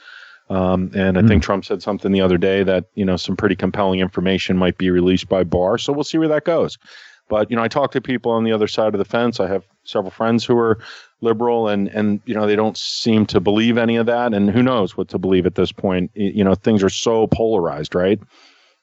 Um, 0.50 0.90
and 0.94 1.16
I 1.16 1.22
think 1.26 1.42
Trump 1.42 1.64
said 1.64 1.82
something 1.82 2.12
the 2.12 2.20
other 2.20 2.36
day 2.36 2.62
that 2.64 2.84
you 2.94 3.04
know 3.06 3.16
some 3.16 3.36
pretty 3.36 3.56
compelling 3.56 4.00
information 4.00 4.58
might 4.58 4.76
be 4.76 4.90
released 4.90 5.26
by 5.28 5.42
Barr. 5.44 5.78
So 5.78 5.92
we'll 5.94 6.04
see 6.04 6.18
where 6.18 6.28
that 6.28 6.44
goes. 6.44 6.76
But 7.28 7.50
you 7.50 7.56
know, 7.56 7.62
I 7.62 7.68
talk 7.68 7.92
to 7.92 8.00
people 8.02 8.30
on 8.32 8.44
the 8.44 8.52
other 8.52 8.68
side 8.68 8.94
of 8.94 8.98
the 8.98 9.06
fence. 9.06 9.40
I 9.40 9.48
have 9.48 9.64
several 9.84 10.10
friends 10.10 10.44
who 10.44 10.58
are 10.58 10.78
liberal, 11.22 11.68
and 11.68 11.88
and 11.88 12.20
you 12.26 12.34
know 12.34 12.46
they 12.46 12.56
don't 12.56 12.76
seem 12.76 13.24
to 13.26 13.40
believe 13.40 13.78
any 13.78 13.96
of 13.96 14.04
that. 14.04 14.34
And 14.34 14.50
who 14.50 14.62
knows 14.62 14.94
what 14.94 15.08
to 15.08 15.18
believe 15.18 15.46
at 15.46 15.54
this 15.54 15.72
point? 15.72 16.10
You 16.14 16.44
know, 16.44 16.54
things 16.54 16.82
are 16.82 16.90
so 16.90 17.26
polarized, 17.28 17.94
right? 17.94 18.20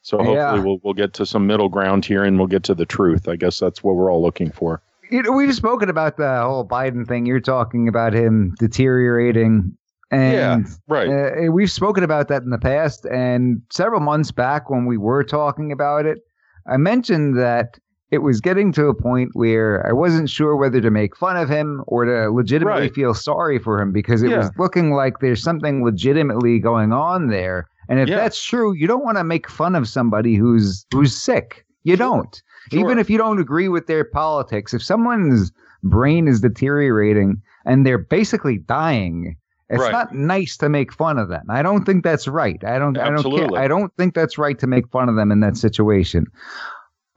So 0.02 0.18
hopefully 0.18 0.38
Yeah. 0.38 0.64
we'll 0.64 0.80
we'll 0.84 0.96
get 0.96 1.14
to 1.14 1.26
some 1.28 1.46
middle 1.46 1.70
ground 1.70 2.06
here, 2.06 2.24
and 2.24 2.40
we'll 2.40 2.48
get 2.48 2.64
to 2.64 2.74
the 2.74 2.88
truth. 2.88 3.28
I 3.28 3.36
guess 3.36 3.60
that's 3.60 3.84
what 3.84 3.96
we're 3.96 4.12
all 4.12 4.24
looking 4.24 4.50
for. 4.50 4.82
You 5.10 5.24
know, 5.24 5.32
we've 5.32 5.56
spoken 5.56 5.90
about 5.90 6.18
the 6.18 6.42
whole 6.44 6.68
Biden 6.68 7.08
thing. 7.08 7.26
You're 7.26 7.40
talking 7.40 7.88
about 7.88 8.14
him 8.14 8.54
deteriorating, 8.60 9.76
and 10.12 10.68
Right. 10.88 11.08
uh, 11.10 11.52
we've 11.52 11.72
spoken 11.72 12.04
about 12.04 12.28
that 12.28 12.44
in 12.44 12.50
the 12.52 12.60
past. 12.60 13.06
And 13.08 13.62
several 13.72 14.02
months 14.02 14.32
back, 14.32 14.70
when 14.70 14.86
we 14.86 14.98
were 14.98 15.24
talking 15.24 15.72
about 15.72 16.06
it, 16.06 16.20
I 16.68 16.78
mentioned 16.78 17.38
that 17.38 17.80
it 18.12 18.20
was 18.20 18.42
getting 18.42 18.72
to 18.74 18.88
a 18.88 18.94
point 18.96 19.30
where 19.34 19.86
I 19.88 19.94
wasn't 19.94 20.30
sure 20.30 20.56
whether 20.56 20.82
to 20.82 20.90
make 20.92 21.16
fun 21.16 21.38
of 21.38 21.48
him 21.50 21.84
or 21.88 22.06
to 22.06 22.30
legitimately 22.32 22.82
Right. 22.84 22.94
feel 22.94 23.14
sorry 23.14 23.60
for 23.60 23.80
him 23.82 23.92
because 23.92 24.24
it 24.24 24.32
Yeah. 24.32 24.38
was 24.40 24.52
looking 24.58 24.92
like 24.94 25.20
there's 25.20 25.44
something 25.44 25.84
legitimately 25.84 26.60
going 26.60 26.92
on 26.92 27.28
there. 27.30 27.68
And 27.88 28.00
if 28.00 28.10
Yeah. 28.10 28.18
that's 28.18 28.44
true, 28.44 28.74
you 28.74 28.88
don't 28.88 29.04
want 29.04 29.18
to 29.18 29.24
make 29.24 29.48
fun 29.50 29.76
of 29.76 29.88
somebody 29.88 30.36
who's 30.36 30.86
who's 30.94 31.16
sick. 31.16 31.66
You 31.84 31.98
don't. 31.98 32.42
Even 32.72 33.00
if 33.00 33.10
you 33.10 33.18
don't 33.18 33.40
agree 33.40 33.68
with 33.70 33.88
their 33.88 34.04
politics, 34.04 34.74
if 34.74 34.84
someone's 34.84 35.52
brain 35.84 36.28
is 36.28 36.42
deteriorating 36.42 37.42
and 37.66 37.86
they're 37.86 37.98
basically 37.98 38.58
dying, 38.58 39.36
it's 39.70 39.82
Right. 39.82 39.92
not 39.92 40.14
nice 40.16 40.58
to 40.58 40.70
make 40.70 40.92
fun 40.94 41.18
of 41.18 41.30
them. 41.30 41.46
I 41.50 41.62
don't 41.62 41.86
think 41.86 42.04
that's 42.04 42.28
right. 42.28 42.62
I 42.64 42.80
don't. 42.80 42.98
I 42.98 43.10
don't 43.10 43.24
care. 43.24 43.56
I 43.60 43.68
don't 43.68 43.94
think 43.98 44.14
that's 44.16 44.38
right 44.38 44.58
to 44.60 44.68
make 44.68 44.88
fun 44.90 45.10
of 45.10 45.16
them 45.16 45.32
in 45.32 45.40
that 45.42 45.58
situation. 45.58 46.26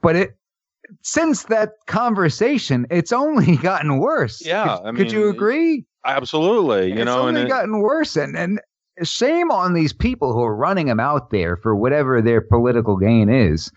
But 0.01 0.15
it 0.15 0.37
since 1.01 1.43
that 1.43 1.71
conversation, 1.87 2.85
it's 2.91 3.11
only 3.11 3.55
gotten 3.69 3.97
worse. 3.99 4.45
Yeah, 4.45 4.77
Could, 4.77 4.85
I 4.87 4.91
could 4.97 5.11
you 5.11 5.29
agree? 5.29 5.85
Absolutely. 6.05 6.89
You 6.89 6.95
it's 6.97 7.05
know, 7.05 7.21
only 7.21 7.41
and 7.41 7.47
it- 7.47 7.51
gotten 7.51 7.79
worse, 7.79 8.15
and 8.15 8.37
and 8.37 8.59
shame 9.01 9.49
on 9.49 9.73
these 9.73 9.91
people 9.93 10.33
who 10.33 10.43
are 10.43 10.55
running 10.55 10.85
them 10.87 10.99
out 10.99 11.31
there 11.31 11.57
for 11.57 11.75
whatever 11.75 12.21
their 12.21 12.41
political 12.41 12.97
gain 12.97 13.29
is, 13.29 13.71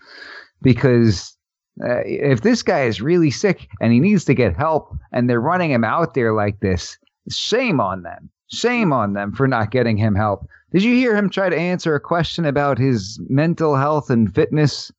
because 0.61 1.35
uh, 1.83 2.01
if 2.05 2.41
this 2.41 2.63
guy 2.63 2.83
is 2.83 3.01
really 3.01 3.31
sick 3.31 3.67
and 3.81 3.91
he 3.93 3.99
needs 3.99 4.25
to 4.25 4.33
get 4.33 4.55
help, 4.55 4.95
and 5.11 5.29
they're 5.29 5.41
running 5.41 5.71
him 5.71 5.83
out 5.83 6.13
there 6.13 6.33
like 6.33 6.59
this, 6.59 6.97
shame 7.29 7.79
on 7.79 8.03
them. 8.03 8.29
Shame 8.49 8.93
on 8.93 9.13
them 9.13 9.33
for 9.33 9.47
not 9.47 9.71
getting 9.71 9.97
him 9.97 10.15
help. 10.15 10.47
Did 10.71 10.83
you 10.83 10.95
hear 10.95 11.15
him 11.15 11.29
try 11.29 11.49
to 11.49 11.55
answer 11.57 11.95
a 11.95 11.99
question 11.99 12.45
about 12.45 12.77
his 12.77 13.19
mental 13.29 13.75
health 13.75 14.09
and 14.09 14.33
fitness? 14.33 14.91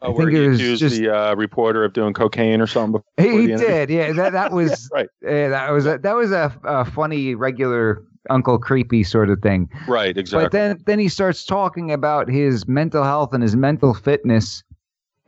Oh, 0.00 0.08
I 0.08 0.10
where 0.10 0.26
think 0.26 0.36
he 0.38 0.44
it 0.44 0.48
was 0.48 0.60
accused 0.60 0.80
just- 0.80 0.96
the 1.00 1.14
uh, 1.14 1.34
reporter 1.34 1.84
of 1.84 1.92
doing 1.92 2.12
cocaine 2.14 2.60
or 2.60 2.66
something. 2.66 3.02
before 3.16 3.32
He 3.40 3.46
did, 3.48 3.90
yeah. 3.90 4.12
That 4.12 4.32
that 4.32 4.52
was 4.52 4.90
Right, 4.94 5.08
uh, 5.26 5.48
that 5.48 5.70
was 5.70 5.86
a, 5.86 5.98
that 5.98 6.14
was 6.14 6.30
a, 6.32 6.54
a 6.64 6.84
funny 6.84 7.34
regular 7.34 8.02
Uncle 8.30 8.58
Creepy 8.58 9.02
sort 9.04 9.28
of 9.30 9.40
thing. 9.40 9.68
right, 9.86 10.16
exactly. 10.16 10.44
But 10.46 10.52
then 10.52 10.82
then 10.86 10.98
he 10.98 11.08
starts 11.08 11.44
talking 11.44 11.92
about 11.92 12.28
his 12.28 12.66
mental 12.68 13.04
health 13.04 13.32
and 13.34 13.42
his 13.42 13.54
mental 13.56 13.94
fitness, 13.94 14.62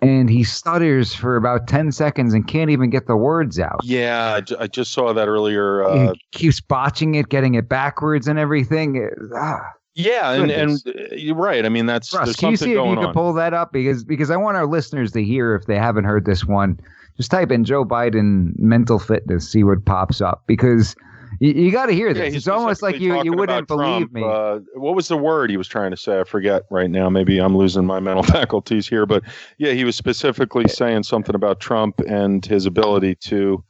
and 0.07 0.30
he 0.30 0.44
stutters 0.44 1.14
for 1.14 1.36
about 1.36 1.66
ten 1.66 1.90
seconds 1.92 2.32
and 2.34 2.46
can't 2.46 2.70
even 2.70 2.90
get 2.90 3.07
the 3.07 3.16
words 3.16 3.59
out. 3.59 3.80
yeah, 3.84 4.34
I, 4.34 4.40
ju- 4.40 4.57
I 4.59 4.66
just 4.66 4.92
saw 4.92 5.12
that 5.12 5.28
earlier. 5.28 5.84
Uh, 5.84 6.12
he 6.12 6.20
keeps 6.32 6.61
botching 6.61 7.14
it, 7.14 7.28
getting 7.28 7.54
it 7.54 7.68
backwards 7.68 8.28
and 8.28 8.38
everything. 8.38 8.96
It- 8.96 9.12
ah. 9.34 9.61
yeah, 9.94 10.32
and, 10.32 10.50
and 10.50 10.82
uh, 10.86 11.14
you're 11.14 11.34
right. 11.34 11.64
I 11.64 11.68
mean, 11.68 11.86
that's 11.86 12.12
Russ, 12.14 12.36
can 12.36 12.50
you 12.50 12.57
see 12.57 12.72
if 12.72 12.76
you 12.76 12.96
can 12.96 13.12
pull 13.12 13.32
that 13.34 13.54
up 13.54 13.72
because 13.72 14.04
because 14.04 14.30
I 14.30 14.36
want 14.36 14.57
our 14.57 14.66
listeners 14.66 15.12
to 15.12 15.22
hear 15.22 15.54
if 15.54 15.66
they 15.66 15.76
haven't 15.76 16.04
heard 16.04 16.24
this 16.24 16.44
one. 16.44 16.78
Just 17.16 17.30
type 17.30 17.50
in 17.50 17.64
Joe 17.64 17.82
Biden 17.82 18.52
mental 18.59 18.98
fitness, 18.98 19.50
see 19.50 19.64
what 19.64 19.82
pops 19.86 20.20
up 20.20 20.42
because 20.46 20.94
you, 21.41 21.53
you 21.53 21.72
got 21.72 21.87
to 21.87 21.93
hear 21.93 22.12
this. 22.12 22.32
Yeah, 22.32 22.37
it's 22.37 22.49
almost 22.49 22.82
like 22.82 22.99
you 22.99 23.22
you 23.22 23.32
wouldn't 23.32 23.68
believe 23.68 24.11
Trump. 24.11 24.12
me. 24.12 24.22
Uh, 24.24 24.61
what 24.74 24.95
was 24.95 25.09
the 25.09 25.16
word 25.16 25.51
he 25.51 25.57
was 25.57 25.68
trying 25.68 25.91
to 25.91 25.97
say? 25.97 26.20
I 26.20 26.24
forget 26.24 26.62
right 26.70 26.91
now. 26.91 27.09
Maybe 27.09 27.39
I'm 27.39 27.57
losing 27.57 27.84
my 27.84 28.01
mental 28.01 28.22
faculties 28.34 28.89
here, 28.89 29.07
but 29.07 29.22
yeah, 29.59 29.72
he 29.72 29.84
was 29.84 29.97
specifically 29.97 30.68
saying 30.68 31.03
something 31.05 31.34
about 31.34 31.61
Trump 31.61 32.01
and 32.01 32.45
his 32.45 32.66
ability 32.66 33.14
to. 33.16 33.62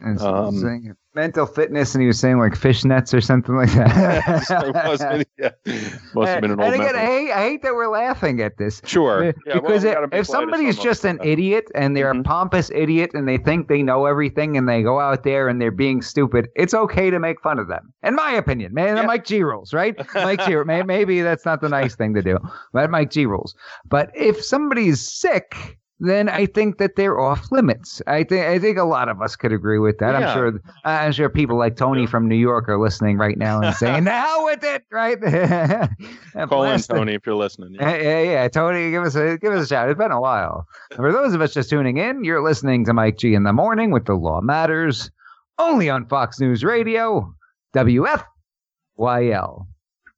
And 0.00 0.18
so 0.20 0.34
Um, 0.34 0.56
saying 0.58 0.94
mental 1.14 1.46
fitness, 1.46 1.94
and 1.94 2.02
he 2.02 2.08
was 2.08 2.18
saying 2.18 2.38
like 2.40 2.54
fishnets 2.54 3.14
or 3.14 3.20
something 3.20 3.54
like 3.54 3.70
that. 3.72 4.50
it 4.50 4.88
was, 4.88 5.24
yeah, 5.38 5.50
must 6.14 6.28
have 6.32 6.40
been 6.40 6.50
an 6.50 6.60
old. 6.60 6.72
and 6.72 6.82
again, 6.82 6.96
I 6.96 7.06
hate, 7.06 7.30
I 7.30 7.40
hate 7.42 7.62
that 7.62 7.72
we're 7.74 7.86
laughing 7.88 8.40
at 8.42 8.58
this. 8.58 8.82
Sure, 8.84 9.28
Uh, 9.28 9.32
yeah, 9.46 9.54
because 9.54 9.84
we 9.84 9.90
it- 9.90 9.98
if 10.12 10.26
somebody's 10.26 10.76
just 10.78 11.04
an 11.04 11.20
idiot 11.22 11.66
and 11.76 11.96
they're 11.96 12.10
a 12.10 12.14
Mhm. 12.14 12.24
pompous 12.24 12.70
idiot 12.74 13.12
and 13.14 13.28
they 13.28 13.38
think 13.38 13.68
they 13.68 13.82
know 13.84 14.06
everything 14.06 14.56
and 14.56 14.68
they 14.68 14.82
go 14.82 14.98
out 14.98 15.22
there 15.22 15.46
and 15.48 15.60
they're 15.60 15.70
being 15.70 16.02
stupid, 16.02 16.48
it's 16.56 16.74
okay 16.74 17.08
to 17.10 17.20
make 17.20 17.40
fun 17.40 17.60
of 17.60 17.68
them. 17.68 17.92
In 18.02 18.16
my 18.16 18.32
opinion, 18.32 18.74
man, 18.74 18.96
Yeah. 18.96 19.02
Mike 19.06 19.24
G 19.24 19.44
rules, 19.44 19.72
right? 19.72 19.94
Mike 20.16 20.44
G. 20.44 20.56
Maybe 20.66 21.20
that's 21.22 21.44
not 21.46 21.60
the 21.60 21.68
nice 21.68 21.94
thing 21.94 22.14
to 22.14 22.22
do, 22.22 22.38
but 22.72 22.90
Mike 22.90 23.10
G 23.10 23.26
rules. 23.26 23.54
But 23.88 24.10
if 24.14 24.42
somebody's 24.44 25.00
sick. 25.00 25.78
Then 26.00 26.28
I 26.28 26.46
think 26.46 26.78
that 26.78 26.96
they're 26.96 27.20
off 27.20 27.52
limits. 27.52 28.02
I 28.08 28.24
think 28.24 28.44
I 28.44 28.58
think 28.58 28.78
a 28.78 28.84
lot 28.84 29.08
of 29.08 29.22
us 29.22 29.36
could 29.36 29.52
agree 29.52 29.78
with 29.78 29.98
that. 29.98 30.16
I'm 30.16 30.34
sure 30.34 30.60
I'm 30.84 31.12
sure 31.12 31.28
people 31.28 31.56
like 31.56 31.76
Tony 31.76 32.06
from 32.06 32.28
New 32.28 32.34
York 32.36 32.68
are 32.68 32.80
listening 32.80 33.16
right 33.16 33.38
now 33.38 33.60
and 33.60 33.74
saying, 33.76 34.04
"Now 34.04 34.44
with 34.44 34.64
it," 34.64 34.84
right? 34.90 35.20
Call 36.48 36.64
in. 36.64 36.80
Tony 36.80 37.14
if 37.14 37.24
you're 37.24 37.36
listening. 37.36 37.74
Yeah. 37.74 37.96
Yeah, 37.96 38.02
yeah, 38.02 38.22
yeah. 38.22 38.48
Tony, 38.48 38.90
give 38.90 39.04
us 39.04 39.14
a 39.14 39.38
give 39.38 39.52
us 39.52 39.66
a 39.66 39.68
shout. 39.68 39.88
It's 39.88 39.96
been 39.96 40.10
a 40.10 40.20
while. 40.20 40.66
For 40.96 41.12
those 41.12 41.32
of 41.32 41.40
us 41.40 41.54
just 41.54 41.70
tuning 41.70 41.96
in, 41.96 42.24
you're 42.24 42.42
listening 42.42 42.84
to 42.86 42.92
Mike 42.92 43.18
G 43.18 43.34
in 43.34 43.44
the 43.44 43.52
morning 43.52 43.92
with 43.92 44.06
the 44.06 44.14
Law 44.14 44.40
Matters 44.40 45.10
only 45.58 45.88
on 45.88 46.06
Fox 46.06 46.40
News 46.40 46.64
Radio, 46.64 47.32
WFYL. 47.74 49.66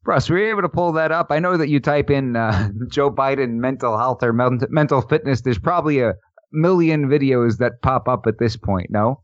Russ, 0.06 0.30
were 0.30 0.38
you 0.38 0.50
able 0.50 0.62
to 0.62 0.68
pull 0.68 0.92
that 0.92 1.10
up? 1.10 1.30
I 1.30 1.38
know 1.40 1.56
that 1.56 1.68
you 1.68 1.80
type 1.80 2.10
in 2.10 2.36
uh, 2.36 2.70
Joe 2.88 3.10
Biden 3.10 3.54
mental 3.54 3.98
health 3.98 4.22
or 4.22 4.32
men- 4.32 4.60
mental 4.68 5.00
fitness. 5.00 5.40
There's 5.40 5.58
probably 5.58 6.00
a 6.00 6.14
million 6.52 7.08
videos 7.08 7.58
that 7.58 7.82
pop 7.82 8.08
up 8.08 8.26
at 8.26 8.38
this 8.38 8.56
point, 8.56 8.90
no? 8.90 9.20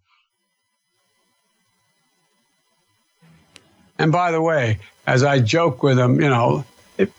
And 3.99 4.11
by 4.11 4.33
the 4.33 4.43
way, 4.43 4.81
as 5.07 5.23
I 5.23 5.39
joke 5.39 5.83
with 5.83 5.99
him, 5.99 6.21
you 6.21 6.29
know, 6.29 6.65
it, 6.99 7.13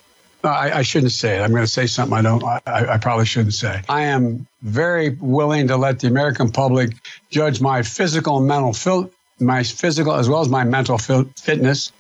I, 0.43 0.79
I, 0.79 0.81
shouldn't 0.81 1.13
say 1.13 1.37
it. 1.37 1.41
I'm 1.41 1.51
going 1.51 1.63
to 1.63 1.67
say 1.71 1.85
something 1.85 2.17
I 2.17 2.21
don't. 2.21 2.43
I, 2.43 2.59
I, 2.65 2.97
probably 2.97 3.25
shouldn't 3.25 3.53
say. 3.53 3.81
I 3.87 4.01
am 4.01 4.45
very 4.63 5.11
willing 5.21 5.67
to 5.69 5.77
let 5.77 5.99
the 5.99 6.07
American 6.07 6.51
public 6.51 6.95
judge 7.29 7.61
my 7.61 7.83
physical 7.83 8.39
and 8.39 8.47
mental 8.47 9.09
my 9.39 9.63
physical 9.63 10.13
as 10.13 10.27
well 10.27 10.41
as 10.41 10.49
my 10.49 10.65
mental 10.65 10.97
fitness 10.97 11.93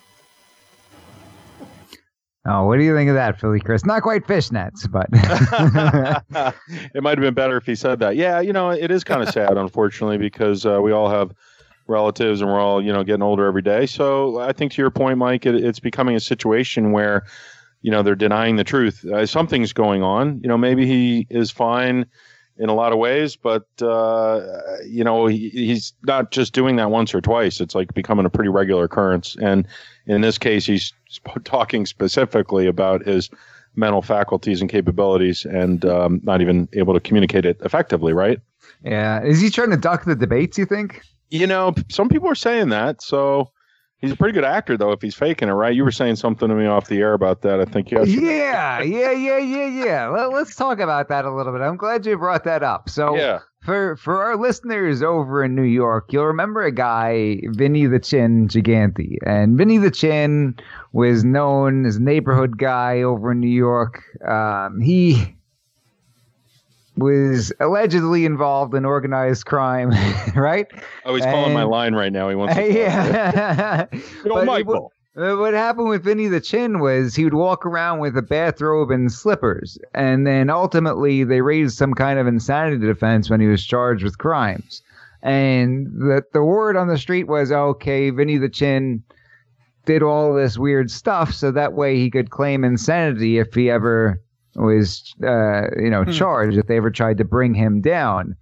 Oh, 2.45 2.65
what 2.65 2.77
do 2.77 2.83
you 2.83 2.93
think 2.93 3.09
of 3.09 3.15
that, 3.15 3.39
Philly 3.39 3.61
Chris? 3.61 3.85
Not 3.85 4.01
quite 4.01 4.27
fishnets, 4.27 4.89
but 4.91 5.07
it 6.93 7.01
might 7.01 7.17
have 7.17 7.21
been 7.23 7.33
better 7.33 7.55
if 7.55 7.65
he 7.65 7.73
said 7.73 7.99
that. 7.99 8.17
Yeah, 8.17 8.41
you 8.41 8.51
know, 8.51 8.69
it 8.69 8.91
is 8.91 9.05
kind 9.05 9.21
of 9.21 9.29
sad, 9.29 9.57
unfortunately, 9.57 10.17
because 10.17 10.65
uh, 10.65 10.81
we 10.81 10.91
all 10.91 11.09
have 11.09 11.33
relatives 11.87 12.41
and 12.41 12.51
we're 12.51 12.59
all, 12.59 12.83
you 12.83 12.91
know, 12.91 13.03
getting 13.03 13.21
older 13.21 13.45
every 13.45 13.61
day. 13.61 13.85
So 13.85 14.39
I 14.39 14.51
think 14.51 14.73
to 14.73 14.81
your 14.81 14.91
point, 14.91 15.17
Mike, 15.17 15.45
it, 15.45 15.55
it's 15.55 15.79
becoming 15.79 16.17
a 16.17 16.19
situation 16.19 16.91
where, 16.91 17.23
you 17.81 17.91
know, 17.91 18.03
they're 18.03 18.15
denying 18.15 18.57
the 18.57 18.65
truth. 18.65 19.05
Uh, 19.05 19.25
something's 19.25 19.71
going 19.71 20.03
on. 20.03 20.41
You 20.41 20.49
know, 20.49 20.57
maybe 20.57 20.85
he 20.85 21.27
is 21.29 21.49
fine 21.49 22.05
in 22.57 22.69
a 22.69 22.73
lot 22.73 22.91
of 22.93 22.99
ways, 22.99 23.35
but 23.35 23.65
uh, 23.81 24.41
you 24.85 25.03
know, 25.03 25.25
he, 25.25 25.49
he's 25.49 25.93
not 26.03 26.31
just 26.31 26.53
doing 26.53 26.75
that 26.75 26.91
once 26.91 27.13
or 27.13 27.21
twice. 27.21 27.59
It's 27.59 27.75
like 27.75 27.93
becoming 27.93 28.25
a 28.25 28.29
pretty 28.29 28.49
regular 28.49 28.83
occurrence. 28.85 29.35
And 29.41 29.67
in 30.05 30.21
this 30.21 30.37
case, 30.37 30.65
he's 30.65 30.93
talking 31.43 31.85
specifically 31.85 32.67
about 32.67 33.05
his 33.05 33.29
mental 33.75 34.01
faculties 34.01 34.61
and 34.61 34.69
capabilities 34.69 35.45
and 35.45 35.83
um, 35.85 36.21
not 36.23 36.41
even 36.41 36.69
able 36.73 36.93
to 36.93 36.99
communicate 36.99 37.45
it 37.45 37.59
effectively, 37.61 38.13
right? 38.13 38.39
Yeah. 38.83 39.23
Is 39.23 39.41
he 39.41 39.49
trying 39.49 39.71
to 39.71 39.77
duck 39.77 40.05
the 40.05 40.15
debates, 40.15 40.57
you 40.57 40.65
think? 40.65 41.01
You 41.31 41.47
know, 41.47 41.73
some 41.89 42.09
people 42.09 42.29
are 42.29 42.35
saying 42.35 42.69
that. 42.69 43.01
So 43.01 43.51
he's 44.03 44.11
a 44.11 44.15
pretty 44.17 44.33
good 44.33 44.43
actor, 44.43 44.77
though, 44.77 44.91
if 44.91 45.01
he's 45.01 45.15
faking 45.15 45.49
it, 45.49 45.53
right? 45.53 45.73
You 45.73 45.83
were 45.83 45.91
saying 45.91 46.17
something 46.17 46.47
to 46.47 46.53
me 46.53 46.67
off 46.67 46.87
the 46.87 46.99
air 46.99 47.13
about 47.13 47.41
that, 47.41 47.59
I 47.59 47.65
think, 47.65 47.89
yesterday. 47.89 48.21
Yeah, 48.21 48.81
yeah, 48.81 49.11
yeah, 49.11 49.37
yeah, 49.39 49.85
yeah. 49.85 50.07
Let, 50.09 50.33
us 50.33 50.55
talk 50.55 50.79
about 50.79 51.07
that 51.09 51.25
a 51.25 51.33
little 51.33 51.53
bit. 51.53 51.61
I'm 51.61 51.77
glad 51.77 52.05
you 52.05 52.17
brought 52.17 52.43
that 52.43 52.61
up. 52.61 52.89
So, 52.89 53.15
yeah 53.15 53.39
for 53.63 53.95
for 53.95 54.21
our 54.23 54.35
listeners 54.35 55.01
over 55.01 55.43
in 55.43 55.55
New 55.55 55.63
York, 55.63 56.11
you'll 56.11 56.25
remember 56.25 56.63
a 56.63 56.71
guy, 56.71 57.41
Vinny 57.45 57.85
the 57.85 57.99
Chin 57.99 58.47
Gigante. 58.47 59.17
And 59.25 59.57
Vinny 59.57 59.77
the 59.77 59.91
Chin 59.91 60.55
was 60.91 61.23
known 61.23 61.85
as 61.85 61.95
a 61.95 62.01
neighborhood 62.01 62.57
guy 62.57 63.01
over 63.01 63.31
in 63.31 63.39
New 63.39 63.47
York. 63.47 64.03
Um, 64.27 64.81
he 64.81 65.35
was 66.97 67.51
allegedly 67.59 68.25
involved 68.25 68.73
in 68.73 68.85
organized 68.85 69.45
crime, 69.45 69.91
right? 70.35 70.67
Oh, 71.05 71.15
he's 71.15 71.25
and, 71.25 71.33
calling 71.33 71.53
my 71.53 71.63
line 71.63 71.95
right 71.95 72.11
now. 72.11 72.29
He 72.29 72.35
wants 72.35 72.55
to. 72.55 72.63
Yeah. 72.73 73.87
know, 74.25 74.45
Michael. 74.45 74.91
What 75.15 75.53
happened 75.53 75.89
with 75.89 76.03
Vinny 76.03 76.27
the 76.27 76.41
Chin 76.41 76.79
was 76.79 77.15
he 77.15 77.23
would 77.23 77.35
walk 77.35 77.67
around 77.67 77.99
with 77.99 78.17
a 78.17 78.23
bathrobe 78.23 78.89
and 78.89 79.11
slippers, 79.11 79.77
and 79.93 80.25
then 80.25 80.49
ultimately 80.49 81.23
they 81.23 81.41
raised 81.41 81.77
some 81.77 81.93
kind 81.93 82.17
of 82.17 82.25
insanity 82.25 82.83
defense 82.83 83.29
when 83.29 83.39
he 83.39 83.45
was 83.45 83.63
charged 83.63 84.03
with 84.03 84.17
crimes. 84.17 84.81
And 85.21 85.85
the 85.85 86.23
the 86.33 86.43
word 86.43 86.75
on 86.75 86.87
the 86.87 86.97
street 86.97 87.27
was, 87.27 87.51
okay, 87.51 88.09
Vinny 88.09 88.37
the 88.37 88.49
Chin 88.49 89.03
did 89.85 90.01
all 90.01 90.33
this 90.33 90.57
weird 90.57 90.89
stuff, 90.89 91.31
so 91.31 91.51
that 91.51 91.73
way 91.73 91.97
he 91.97 92.09
could 92.09 92.31
claim 92.31 92.63
insanity 92.63 93.37
if 93.37 93.53
he 93.53 93.69
ever 93.69 94.19
was, 94.55 95.13
uh, 95.23 95.67
you 95.77 95.89
know, 95.89 96.03
hmm. 96.03 96.11
charged, 96.11 96.57
if 96.57 96.67
they 96.67 96.77
ever 96.77 96.91
tried 96.91 97.17
to 97.17 97.23
bring 97.23 97.53
him 97.53 97.81
down. 97.81 98.35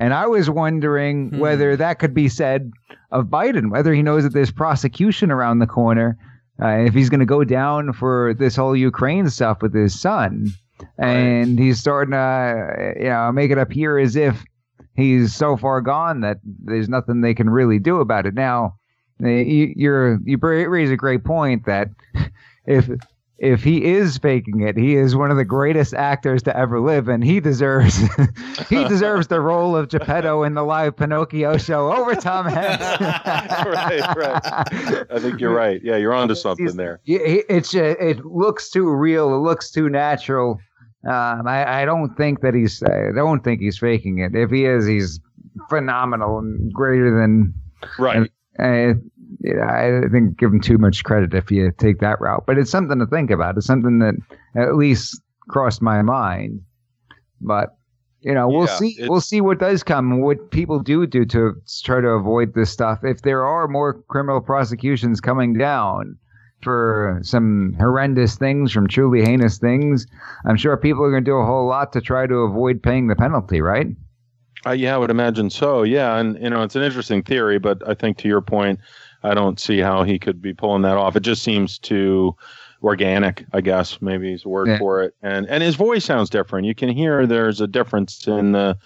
And 0.00 0.12
I 0.12 0.26
was 0.26 0.50
wondering 0.50 1.30
hmm. 1.30 1.38
whether 1.38 1.76
that 1.76 1.98
could 1.98 2.14
be 2.14 2.28
said 2.28 2.70
of 3.10 3.26
Biden, 3.26 3.70
whether 3.70 3.92
he 3.92 4.02
knows 4.02 4.22
that 4.24 4.32
there's 4.32 4.50
prosecution 4.50 5.30
around 5.30 5.58
the 5.58 5.66
corner, 5.66 6.18
uh, 6.60 6.78
if 6.78 6.94
he's 6.94 7.10
going 7.10 7.20
to 7.20 7.26
go 7.26 7.44
down 7.44 7.92
for 7.92 8.34
this 8.34 8.56
whole 8.56 8.76
Ukraine 8.76 9.28
stuff 9.28 9.62
with 9.62 9.74
his 9.74 9.98
son. 9.98 10.48
And 10.98 11.58
he's 11.58 11.78
starting 11.78 12.12
to, 12.12 12.94
you 12.98 13.08
know, 13.08 13.30
make 13.32 13.50
it 13.50 13.58
appear 13.58 13.98
as 13.98 14.16
if 14.16 14.44
he's 14.96 15.34
so 15.34 15.56
far 15.56 15.80
gone 15.80 16.20
that 16.20 16.38
there's 16.44 16.88
nothing 16.88 17.20
they 17.20 17.34
can 17.34 17.50
really 17.50 17.78
do 17.78 18.00
about 18.00 18.26
it. 18.26 18.34
Now, 18.34 18.76
you, 19.20 19.72
you're 19.76 20.18
you 20.24 20.38
raise 20.38 20.90
a 20.90 20.96
great 20.96 21.24
point 21.24 21.66
that 21.66 21.88
if 22.66 22.88
if 23.42 23.64
he 23.64 23.84
is 23.84 24.18
faking 24.18 24.60
it, 24.60 24.76
he 24.76 24.94
is 24.94 25.16
one 25.16 25.32
of 25.32 25.36
the 25.36 25.44
greatest 25.44 25.94
actors 25.94 26.44
to 26.44 26.56
ever 26.56 26.78
live, 26.80 27.08
and 27.08 27.24
he 27.24 27.40
deserves 27.40 27.98
he 28.68 28.84
deserves 28.84 29.26
the 29.26 29.40
role 29.40 29.74
of 29.74 29.88
Geppetto 29.88 30.44
in 30.44 30.54
the 30.54 30.62
live 30.62 30.96
Pinocchio 30.96 31.56
show 31.56 31.92
over 31.92 32.14
Tom 32.14 32.46
Hanks. 32.48 33.00
right, 33.00 34.16
right. 34.16 35.06
I 35.10 35.18
think 35.18 35.40
you're 35.40 35.52
right. 35.52 35.82
Yeah, 35.82 35.96
you're 35.96 36.14
onto 36.14 36.36
something 36.36 36.66
He's, 36.66 36.76
there. 36.76 37.00
It's 37.04 37.74
it 37.74 38.24
looks 38.24 38.70
too 38.70 38.88
real. 38.88 39.34
It 39.34 39.38
looks 39.38 39.72
too 39.72 39.88
natural. 39.88 40.60
Um, 41.04 41.48
I, 41.48 41.82
I 41.82 41.84
don't 41.84 42.14
think 42.16 42.42
that 42.42 42.54
he's 42.54 42.80
I 42.84 43.10
don't 43.12 43.42
think 43.42 43.60
he's 43.60 43.76
faking 43.76 44.18
it. 44.18 44.36
If 44.36 44.52
he 44.52 44.66
is, 44.66 44.86
he's 44.86 45.18
phenomenal 45.68 46.38
and 46.38 46.72
greater 46.72 47.10
than 47.20 47.54
right. 47.98 48.30
Uh, 48.60 48.94
yeah, 49.42 50.04
I 50.04 50.08
think 50.08 50.38
give 50.38 50.52
him 50.52 50.60
too 50.60 50.78
much 50.78 51.02
credit 51.04 51.34
if 51.34 51.50
you 51.50 51.72
take 51.78 51.98
that 52.00 52.20
route. 52.20 52.44
But 52.46 52.58
it's 52.58 52.70
something 52.70 52.98
to 52.98 53.06
think 53.06 53.30
about. 53.30 53.56
It's 53.56 53.66
something 53.66 53.98
that 53.98 54.14
at 54.56 54.76
least 54.76 55.20
crossed 55.48 55.82
my 55.82 56.02
mind. 56.02 56.60
But 57.40 57.76
you 58.20 58.32
know, 58.34 58.48
we'll 58.48 58.66
yeah, 58.66 58.76
see. 58.76 58.96
We'll 59.00 59.20
see 59.20 59.40
what 59.40 59.58
does 59.58 59.82
come. 59.82 60.20
What 60.20 60.52
people 60.52 60.78
do 60.78 61.06
do 61.06 61.24
to 61.26 61.54
try 61.82 62.00
to 62.00 62.08
avoid 62.08 62.54
this 62.54 62.70
stuff. 62.70 63.00
If 63.02 63.22
there 63.22 63.44
are 63.44 63.66
more 63.66 64.02
criminal 64.08 64.40
prosecutions 64.40 65.20
coming 65.20 65.54
down 65.54 66.16
for 66.62 67.18
some 67.22 67.74
horrendous 67.80 68.36
things, 68.36 68.70
from 68.70 68.86
truly 68.86 69.24
heinous 69.24 69.58
things, 69.58 70.06
I'm 70.46 70.56
sure 70.56 70.76
people 70.76 71.04
are 71.04 71.10
going 71.10 71.24
to 71.24 71.30
do 71.30 71.36
a 71.36 71.46
whole 71.46 71.66
lot 71.66 71.92
to 71.94 72.00
try 72.00 72.28
to 72.28 72.34
avoid 72.34 72.80
paying 72.80 73.08
the 73.08 73.16
penalty. 73.16 73.60
Right? 73.60 73.88
Uh, 74.66 74.70
yeah, 74.70 74.94
I 74.94 74.98
would 74.98 75.10
imagine 75.10 75.50
so. 75.50 75.82
Yeah, 75.82 76.16
and 76.18 76.40
you 76.40 76.50
know, 76.50 76.62
it's 76.62 76.76
an 76.76 76.82
interesting 76.82 77.22
theory, 77.22 77.58
but 77.58 77.86
I 77.88 77.94
think 77.94 78.18
to 78.18 78.28
your 78.28 78.40
point, 78.40 78.78
I 79.22 79.34
don't 79.34 79.58
see 79.58 79.78
how 79.78 80.02
he 80.02 80.18
could 80.18 80.40
be 80.40 80.54
pulling 80.54 80.82
that 80.82 80.96
off. 80.96 81.16
It 81.16 81.20
just 81.20 81.42
seems 81.42 81.78
too 81.78 82.36
organic, 82.82 83.44
I 83.52 83.60
guess 83.60 84.00
maybe 84.02 84.32
is 84.32 84.44
a 84.44 84.48
word 84.48 84.68
yeah. 84.68 84.78
for 84.78 85.02
it. 85.02 85.14
And 85.22 85.46
and 85.46 85.62
his 85.62 85.76
voice 85.76 86.04
sounds 86.04 86.30
different. 86.30 86.66
You 86.66 86.74
can 86.74 86.88
hear 86.88 87.26
there's 87.26 87.60
a 87.60 87.66
difference 87.66 88.26
in 88.26 88.52
the 88.52 88.76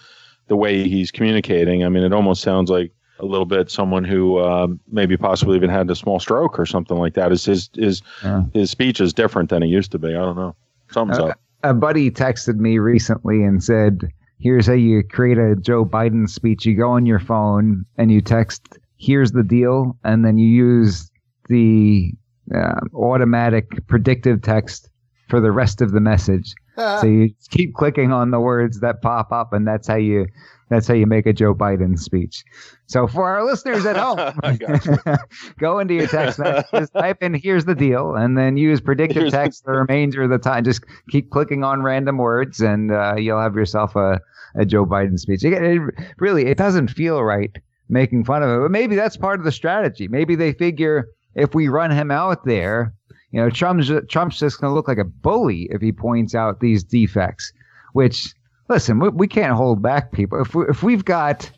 the 0.47 0.55
way 0.55 0.87
he's 0.87 1.11
communicating. 1.11 1.83
I 1.83 1.89
mean, 1.89 2.03
it 2.03 2.13
almost 2.13 2.41
sounds 2.41 2.69
like 2.69 2.91
a 3.19 3.25
little 3.25 3.45
bit 3.45 3.71
someone 3.71 4.03
who 4.03 4.37
uh, 4.37 4.67
maybe 4.91 5.17
possibly 5.17 5.57
even 5.57 5.69
had 5.69 5.89
a 5.89 5.95
small 5.95 6.19
stroke 6.19 6.59
or 6.59 6.65
something 6.65 6.97
like 6.97 7.15
that. 7.15 7.31
Is 7.31 7.45
his 7.45 7.69
his 7.73 8.01
yeah. 8.23 8.43
his 8.53 8.71
speech 8.71 9.01
is 9.01 9.13
different 9.13 9.49
than 9.49 9.63
it 9.63 9.67
used 9.67 9.91
to 9.91 9.99
be. 9.99 10.09
I 10.09 10.19
don't 10.19 10.35
know. 10.35 10.55
Something's 10.91 11.19
uh, 11.19 11.27
up. 11.27 11.39
A 11.63 11.73
buddy 11.73 12.11
texted 12.11 12.57
me 12.57 12.77
recently 12.77 13.43
and 13.43 13.63
said, 13.63 14.11
"Here's 14.39 14.67
how 14.67 14.73
you 14.73 15.03
create 15.03 15.37
a 15.37 15.55
Joe 15.55 15.85
Biden 15.85 16.29
speech. 16.29 16.65
You 16.65 16.75
go 16.75 16.91
on 16.91 17.05
your 17.05 17.19
phone 17.19 17.85
and 17.97 18.11
you 18.11 18.21
text." 18.21 18.77
here's 18.97 19.31
the 19.31 19.43
deal, 19.43 19.97
and 20.03 20.25
then 20.25 20.37
you 20.37 20.47
use 20.47 21.09
the 21.49 22.11
uh, 22.53 22.79
automatic 22.93 23.87
predictive 23.87 24.41
text 24.41 24.89
for 25.29 25.39
the 25.39 25.51
rest 25.51 25.81
of 25.81 25.91
the 25.91 25.99
message. 25.99 26.53
Uh, 26.77 27.01
so 27.01 27.07
you 27.07 27.29
keep 27.49 27.73
clicking 27.73 28.11
on 28.11 28.31
the 28.31 28.39
words 28.39 28.79
that 28.81 29.01
pop 29.01 29.31
up, 29.31 29.53
and 29.53 29.67
that's 29.67 29.87
how 29.87 29.95
you 29.95 30.27
that's 30.69 30.87
how 30.87 30.93
you 30.93 31.05
make 31.05 31.25
a 31.25 31.33
Joe 31.33 31.53
Biden 31.53 31.97
speech. 31.97 32.43
So 32.87 33.07
for 33.07 33.27
our 33.27 33.43
listeners 33.45 33.85
at 33.85 33.95
home, 33.95 34.39
go 35.59 35.79
into 35.79 35.93
your 35.93 36.07
text 36.07 36.39
messages, 36.39 36.69
just 36.73 36.93
type 36.97 37.21
in 37.21 37.33
"Here's 37.33 37.65
the 37.65 37.75
deal," 37.75 38.15
and 38.15 38.37
then 38.37 38.57
use 38.57 38.81
predictive 38.81 39.23
Here's 39.23 39.33
text 39.33 39.65
the, 39.65 39.71
the 39.71 39.77
remainder 39.79 40.23
of 40.23 40.29
the 40.29 40.37
time. 40.37 40.63
Just 40.63 40.83
keep 41.09 41.29
clicking 41.29 41.63
on 41.63 41.83
random 41.83 42.17
words, 42.17 42.61
and 42.61 42.91
uh, 42.91 43.15
you'll 43.17 43.41
have 43.41 43.55
yourself 43.55 43.95
a, 43.95 44.19
a 44.55 44.65
Joe 44.65 44.85
Biden 44.85 45.17
speech. 45.17 45.43
It, 45.43 45.53
it, 45.53 45.81
really, 46.17 46.45
it 46.45 46.57
doesn't 46.57 46.89
feel 46.89 47.23
right 47.23 47.51
making 47.89 48.25
fun 48.25 48.43
of 48.43 48.49
him. 48.49 48.61
But 48.61 48.71
maybe 48.71 48.95
that's 48.95 49.17
part 49.17 49.39
of 49.39 49.45
the 49.45 49.51
strategy. 49.51 50.07
Maybe 50.07 50.35
they 50.35 50.53
figure 50.53 51.07
if 51.35 51.53
we 51.53 51.67
run 51.67 51.91
him 51.91 52.11
out 52.11 52.45
there, 52.45 52.93
you 53.31 53.41
know, 53.41 53.49
Trump's 53.49 53.91
Trump's 54.09 54.39
just 54.39 54.59
going 54.59 54.71
to 54.71 54.75
look 54.75 54.87
like 54.87 54.97
a 54.97 55.03
bully 55.05 55.67
if 55.71 55.81
he 55.81 55.91
points 55.91 56.33
out 56.35 56.59
these 56.59 56.83
defects. 56.83 57.51
Which, 57.93 58.33
listen, 58.67 58.99
we, 58.99 59.09
we 59.09 59.27
can't 59.27 59.53
hold 59.53 59.81
back 59.81 60.11
people. 60.11 60.41
If 60.41 60.55
we, 60.55 60.65
if 60.69 60.83
we've 60.83 61.05
got 61.05 61.49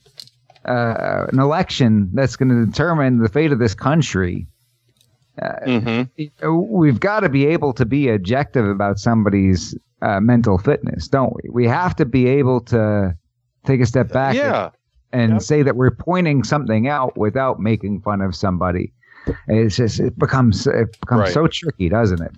uh, 0.65 1.25
an 1.31 1.39
election 1.39 2.09
that's 2.13 2.35
going 2.35 2.49
to 2.49 2.65
determine 2.65 3.19
the 3.19 3.29
fate 3.29 3.51
of 3.51 3.59
this 3.59 3.73
country. 3.73 4.47
Uh, 5.41 5.55
mm-hmm. 5.65 6.75
We've 6.75 6.99
got 6.99 7.21
to 7.21 7.29
be 7.29 7.45
able 7.47 7.71
to 7.73 7.85
be 7.85 8.09
objective 8.09 8.67
about 8.67 8.99
somebody's 8.99 9.73
uh, 10.01 10.19
mental 10.19 10.57
fitness, 10.57 11.07
don't 11.07 11.33
we? 11.33 11.49
We 11.49 11.65
have 11.67 11.95
to 11.95 12.05
be 12.05 12.27
able 12.27 12.59
to 12.61 13.15
take 13.65 13.79
a 13.79 13.85
step 13.85 14.11
back. 14.11 14.35
Yeah 14.35 14.71
and 15.11 15.33
Yep. 15.33 15.41
say 15.41 15.63
that 15.63 15.75
we're 15.75 15.91
pointing 15.91 16.43
something 16.43 16.87
out 16.87 17.17
without 17.17 17.59
making 17.59 18.01
fun 18.01 18.21
of 18.21 18.35
somebody. 18.35 18.93
It's 19.47 19.75
just 19.75 19.99
it 19.99 20.17
becomes 20.17 20.65
it 20.67 20.99
becomes 20.99 21.21
Right. 21.21 21.33
so 21.33 21.47
tricky, 21.47 21.89
doesn't 21.89 22.21
it? 22.21 22.31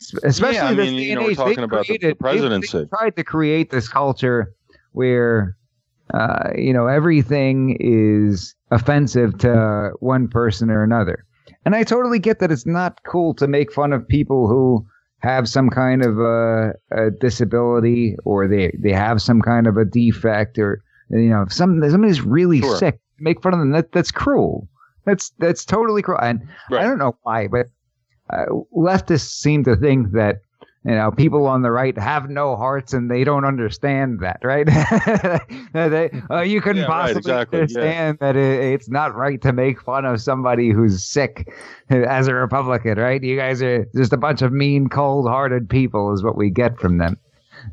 Es- 0.00 0.14
Especially 0.24 0.56
Yeah, 0.56 0.68
I 0.68 0.74
this 0.74 0.90
mean, 0.90 0.94
you 1.02 1.14
know, 1.14 1.22
we're 1.22 1.34
talking 1.34 1.64
about 1.64 1.86
the- 1.86 1.94
the 1.94 1.98
created- 1.98 2.10
they- 2.10 2.14
presidency. 2.14 2.78
They, 2.78 2.84
tried 2.96 3.16
to 3.16 3.24
create 3.24 3.70
this 3.70 3.88
culture 3.88 4.52
where, 4.92 5.56
uh, 6.14 6.50
you 6.56 6.72
know, 6.72 6.86
everything 6.86 7.76
is 7.80 8.54
offensive 8.70 9.38
to 9.38 9.92
one 10.00 10.28
person 10.28 10.70
or 10.70 10.82
another. 10.82 11.24
And 11.64 11.74
I 11.74 11.82
totally 11.82 12.18
get 12.18 12.38
that 12.40 12.50
it's 12.52 12.66
not 12.66 13.00
cool 13.06 13.34
to 13.34 13.46
make 13.48 13.72
fun 13.72 13.92
of 13.92 14.06
people 14.06 14.46
who 14.48 14.86
have 15.20 15.48
some 15.48 15.70
kind 15.70 16.04
of 16.04 16.18
a, 16.20 16.74
a 16.92 17.10
disability 17.10 18.16
or 18.24 18.46
they, 18.46 18.76
they 18.78 18.92
have 18.92 19.20
some 19.22 19.40
kind 19.40 19.66
of 19.66 19.76
a 19.76 19.84
defect 19.84 20.58
or 20.58 20.82
you 21.10 21.28
know 21.30 21.42
if 21.42 21.52
some 21.52 21.80
somebody's 21.88 22.20
really 22.20 22.60
Sure. 22.60 22.76
sick 22.76 22.98
make 23.20 23.40
fun 23.42 23.52
of 23.54 23.60
them 23.60 23.70
that 23.70 23.92
that's 23.92 24.10
cruel 24.10 24.68
that's 25.04 25.30
that's 25.38 25.64
totally 25.64 26.02
cruel 26.02 26.18
and 26.20 26.42
Right. 26.70 26.82
I 26.82 26.84
don't 26.84 26.98
know 26.98 27.16
why 27.22 27.46
but 27.48 27.68
uh, 28.30 28.46
leftists 28.76 29.28
seem 29.30 29.64
to 29.64 29.76
think 29.76 30.12
that 30.12 30.40
you 30.84 30.92
know 30.94 31.10
people 31.10 31.46
on 31.46 31.62
the 31.62 31.70
right 31.70 31.96
have 31.98 32.30
no 32.30 32.56
hearts 32.56 32.92
and 32.92 33.10
they 33.10 33.24
don't 33.24 33.44
understand 33.44 34.20
that 34.20 34.38
right? 34.42 34.66
They, 35.72 36.10
uh, 36.30 36.40
you 36.40 36.60
couldn't 36.60 36.82
Yeah, 36.82 36.88
right, 36.88 37.14
possibly 37.14 37.18
exactly, 37.18 37.58
yeah. 37.58 37.62
understand 37.62 38.18
that 38.20 38.36
it, 38.36 38.60
it's 38.74 38.88
not 38.88 39.14
right 39.14 39.40
to 39.42 39.52
make 39.52 39.80
fun 39.80 40.04
of 40.04 40.20
somebody 40.20 40.70
who's 40.70 41.04
sick 41.04 41.52
as 41.90 42.28
a 42.28 42.34
republican 42.34 42.98
right? 42.98 43.22
You 43.22 43.36
guys 43.36 43.62
are 43.62 43.86
just 43.94 44.12
a 44.12 44.16
bunch 44.16 44.42
of 44.42 44.52
mean 44.52 44.88
cold-hearted 44.88 45.68
people 45.68 46.12
is 46.12 46.22
what 46.22 46.36
we 46.36 46.50
get 46.50 46.78
from 46.78 46.98
them. 46.98 47.16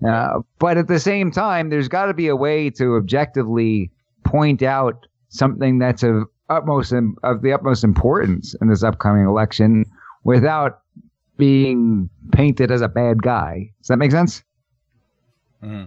Uh, 0.07 0.39
but 0.59 0.77
at 0.77 0.87
the 0.87 0.99
same 0.99 1.31
time 1.31 1.69
there's 1.69 1.87
got 1.87 2.05
to 2.07 2.13
be 2.13 2.27
a 2.27 2.35
way 2.35 2.69
to 2.71 2.95
objectively 2.95 3.91
point 4.23 4.63
out 4.63 5.05
something 5.29 5.77
that's 5.79 6.03
of 6.03 6.23
utmost 6.49 6.93
of 7.23 7.41
the 7.41 7.51
utmost 7.53 7.83
importance 7.83 8.55
in 8.61 8.69
this 8.69 8.83
upcoming 8.83 9.25
election 9.25 9.85
without 10.23 10.81
being 11.37 12.09
painted 12.31 12.71
as 12.71 12.81
a 12.81 12.87
bad 12.87 13.21
guy. 13.21 13.71
Does 13.79 13.87
that 13.87 13.97
make 13.97 14.11
sense? 14.11 14.43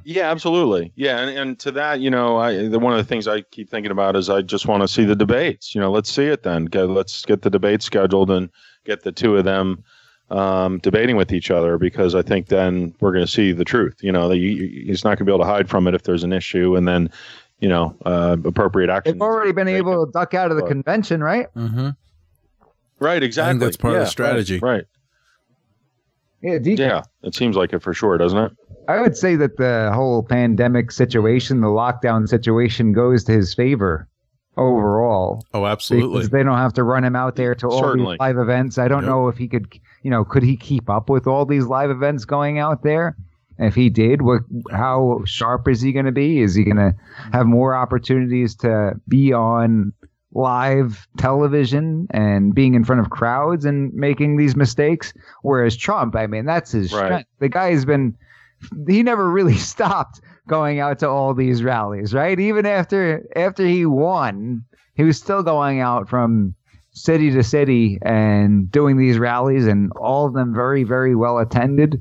Yeah, 0.05 0.31
absolutely. 0.31 0.91
Yeah, 0.97 1.19
and, 1.19 1.39
and 1.39 1.59
to 1.59 1.71
that, 1.73 2.01
you 2.01 2.09
know, 2.09 2.39
I 2.39 2.67
the 2.69 2.79
one 2.79 2.95
of 2.95 2.99
the 2.99 3.05
things 3.05 3.29
I 3.29 3.43
keep 3.43 3.69
thinking 3.69 3.93
about 3.93 4.17
is 4.17 4.31
I 4.31 4.41
just 4.41 4.67
want 4.67 4.83
to 4.83 4.89
see 4.89 5.05
the 5.05 5.15
debates. 5.15 5.75
You 5.75 5.83
know, 5.83 5.91
let's 5.91 6.11
see 6.11 6.25
it 6.25 6.45
then. 6.45 6.65
Go, 6.65 6.87
let's 6.87 7.27
get 7.27 7.43
the 7.43 7.51
debate 7.51 7.83
scheduled 7.83 8.31
and 8.31 8.49
get 8.87 9.03
the 9.03 9.13
two 9.13 9.37
of 9.37 9.45
them 9.45 9.85
um, 10.31 10.79
debating 10.79 11.17
with 11.17 11.31
each 11.31 11.51
other 11.51 11.77
because 11.77 12.15
I 12.15 12.23
think 12.23 12.47
then 12.47 12.95
we're 13.01 13.13
going 13.13 13.27
to 13.27 13.31
see 13.31 13.53
the 13.53 13.67
truth. 13.67 13.97
You 14.01 14.13
know, 14.13 14.31
that 14.31 14.39
you, 14.39 14.49
you- 14.49 14.87
he's 14.87 15.05
not 15.05 15.11
going 15.11 15.19
to 15.19 15.25
be 15.27 15.33
able 15.33 15.45
to 15.45 15.51
hide 15.51 15.69
from 15.69 15.87
it 15.87 15.95
if 15.95 16.05
there's 16.05 16.25
an 16.25 16.33
issue, 16.33 16.75
and 16.75 16.89
then 16.89 17.11
you 17.61 17.69
know, 17.69 17.95
uh, 18.07 18.39
appropriate 18.47 18.89
action. 18.89 19.13
They've 19.13 19.21
already 19.23 19.53
been 19.53 19.69
able 19.69 20.07
to 20.07 20.11
duck 20.11 20.33
out 20.33 20.51
of 20.51 20.57
the 20.57 20.63
But- 20.63 20.71
convention, 20.71 21.23
right? 21.23 21.49
Mm-hmm. 21.55 21.91
Right, 22.99 23.23
exactly. 23.23 23.59
that's 23.59 23.77
part 23.77 23.95
of 23.95 24.01
the 24.01 24.07
strategy. 24.07 24.59
Right. 24.59 24.71
right. 24.71 24.85
Yeah, 26.43 26.59
do 26.59 26.71
you- 26.71 26.77
Yeah, 26.77 27.03
it 27.23 27.35
seems 27.35 27.57
like 27.57 27.73
it 27.73 27.83
for 27.83 27.93
sure, 27.95 28.19
doesn't 28.19 28.39
it? 28.39 28.53
I 28.89 29.01
would 29.01 29.17
say 29.17 29.35
that 29.37 29.57
the 29.57 29.91
whole 29.95 30.23
pandemic 30.23 30.93
situation, 30.93 31.61
the 31.61 31.67
lockdown 31.67 32.29
situation, 32.29 32.93
goes 32.93 33.25
to 33.25 33.33
his 33.33 33.53
favor 33.55 34.09
overall. 34.57 35.43
Oh, 35.53 35.67
absolutely. 35.67 36.19
Because 36.19 36.31
they 36.31 36.43
don't 36.43 36.57
have 36.59 36.73
to 36.75 36.85
run 36.85 37.05
him 37.05 37.17
out 37.17 37.37
there 37.37 37.55
to 37.57 37.67
all 37.69 37.81
Certainly. 37.83 38.15
these 38.15 38.21
live 38.21 38.39
events. 38.39 38.79
I 38.79 38.89
don't 38.89 39.03
Nope. 39.03 39.11
know 39.11 39.29
if 39.29 39.37
he 39.37 39.49
could, 39.49 39.67
you 40.03 40.11
know, 40.11 40.25
could 40.25 40.43
he 40.43 40.57
keep 40.57 40.89
up 40.89 41.11
with 41.11 41.27
all 41.27 41.45
these 41.47 41.67
live 41.67 41.91
events 41.91 42.25
going 42.25 42.59
out 42.59 42.83
there? 42.83 43.17
If 43.59 43.75
he 43.75 43.89
did, 43.91 44.23
what, 44.23 44.43
how 44.71 45.23
sharp 45.25 45.67
is 45.69 45.81
he 45.81 45.91
going 45.93 46.05
to 46.07 46.13
be? 46.13 46.41
Is 46.41 46.55
he 46.55 46.63
going 46.65 46.77
to 46.77 46.95
have 47.33 47.47
more 47.47 47.75
opportunities 47.75 48.55
to 48.57 48.93
be 49.09 49.33
on 49.33 49.93
live 50.37 51.07
television 51.17 52.07
and 52.11 52.55
being 52.55 52.75
in 52.75 52.85
front 52.85 53.01
of 53.01 53.11
crowds 53.11 53.65
and 53.65 53.93
making 53.95 54.37
these 54.37 54.55
mistakes? 54.57 55.13
Whereas 55.43 55.77
Trump, 55.77 56.15
I 56.17 56.27
mean, 56.27 56.45
that's 56.45 56.73
his 56.73 56.93
Right. 56.93 57.07
strength. 57.07 57.29
The 57.41 57.49
guy's 57.49 57.85
been, 57.85 58.15
he 58.87 59.03
never 59.03 59.31
really 59.31 59.57
stopped 59.73 60.21
going 60.49 60.79
out 60.79 60.99
to 61.01 61.09
all 61.09 61.35
these 61.35 61.63
rallies, 61.65 62.15
right? 62.15 62.39
Even 62.39 62.67
after 62.67 63.27
after 63.35 63.67
he 63.67 63.85
won, 63.87 64.63
he 64.95 65.03
was 65.03 65.17
still 65.19 65.43
going 65.43 65.81
out 65.81 66.09
from 66.09 66.55
city 66.93 67.31
to 67.31 67.43
city 67.43 67.99
and 68.03 68.71
doing 68.71 68.97
these 68.97 69.19
rallies, 69.19 69.67
and 69.67 69.91
all 69.97 70.27
of 70.27 70.33
them 70.35 70.55
very, 70.55 70.83
very 70.85 71.15
well 71.15 71.39
attended. 71.39 72.01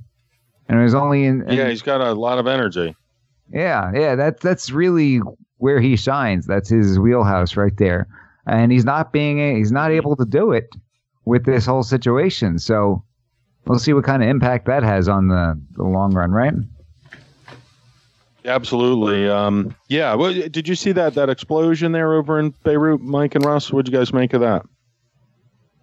And 0.69 0.79
it 0.79 0.83
was 0.83 0.95
only 0.95 1.25
in, 1.25 1.41
in- 1.49 1.57
Yeah, 1.57 1.69
he's 1.69 1.81
got 1.81 2.01
a 2.01 2.13
lot 2.13 2.37
of 2.39 2.47
energy. 2.47 2.95
yeah, 3.51 3.91
yeah. 3.93 4.15
That's 4.15 4.41
that's 4.41 4.71
really 4.71 5.19
where 5.57 5.79
he 5.81 5.95
shines. 5.95 6.45
That's 6.45 6.69
his 6.69 6.97
wheelhouse 6.99 7.55
right 7.57 7.75
there. 7.77 8.07
And 8.47 8.71
he's 8.71 8.85
not 8.85 9.11
being 9.11 9.57
he's 9.57 9.71
not 9.71 9.91
able 9.91 10.15
to 10.15 10.25
do 10.25 10.51
it 10.51 10.69
with 11.25 11.45
this 11.45 11.65
whole 11.65 11.83
situation. 11.83 12.59
So 12.59 13.03
we'll 13.65 13.79
see 13.79 13.93
what 13.93 14.03
kind 14.03 14.23
of 14.23 14.29
impact 14.29 14.65
that 14.67 14.83
has 14.83 15.09
on 15.09 15.27
the, 15.27 15.59
the 15.71 15.83
long 15.83 16.13
run, 16.13 16.31
right? 16.31 16.53
Absolutely. 18.45 19.27
Um, 19.27 19.75
yeah. 19.89 20.13
Well, 20.13 20.31
did 20.33 20.67
you 20.67 20.75
see 20.75 20.91
that 20.91 21.15
that 21.15 21.29
explosion 21.29 21.91
there 21.91 22.13
over 22.13 22.39
in 22.39 22.51
Beirut, 22.63 23.01
Mike 23.01 23.33
and 23.33 23.43
Russ? 23.43 23.73
What'd 23.73 23.91
you 23.91 23.97
guys 23.97 24.13
make 24.13 24.33
of 24.33 24.41
that? 24.41 24.63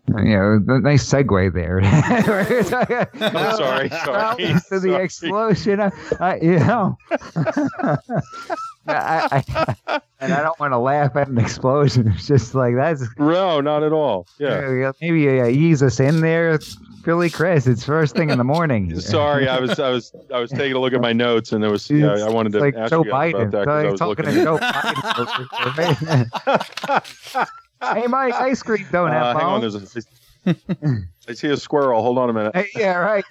Yeah, 0.08 0.58
nice 0.66 1.08
segue 1.08 1.54
there. 1.54 1.80
I'm 1.84 3.56
sorry. 3.56 3.88
Sorry. 3.88 4.36
to 4.38 4.62
the 4.68 4.80
sorry. 4.80 5.04
explosion. 5.04 5.80
I, 5.80 5.90
I, 6.18 6.36
you 6.40 6.58
know, 6.58 6.96
I, 8.86 9.44
I, 9.86 10.00
and 10.20 10.32
I 10.32 10.42
don't 10.42 10.58
want 10.58 10.72
to 10.72 10.78
laugh 10.78 11.14
at 11.16 11.28
an 11.28 11.38
explosion. 11.38 12.08
It's 12.08 12.26
just 12.26 12.54
like 12.54 12.74
that's 12.74 13.04
No, 13.18 13.60
not 13.60 13.82
at 13.82 13.92
all. 13.92 14.26
Yeah. 14.38 14.92
maybe 15.00 15.40
uh, 15.40 15.46
ease 15.46 15.82
us 15.82 16.00
in 16.00 16.20
there, 16.20 16.58
Billy 17.04 17.30
Chris. 17.30 17.66
It's 17.66 17.84
first 17.84 18.14
thing 18.16 18.30
in 18.30 18.38
the 18.38 18.44
morning. 18.44 18.98
Sorry, 19.00 19.48
I 19.48 19.58
was 19.60 19.78
I 19.80 19.90
was 19.90 20.12
I 20.32 20.38
was 20.38 20.50
taking 20.50 20.76
a 20.76 20.80
look 20.80 20.92
at 20.92 21.00
my 21.00 21.12
notes 21.12 21.52
and 21.52 21.62
there 21.62 21.70
was 21.70 21.88
yeah, 21.90 22.24
I 22.24 22.28
wanted 22.30 22.52
to 22.52 22.60
like 22.60 22.74
ask 22.76 22.90
Joe 22.90 23.04
you 23.04 23.10
Biden. 23.12 23.48
about 23.48 23.66
that 23.66 23.66
because 23.66 23.84
I 23.84 23.90
was 23.90 24.00
looking. 24.00 24.24
Joe 24.44 24.58
Biden. 24.58 26.28
hey, 27.94 28.06
Mike, 28.06 28.34
ice 28.34 28.62
cream 28.62 28.86
don't 28.92 29.10
Uh, 29.10 29.12
have 29.12 29.36
hang 29.36 29.46
on, 29.46 29.60
there's 29.60 29.74
a, 29.74 29.82
I 31.28 31.32
see 31.34 31.48
a 31.48 31.56
squirrel. 31.56 32.00
Hold 32.02 32.18
on 32.18 32.30
a 32.30 32.32
minute. 32.32 32.54
Hey, 32.54 32.68
yeah, 32.76 32.94
right. 32.96 33.24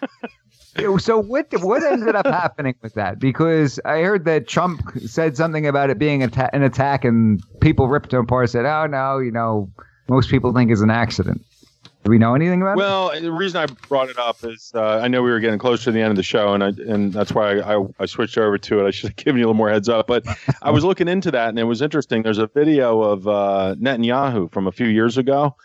So 1.00 1.22
what 1.22 1.48
what 1.62 1.84
ended 1.84 2.16
up 2.16 2.26
happening 2.26 2.76
with 2.82 2.94
that? 2.94 3.20
Because 3.20 3.80
I 3.84 4.02
heard 4.02 4.26
that 4.26 4.48
Trump 4.48 4.82
said 5.06 5.36
something 5.36 5.68
about 5.68 5.90
it 5.90 6.00
being 6.00 6.24
an 6.24 6.64
attack, 6.64 7.04
and 7.04 7.44
people 7.60 7.88
ripped 7.88 8.14
him 8.14 8.22
apart. 8.22 8.50
Said, 8.50 8.66
"Oh 8.66 8.88
no, 8.88 9.20
you 9.20 9.32
know, 9.32 9.70
most 10.08 10.30
people 10.30 10.54
think 10.54 10.72
it's 10.72 10.82
an 10.82 10.90
accident." 10.90 11.44
Do 12.04 12.10
we 12.10 12.18
know 12.18 12.34
anything 12.34 12.64
about 12.64 12.74
it? 12.74 12.78
Well, 12.78 13.12
the 13.22 13.32
reason 13.32 13.62
I 13.62 13.68
brought 13.88 14.10
it 14.10 14.18
up 14.18 14.38
is 14.44 14.72
uh, 14.74 15.00
I 15.04 15.08
know 15.08 15.22
we 15.22 15.30
were 15.30 15.40
getting 15.40 15.60
close 15.60 15.84
to 15.84 15.92
the 15.92 16.02
end 16.02 16.10
of 16.10 16.16
the 16.16 16.24
show, 16.24 16.54
and 16.54 16.64
I, 16.64 16.70
and 16.70 17.14
that's 17.14 17.32
why 17.32 17.60
I, 17.60 17.78
I, 17.78 17.86
I 18.00 18.06
switched 18.08 18.40
over 18.40 18.58
to 18.58 18.80
it. 18.84 18.88
I 18.88 18.92
should 18.92 19.10
have 19.10 19.16
given 19.18 19.38
you 19.38 19.46
a 19.46 19.48
little 19.48 19.54
more 19.54 19.70
heads 19.70 19.88
up, 19.88 20.08
but 20.08 20.26
I 20.64 20.72
was 20.72 20.84
looking 20.84 21.08
into 21.08 21.30
that, 21.32 21.50
and 21.50 21.60
it 21.60 21.66
was 21.66 21.82
interesting. 21.82 22.24
There's 22.24 22.40
a 22.40 22.48
video 22.48 23.02
of 23.02 23.28
uh, 23.28 23.76
Netanyahu 23.80 24.52
from 24.52 24.66
a 24.66 24.72
few 24.72 24.88
years 24.88 25.18
ago 25.20 25.56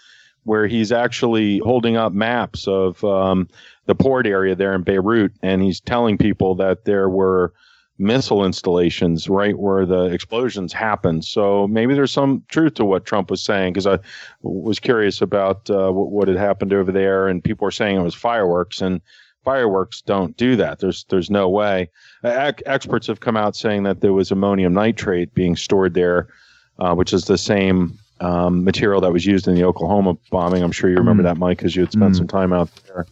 where 0.45 0.67
he's 0.67 0.93
actually 0.93 1.59
holding 1.59 1.97
up 1.97 2.13
maps 2.13 2.69
of 2.69 3.03
um, 3.03 3.49
the 3.87 3.95
port 3.95 4.27
area 4.27 4.55
there 4.55 4.75
in 4.75 4.83
Beirut, 4.83 5.33
and 5.43 5.63
he's 5.63 5.81
telling 5.81 6.19
people 6.19 6.55
that 6.57 6.85
there 6.85 7.09
were 7.09 7.53
missile 7.99 8.45
installations 8.45 9.27
right 9.27 9.59
where 9.59 9.87
the 9.87 10.05
explosions 10.05 10.71
happened. 10.73 11.25
So 11.25 11.67
maybe 11.67 11.95
there's 11.95 12.13
some 12.13 12.43
truth 12.49 12.75
to 12.75 12.85
what 12.85 13.07
Trump 13.07 13.31
was 13.31 13.43
saying 13.43 13.73
because 13.73 13.87
I 13.87 13.99
was 14.43 14.79
curious 14.79 15.23
about 15.23 15.71
uh, 15.71 15.91
what, 15.91 16.11
what 16.11 16.29
had 16.29 16.37
happened 16.37 16.73
over 16.75 16.93
there, 16.93 17.27
and 17.27 17.43
people 17.43 17.65
were 17.65 17.71
saying 17.71 17.97
it 17.97 18.03
was 18.03 18.15
fireworks, 18.15 18.83
and 18.83 19.01
fireworks 19.45 20.03
don't 20.03 20.37
do 20.37 20.57
that. 20.57 20.81
There's 20.81 21.05
there's 21.09 21.31
no 21.31 21.49
way. 21.49 21.89
Ec- 22.23 22.63
experts 22.67 23.07
have 23.07 23.21
come 23.21 23.37
out 23.37 23.57
saying 23.57 23.85
that 23.85 24.01
there 24.03 24.13
was 24.13 24.31
ammonium 24.31 24.75
nitrate 24.75 25.33
being 25.35 25.57
stored 25.57 25.95
there, 25.95 26.29
uh, 26.79 26.95
which 26.95 27.13
is 27.15 27.25
the 27.25 27.39
same 27.39 27.99
um, 28.21 28.65
material 28.65 29.01
that 29.01 29.13
was 29.13 29.25
used 29.25 29.47
in 29.49 29.55
the 29.55 29.65
Oklahoma 29.65 30.17
bombing. 30.31 30.63
I'm 30.63 30.73
sure 30.73 30.91
you 30.91 30.97
remember 30.97 31.23
Mm. 31.23 31.27
that, 31.27 31.37
Mike, 31.39 31.59
because 31.59 31.77
you 31.77 31.83
had 31.83 31.93
spent 31.93 32.13
Mm. 32.15 32.17
some 32.17 32.27
time 32.27 32.53
out 32.53 32.69
there. 32.87 33.07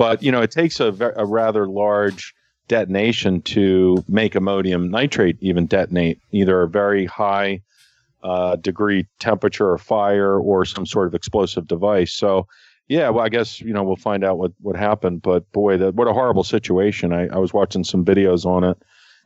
But 0.00 0.22
you 0.22 0.32
know, 0.32 0.40
it 0.40 0.50
takes 0.50 0.80
a, 0.80 0.94
a 1.14 1.26
rather 1.26 1.68
large 1.68 2.32
detonation 2.68 3.42
to 3.42 4.02
make 4.08 4.34
ammonium 4.34 4.90
nitrate 4.90 5.36
even 5.40 5.66
detonate, 5.66 6.18
either 6.32 6.62
a 6.62 6.68
very 6.70 7.04
high 7.04 7.60
uh, 8.22 8.56
degree 8.56 9.06
temperature 9.18 9.70
or 9.70 9.76
fire 9.76 10.40
or 10.40 10.64
some 10.64 10.86
sort 10.86 11.06
of 11.06 11.14
explosive 11.14 11.66
device. 11.66 12.14
So, 12.14 12.46
yeah, 12.88 13.10
well, 13.10 13.26
I 13.26 13.28
guess 13.28 13.60
you 13.60 13.74
know 13.74 13.82
we'll 13.82 13.96
find 13.96 14.24
out 14.24 14.38
what 14.38 14.52
what 14.62 14.74
happened. 14.74 15.20
But 15.20 15.52
boy, 15.52 15.76
that 15.76 15.96
what 15.96 16.08
a 16.08 16.14
horrible 16.14 16.44
situation. 16.44 17.12
I, 17.12 17.26
I 17.26 17.36
was 17.36 17.52
watching 17.52 17.84
some 17.84 18.02
videos 18.02 18.46
on 18.46 18.64
it, 18.64 18.78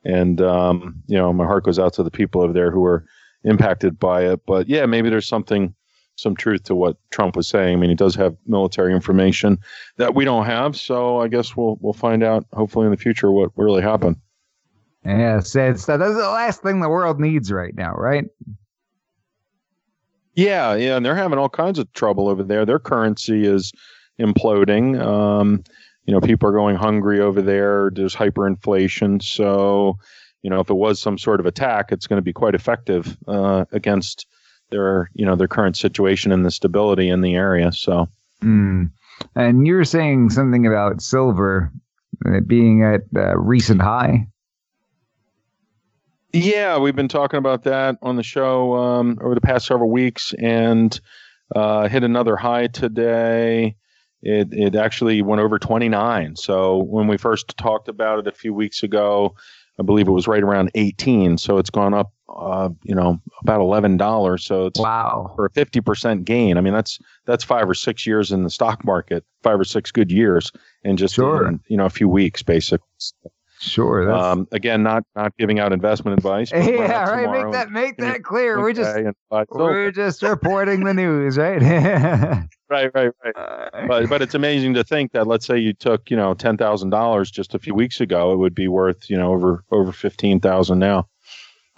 and 0.04 0.40
um, 0.40 1.00
you 1.06 1.16
know 1.16 1.32
my 1.32 1.46
heart 1.46 1.62
goes 1.62 1.78
out 1.78 1.92
to 1.94 2.02
the 2.02 2.10
people 2.10 2.42
over 2.42 2.52
there 2.52 2.72
who 2.72 2.80
were 2.80 3.04
impacted 3.44 3.96
by 4.00 4.24
it. 4.24 4.40
But 4.44 4.68
yeah, 4.68 4.86
maybe 4.86 5.08
there's 5.08 5.28
something 5.28 5.72
some 6.16 6.36
truth 6.36 6.64
to 6.64 6.74
what 6.74 6.96
Trump 7.10 7.36
was 7.36 7.48
saying. 7.48 7.76
I 7.76 7.80
mean, 7.80 7.90
he 7.90 7.96
does 7.96 8.14
have 8.14 8.36
military 8.46 8.92
information 8.92 9.58
that 9.96 10.14
we 10.14 10.24
don't 10.24 10.46
have, 10.46 10.76
so 10.76 11.20
I 11.20 11.28
guess 11.28 11.56
we'll 11.56 11.76
we'll 11.80 11.92
find 11.92 12.22
out 12.22 12.46
hopefully 12.52 12.86
in 12.86 12.90
the 12.90 12.96
future 12.96 13.30
what 13.30 13.50
really 13.56 13.82
happened. 13.82 14.16
Yeah, 15.04 15.40
sad 15.40 15.78
stuff. 15.78 15.98
That's 15.98 16.14
the 16.14 16.30
last 16.30 16.62
thing 16.62 16.80
the 16.80 16.88
world 16.88 17.20
needs 17.20 17.52
right 17.52 17.74
now, 17.74 17.94
right? 17.94 18.24
Yeah, 20.34 20.74
yeah, 20.74 20.96
and 20.96 21.04
they're 21.04 21.14
having 21.14 21.38
all 21.38 21.48
kinds 21.48 21.78
of 21.78 21.92
trouble 21.92 22.28
over 22.28 22.42
there. 22.42 22.64
Their 22.64 22.78
currency 22.78 23.46
is 23.46 23.70
imploding. 24.18 25.00
Um, 25.00 25.62
you 26.06 26.12
know, 26.12 26.20
people 26.20 26.48
are 26.48 26.52
going 26.52 26.76
hungry 26.76 27.20
over 27.20 27.40
there. 27.40 27.90
There's 27.92 28.16
hyperinflation. 28.16 29.22
So, 29.22 29.98
you 30.42 30.50
know, 30.50 30.60
if 30.60 30.70
it 30.70 30.74
was 30.74 31.00
some 31.00 31.18
sort 31.18 31.40
of 31.40 31.46
attack, 31.46 31.92
it's 31.92 32.06
going 32.06 32.18
to 32.18 32.22
be 32.22 32.32
quite 32.32 32.54
effective 32.54 33.16
uh, 33.28 33.64
against 33.72 34.26
their, 34.74 35.10
you 35.14 35.24
know, 35.24 35.36
their 35.36 35.48
current 35.48 35.76
situation 35.76 36.32
and 36.32 36.44
the 36.44 36.50
stability 36.50 37.08
in 37.08 37.20
the 37.20 37.34
area. 37.34 37.70
So, 37.72 38.08
Mm. 38.44 38.90
And 39.34 39.66
you're 39.66 39.84
saying 39.84 40.30
something 40.30 40.66
about 40.66 41.00
silver 41.00 41.72
uh, 42.26 42.40
being 42.46 42.82
at 42.82 43.02
a 43.16 43.38
recent 43.38 43.80
high. 43.80 44.26
Yeah, 46.32 46.78
we've 46.78 46.96
been 46.96 47.08
talking 47.08 47.38
about 47.38 47.62
that 47.62 47.96
on 48.02 48.16
the 48.16 48.22
show 48.24 48.74
um, 48.74 49.18
over 49.22 49.34
the 49.34 49.40
past 49.40 49.66
several 49.66 49.90
weeks, 49.90 50.34
and 50.38 51.00
uh, 51.54 51.88
hit 51.88 52.02
another 52.02 52.36
high 52.36 52.66
today. 52.66 53.76
It 54.20 54.48
it 54.52 54.74
actually 54.74 55.22
went 55.22 55.40
over 55.40 55.60
29. 55.60 56.34
So 56.34 56.78
when 56.78 57.06
we 57.06 57.18
first 57.18 57.56
talked 57.56 57.88
about 57.88 58.18
it 58.18 58.26
a 58.26 58.32
few 58.32 58.52
weeks 58.52 58.82
ago, 58.82 59.36
I 59.78 59.84
believe 59.84 60.08
it 60.08 60.12
was 60.12 60.26
right 60.26 60.42
around 60.42 60.72
18. 60.74 61.38
So 61.38 61.58
it's 61.58 61.70
gone 61.70 61.94
up, 61.94 62.12
uh, 62.28 62.68
you 62.84 62.94
know, 62.94 63.20
about 63.42 63.60
eleven 63.60 63.96
dollars. 63.96 64.44
So 64.44 64.66
it's 64.66 64.80
Wow. 64.80 65.32
for 65.36 65.44
a 65.46 65.50
50 65.50 65.80
percent 65.80 66.24
gain. 66.24 66.56
I 66.56 66.60
mean, 66.60 66.72
that's 66.74 66.98
that's 67.26 67.44
five 67.44 67.68
or 67.68 67.74
six 67.74 68.06
years 68.06 68.32
in 68.32 68.42
the 68.44 68.50
stock 68.50 68.84
market, 68.84 69.24
five 69.42 69.58
or 69.60 69.64
six 69.64 69.90
good 69.92 70.10
years, 70.10 70.50
in 70.84 70.96
just 70.96 71.14
Sure. 71.14 71.46
in, 71.48 71.60
you 71.68 71.76
know 71.76 71.84
a 71.86 71.90
few 71.90 72.08
weeks, 72.08 72.42
basically. 72.42 72.86
Sure. 73.60 74.04
That's, 74.04 74.22
Um, 74.24 74.48
again, 74.52 74.82
not 74.82 75.04
not 75.16 75.34
giving 75.38 75.58
out 75.58 75.72
investment 75.72 76.18
advice. 76.18 76.50
but 76.50 76.64
yeah, 76.64 77.08
right. 77.08 77.22
tomorrow 77.22 77.44
Make 77.44 77.52
that 77.52 77.70
make 77.70 77.96
that 77.98 78.22
clear. 78.22 78.58
We're 78.60 78.72
just 78.72 78.90
okay, 78.96 79.06
and 79.06 79.14
buy 79.30 79.44
silver. 79.50 79.64
we're 79.72 79.90
just 79.92 80.22
reporting 80.22 80.84
the 80.84 80.92
news, 80.92 81.38
right? 81.38 81.62
right, 82.70 82.90
right, 82.94 83.10
right. 83.24 83.88
But 83.88 84.08
but 84.08 84.22
it's 84.22 84.34
amazing 84.34 84.74
to 84.74 84.84
think 84.84 85.12
that 85.12 85.26
let's 85.26 85.46
say 85.46 85.58
you 85.58 85.72
took 85.72 86.10
you 86.10 86.16
know 86.16 86.34
ten 86.34 86.56
thousand 86.56 86.90
dollars 86.90 87.30
just 87.30 87.54
a 87.54 87.58
few 87.58 87.74
weeks 87.74 88.00
ago, 88.00 88.32
it 88.32 88.36
would 88.36 88.54
be 88.54 88.68
worth 88.68 89.08
you 89.08 89.16
know 89.16 89.32
over 89.32 89.64
over 89.70 89.92
fifteen 89.92 90.40
thousand 90.40 90.78
now. 90.78 91.06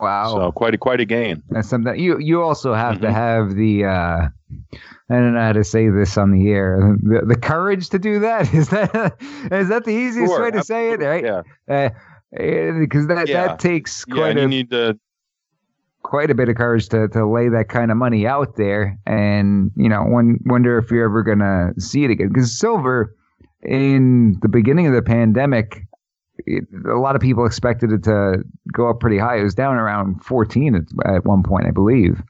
Wow. 0.01 0.35
So 0.35 0.53
quite 0.53 0.75
a 0.75 0.79
quite 0.79 1.01
a 1.01 1.05
gain. 1.05 1.43
That's 1.51 1.69
something 1.69 1.99
you 1.99 2.19
you 2.19 2.43
also 2.43 2.75
have 2.75 3.01
to 3.01 3.09
Mhm. 3.09 3.13
have 3.13 3.55
the 3.55 3.85
uh 3.85 4.29
I 5.09 5.15
don't 5.15 5.35
know 5.35 5.41
how 5.41 5.53
to 5.53 5.65
say 5.65 5.89
this 5.89 6.19
on 6.19 6.33
the 6.33 6.51
air. 6.51 6.97
The, 7.03 7.23
the 7.27 7.37
courage 7.37 7.91
to 7.91 7.99
do 7.99 8.21
that 8.21 8.53
is 8.55 8.69
that 8.71 9.17
is 9.53 9.69
that 9.69 9.85
the 9.85 9.93
easiest 9.93 10.33
Sure, 10.35 10.43
way 10.43 10.51
to 10.51 10.63
say 10.65 10.91
it, 10.93 11.01
right? 11.01 11.25
Yeah, 11.25 11.43
Uh, 11.69 11.91
because 12.79 13.07
that 13.07 13.29
Yeah. 13.29 13.47
that 13.49 13.59
takes 13.61 14.05
quite 14.05 14.31
And 14.31 14.39
a 14.39 14.43
you 14.43 14.49
need 14.49 14.71
to 14.71 14.99
quite 16.03 16.31
a 16.31 16.35
bit 16.35 16.49
of 16.49 16.57
courage 16.57 16.89
to 16.91 17.09
to 17.09 17.27
lay 17.27 17.49
that 17.49 17.69
kind 17.69 17.91
of 17.91 17.97
money 17.97 18.27
out 18.27 18.57
there, 18.57 18.99
and 19.07 19.71
you 19.77 19.89
know, 19.89 20.03
one, 20.05 20.39
wonder 20.47 20.79
if 20.79 20.91
you're 20.91 21.05
ever 21.05 21.23
gonna 21.23 21.73
see 21.79 22.05
it 22.05 22.11
again. 22.11 22.29
Because 22.29 22.57
silver, 22.59 23.15
in 23.63 24.39
the 24.43 24.49
beginning 24.49 24.87
of 24.87 24.95
the 24.95 25.03
pandemic, 25.03 25.83
it, 26.47 26.65
a 26.87 26.99
lot 26.99 27.17
of 27.17 27.23
people 27.23 27.45
expected 27.45 27.93
it 27.93 28.05
to 28.05 28.43
go 28.73 28.89
up 28.89 29.01
pretty 29.01 29.19
high. 29.19 29.39
It 29.39 29.43
was 29.43 29.55
down 29.55 29.77
around 29.77 30.25
14 30.25 30.75
at, 30.75 31.15
at 31.17 31.25
one 31.25 31.43
point, 31.43 31.67
I 31.67 31.71
believe. 31.71 32.23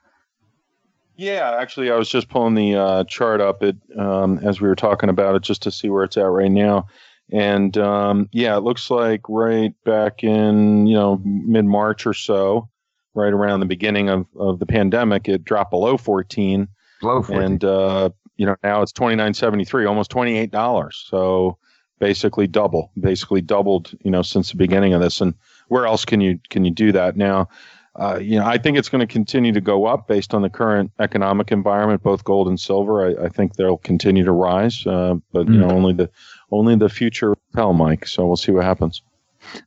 Yeah, 1.16 1.56
actually, 1.58 1.90
I 1.90 1.96
was 1.96 2.08
just 2.08 2.28
pulling 2.28 2.54
the 2.54 2.74
uh, 2.74 3.04
chart 3.04 3.40
up 3.40 3.62
it 3.62 3.76
um, 3.96 4.38
as 4.38 4.60
we 4.60 4.68
were 4.68 4.76
talking 4.76 5.08
about 5.08 5.34
it, 5.34 5.42
just 5.42 5.62
to 5.62 5.70
see 5.70 5.88
where 5.88 6.04
it's 6.04 6.16
at 6.16 6.24
right 6.24 6.50
now. 6.50 6.86
And 7.32 7.76
um, 7.78 8.28
yeah, 8.32 8.56
it 8.56 8.60
looks 8.60 8.90
like 8.90 9.22
right 9.28 9.72
back 9.84 10.22
in 10.22 10.86
you 10.86 10.94
know 10.94 11.20
mid 11.24 11.64
March 11.64 12.06
or 12.06 12.14
so, 12.14 12.68
right 13.14 13.32
around 13.32 13.60
the 13.60 13.66
beginning 13.66 14.08
of, 14.10 14.26
of 14.38 14.58
the 14.58 14.66
pandemic, 14.66 15.28
it 15.28 15.42
dropped 15.44 15.70
below 15.70 15.96
14, 15.96 16.68
Low 17.02 17.22
14. 17.22 17.42
and 17.42 17.64
uh, 17.64 18.10
you 18.36 18.44
know 18.46 18.54
now 18.62 18.82
it's 18.82 18.92
29.73, 18.92 19.88
almost 19.88 20.10
28 20.10 20.50
dollars. 20.50 21.04
So 21.08 21.56
basically 21.98 22.46
double, 22.46 22.90
basically 23.00 23.40
doubled, 23.40 23.92
you 24.02 24.10
know, 24.10 24.22
since 24.22 24.50
the 24.50 24.56
beginning 24.56 24.94
of 24.94 25.00
this. 25.00 25.20
And 25.20 25.34
where 25.68 25.86
else 25.86 26.04
can 26.04 26.20
you 26.20 26.38
can 26.50 26.64
you 26.64 26.70
do 26.70 26.92
that 26.92 27.16
now? 27.16 27.48
Uh, 27.96 28.18
you 28.20 28.38
know, 28.38 28.44
I 28.44 28.58
think 28.58 28.76
it's 28.76 28.90
going 28.90 29.06
to 29.06 29.10
continue 29.10 29.52
to 29.52 29.60
go 29.60 29.86
up 29.86 30.06
based 30.06 30.34
on 30.34 30.42
the 30.42 30.50
current 30.50 30.90
economic 31.00 31.50
environment, 31.50 32.02
both 32.02 32.24
gold 32.24 32.46
and 32.46 32.60
silver. 32.60 33.06
I, 33.06 33.24
I 33.24 33.28
think 33.30 33.56
they'll 33.56 33.78
continue 33.78 34.22
to 34.22 34.32
rise, 34.32 34.86
uh, 34.86 35.14
but 35.32 35.48
you 35.48 35.56
know, 35.56 35.70
only 35.70 35.94
the 35.94 36.10
only 36.50 36.76
the 36.76 36.90
future 36.90 37.34
tell, 37.54 37.72
Mike. 37.72 38.06
So 38.06 38.26
we'll 38.26 38.36
see 38.36 38.52
what 38.52 38.64
happens. 38.64 39.00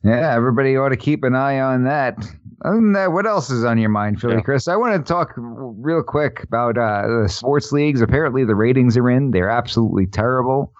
Yeah, 0.04 0.34
everybody 0.34 0.76
ought 0.76 0.90
to 0.90 0.96
keep 0.96 1.24
an 1.24 1.34
eye 1.34 1.58
on 1.58 1.84
that. 1.84 2.18
Other 2.64 2.76
than 2.76 2.92
that, 2.92 3.12
what 3.12 3.26
else 3.26 3.50
is 3.50 3.64
on 3.64 3.78
your 3.78 3.88
mind, 3.88 4.20
Philly 4.20 4.34
Yeah. 4.34 4.42
Chris? 4.42 4.68
I 4.68 4.76
want 4.76 4.94
to 4.94 5.12
talk 5.12 5.32
real 5.36 6.02
quick 6.02 6.42
about 6.42 6.76
uh, 6.76 7.22
the 7.22 7.28
sports 7.28 7.72
leagues. 7.72 8.02
Apparently, 8.02 8.44
the 8.44 8.54
ratings 8.54 8.96
are 8.96 9.10
in. 9.10 9.30
They're 9.30 9.48
absolutely 9.48 10.06
terrible 10.06 10.72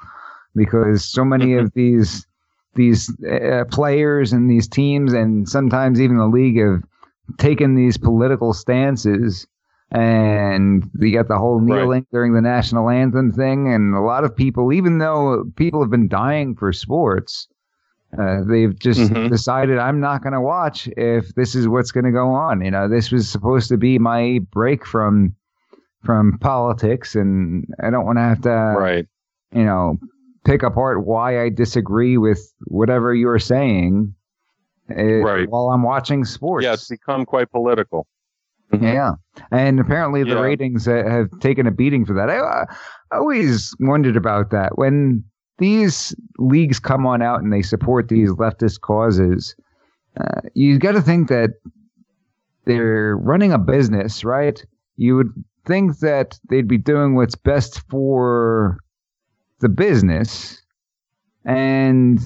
because 0.54 1.04
so 1.04 1.24
many 1.24 1.54
Mm-hmm. 1.54 1.64
of 1.64 1.72
these 1.74 2.26
these 2.74 3.10
uh, 3.24 3.64
players 3.70 4.32
and 4.32 4.50
these 4.50 4.68
teams, 4.68 5.12
and 5.12 5.48
sometimes 5.48 6.00
even 6.00 6.16
the 6.18 6.26
league, 6.28 6.58
have 6.58 6.82
taken 7.38 7.74
these 7.74 7.96
political 7.96 8.52
stances. 8.52 9.46
And 9.92 10.88
you 11.00 11.12
got 11.12 11.28
the 11.28 11.38
whole 11.38 11.60
Right. 11.66 11.90
kneeling 11.90 12.06
during 12.12 12.32
the 12.32 12.40
national 12.40 12.88
anthem 12.90 13.32
thing, 13.32 13.72
and 13.72 13.94
a 13.94 14.00
lot 14.00 14.24
of 14.24 14.34
people, 14.36 14.72
even 14.72 14.98
though 14.98 15.44
people 15.56 15.80
have 15.82 15.90
been 15.90 16.08
dying 16.08 16.54
for 16.54 16.72
sports, 16.72 17.48
uh, 18.18 18.42
they've 18.44 18.78
just 18.78 19.12
Mhm. 19.12 19.28
decided 19.28 19.78
I'm 19.78 20.00
not 20.00 20.22
going 20.22 20.32
to 20.32 20.40
watch 20.40 20.88
if 20.96 21.34
this 21.34 21.54
is 21.54 21.68
what's 21.68 21.90
going 21.92 22.04
to 22.04 22.12
go 22.12 22.28
on. 22.30 22.60
You 22.62 22.70
know, 22.70 22.88
this 22.88 23.10
was 23.10 23.28
supposed 23.28 23.68
to 23.68 23.76
be 23.76 23.98
my 23.98 24.40
break 24.52 24.86
from 24.86 25.34
from 26.04 26.38
politics, 26.38 27.14
and 27.14 27.66
I 27.82 27.90
don't 27.90 28.06
want 28.06 28.18
to 28.18 28.22
have 28.22 28.40
to, 28.42 28.78
right. 28.78 29.06
you 29.54 29.64
know, 29.64 29.98
pick 30.44 30.62
apart 30.62 31.06
why 31.06 31.42
I 31.42 31.48
disagree 31.50 32.16
with 32.18 32.40
whatever 32.66 33.14
you're 33.14 33.38
saying 33.38 34.14
uh, 34.90 35.02
Right. 35.02 35.48
while 35.48 35.70
I'm 35.70 35.82
watching 35.82 36.24
sports. 36.24 36.64
Yeah, 36.64 36.72
it's 36.74 36.88
become 36.88 37.24
quite 37.24 37.50
political. 37.50 38.06
Mhm. 38.72 38.82
Yeah, 38.82 39.12
and 39.50 39.80
apparently 39.80 40.22
the 40.22 40.30
Yeah. 40.30 40.40
ratings 40.40 40.86
uh, 40.88 41.02
have 41.06 41.28
taken 41.40 41.66
a 41.66 41.70
beating 41.70 42.04
for 42.04 42.14
that. 42.14 42.30
I, 42.30 42.66
I 43.12 43.18
always 43.18 43.74
wondered 43.80 44.16
about 44.16 44.50
that 44.50 44.78
when 44.78 45.24
these 45.58 46.14
leagues 46.38 46.78
come 46.80 47.06
on 47.06 47.20
out 47.20 47.42
and 47.42 47.52
they 47.52 47.62
support 47.62 48.08
these 48.08 48.30
leftist 48.30 48.80
causes. 48.80 49.54
Uh, 50.18 50.40
you 50.54 50.78
got 50.78 50.92
to 50.92 51.02
think 51.02 51.28
that 51.28 51.50
they're 52.64 53.16
running 53.16 53.52
a 53.52 53.58
business, 53.58 54.24
right? 54.24 54.64
You 54.96 55.16
would 55.16 55.32
think 55.66 55.98
that 55.98 56.38
they'd 56.48 56.68
be 56.68 56.78
doing 56.78 57.14
what's 57.14 57.34
best 57.34 57.80
for 57.90 58.78
the 59.60 59.68
business, 59.68 60.62
and 61.44 62.20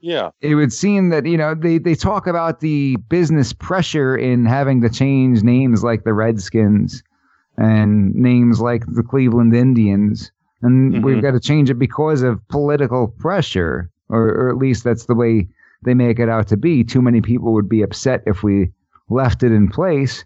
Yeah, 0.00 0.30
it 0.40 0.54
would 0.54 0.72
seem 0.72 1.10
that 1.10 1.26
you 1.26 1.36
know 1.36 1.54
they 1.54 1.78
they 1.78 1.94
talk 1.94 2.26
about 2.26 2.60
the 2.60 2.96
business 3.08 3.52
pressure 3.52 4.16
in 4.16 4.46
having 4.46 4.80
to 4.82 4.88
change 4.90 5.42
names 5.42 5.84
like 5.84 6.04
the 6.04 6.14
Redskins 6.14 7.02
and 7.58 8.14
names 8.14 8.60
like 8.60 8.84
the 8.86 9.02
Cleveland 9.02 9.54
Indians, 9.54 10.32
and 10.62 11.04
we've 11.04 11.20
Mhm. 11.20 11.22
got 11.22 11.32
to 11.32 11.40
change 11.40 11.70
it 11.70 11.78
because 11.78 12.22
of 12.22 12.46
political 12.48 13.08
pressure, 13.08 13.90
or, 14.08 14.28
or 14.28 14.48
at 14.50 14.56
least 14.56 14.84
that's 14.84 15.06
the 15.06 15.14
way 15.14 15.48
they 15.82 15.94
make 15.94 16.18
it 16.18 16.28
out 16.28 16.48
to 16.48 16.56
be. 16.56 16.84
Too 16.84 17.02
many 17.02 17.20
people 17.20 17.52
would 17.52 17.68
be 17.68 17.82
upset 17.82 18.22
if 18.26 18.42
we 18.42 18.70
left 19.10 19.42
it 19.42 19.52
in 19.52 19.68
place, 19.68 20.24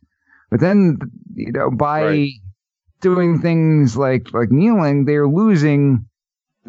but 0.51 0.61
then 0.61 0.99
you 1.35 1.53
know 1.53 1.71
by 1.71 2.05
Right. 2.05 2.31
doing 3.01 3.39
things 3.41 3.97
like 3.97 4.33
like 4.33 4.51
kneeling, 4.51 5.05
they're 5.05 5.29
losing 5.29 6.07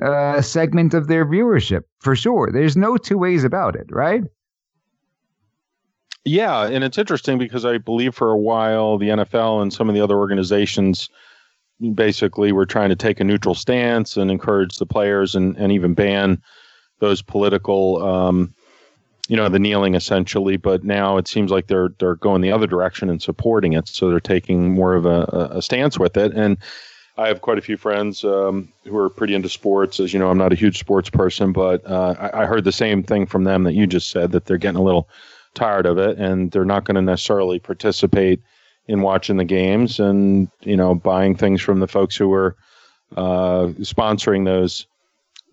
a 0.02 0.44
segment 0.44 0.94
of 0.94 1.08
their 1.08 1.26
viewership 1.26 1.82
for 2.00 2.16
sure. 2.16 2.50
There's 2.52 2.76
no 2.78 2.98
two 2.98 3.18
ways 3.18 3.44
about 3.44 3.76
it, 3.76 3.88
right? 3.90 4.24
Yeah, 6.26 6.66
and 6.68 6.84
it's 6.84 6.98
interesting 6.98 7.38
because 7.38 7.66
I 7.66 7.78
believe 7.78 8.16
for 8.16 8.32
a 8.32 8.38
while 8.38 8.98
the 8.98 9.10
NFL 9.10 9.62
and 9.62 9.72
some 9.72 9.90
of 9.90 9.96
the 9.96 10.02
other 10.02 10.18
organizations 10.18 11.08
basically 11.94 12.52
were 12.52 12.66
trying 12.66 12.90
to 12.90 12.96
take 12.96 13.20
a 13.20 13.24
neutral 13.24 13.54
stance 13.54 14.18
and 14.18 14.32
encourage 14.32 14.78
the 14.78 14.86
players 14.86 15.36
and, 15.36 15.56
and 15.58 15.72
even 15.72 15.94
ban 15.94 16.42
those 17.00 17.22
political, 17.22 18.04
um, 18.04 18.54
you 19.28 19.36
know, 19.36 19.50
the 19.50 19.60
kneeling 19.60 19.94
essentially. 19.94 20.58
But 20.58 20.84
now 20.84 21.18
it 21.18 21.28
seems 21.28 21.52
like 21.52 21.68
they're 21.68 21.90
they're 22.00 22.16
going 22.16 22.42
the 22.42 22.52
other 22.52 22.68
direction 22.68 23.10
and 23.10 23.22
supporting 23.22 23.74
it, 23.74 23.88
so 23.88 24.10
they're 24.10 24.20
taking 24.20 24.74
more 24.74 24.96
of 24.96 25.06
a- 25.06 25.50
a 25.52 25.62
stance 25.62 26.00
with 26.00 26.18
it. 26.18 26.34
And 26.34 26.58
I 27.18 27.28
have 27.28 27.42
quite 27.42 27.58
a 27.58 27.62
few 27.62 27.78
friends 27.78 28.24
um, 28.24 28.72
who 28.84 28.98
are 28.98 29.10
pretty 29.10 29.36
into 29.36 29.50
sports. 29.50 30.00
As 30.00 30.14
you 30.14 30.20
know, 30.20 30.30
I'm 30.30 30.38
not 30.38 30.52
a 30.52 30.56
huge 30.56 30.78
sports 30.80 31.10
person, 31.10 31.54
but 31.54 31.86
uh, 31.86 32.16
I, 32.20 32.44
I 32.44 32.46
heard 32.46 32.66
the 32.66 32.72
same 32.72 33.04
thing 33.04 33.26
from 33.26 33.46
them 33.46 33.64
that 33.64 33.74
you 33.74 33.88
just 33.88 34.10
said 34.10 34.32
that 34.32 34.46
they're 34.46 34.58
getting 34.58 34.80
a 34.80 34.84
little 34.84 35.08
tired 35.54 35.86
of 35.86 35.98
it 35.98 36.18
and 36.18 36.52
they're 36.52 36.66
not 36.66 36.84
going 36.84 36.96
to 36.96 37.02
necessarily 37.02 37.60
participate 37.60 38.42
in 38.88 39.02
watching 39.02 39.38
the 39.38 39.46
games 39.46 40.00
and 40.00 40.50
you 40.62 40.76
know 40.76 40.94
buying 40.94 41.36
things 41.36 41.62
from 41.62 41.80
the 41.80 41.88
folks 41.88 42.16
who 42.16 42.32
are 42.34 42.56
uh, 43.16 43.68
sponsoring 43.80 44.46
those 44.46 44.86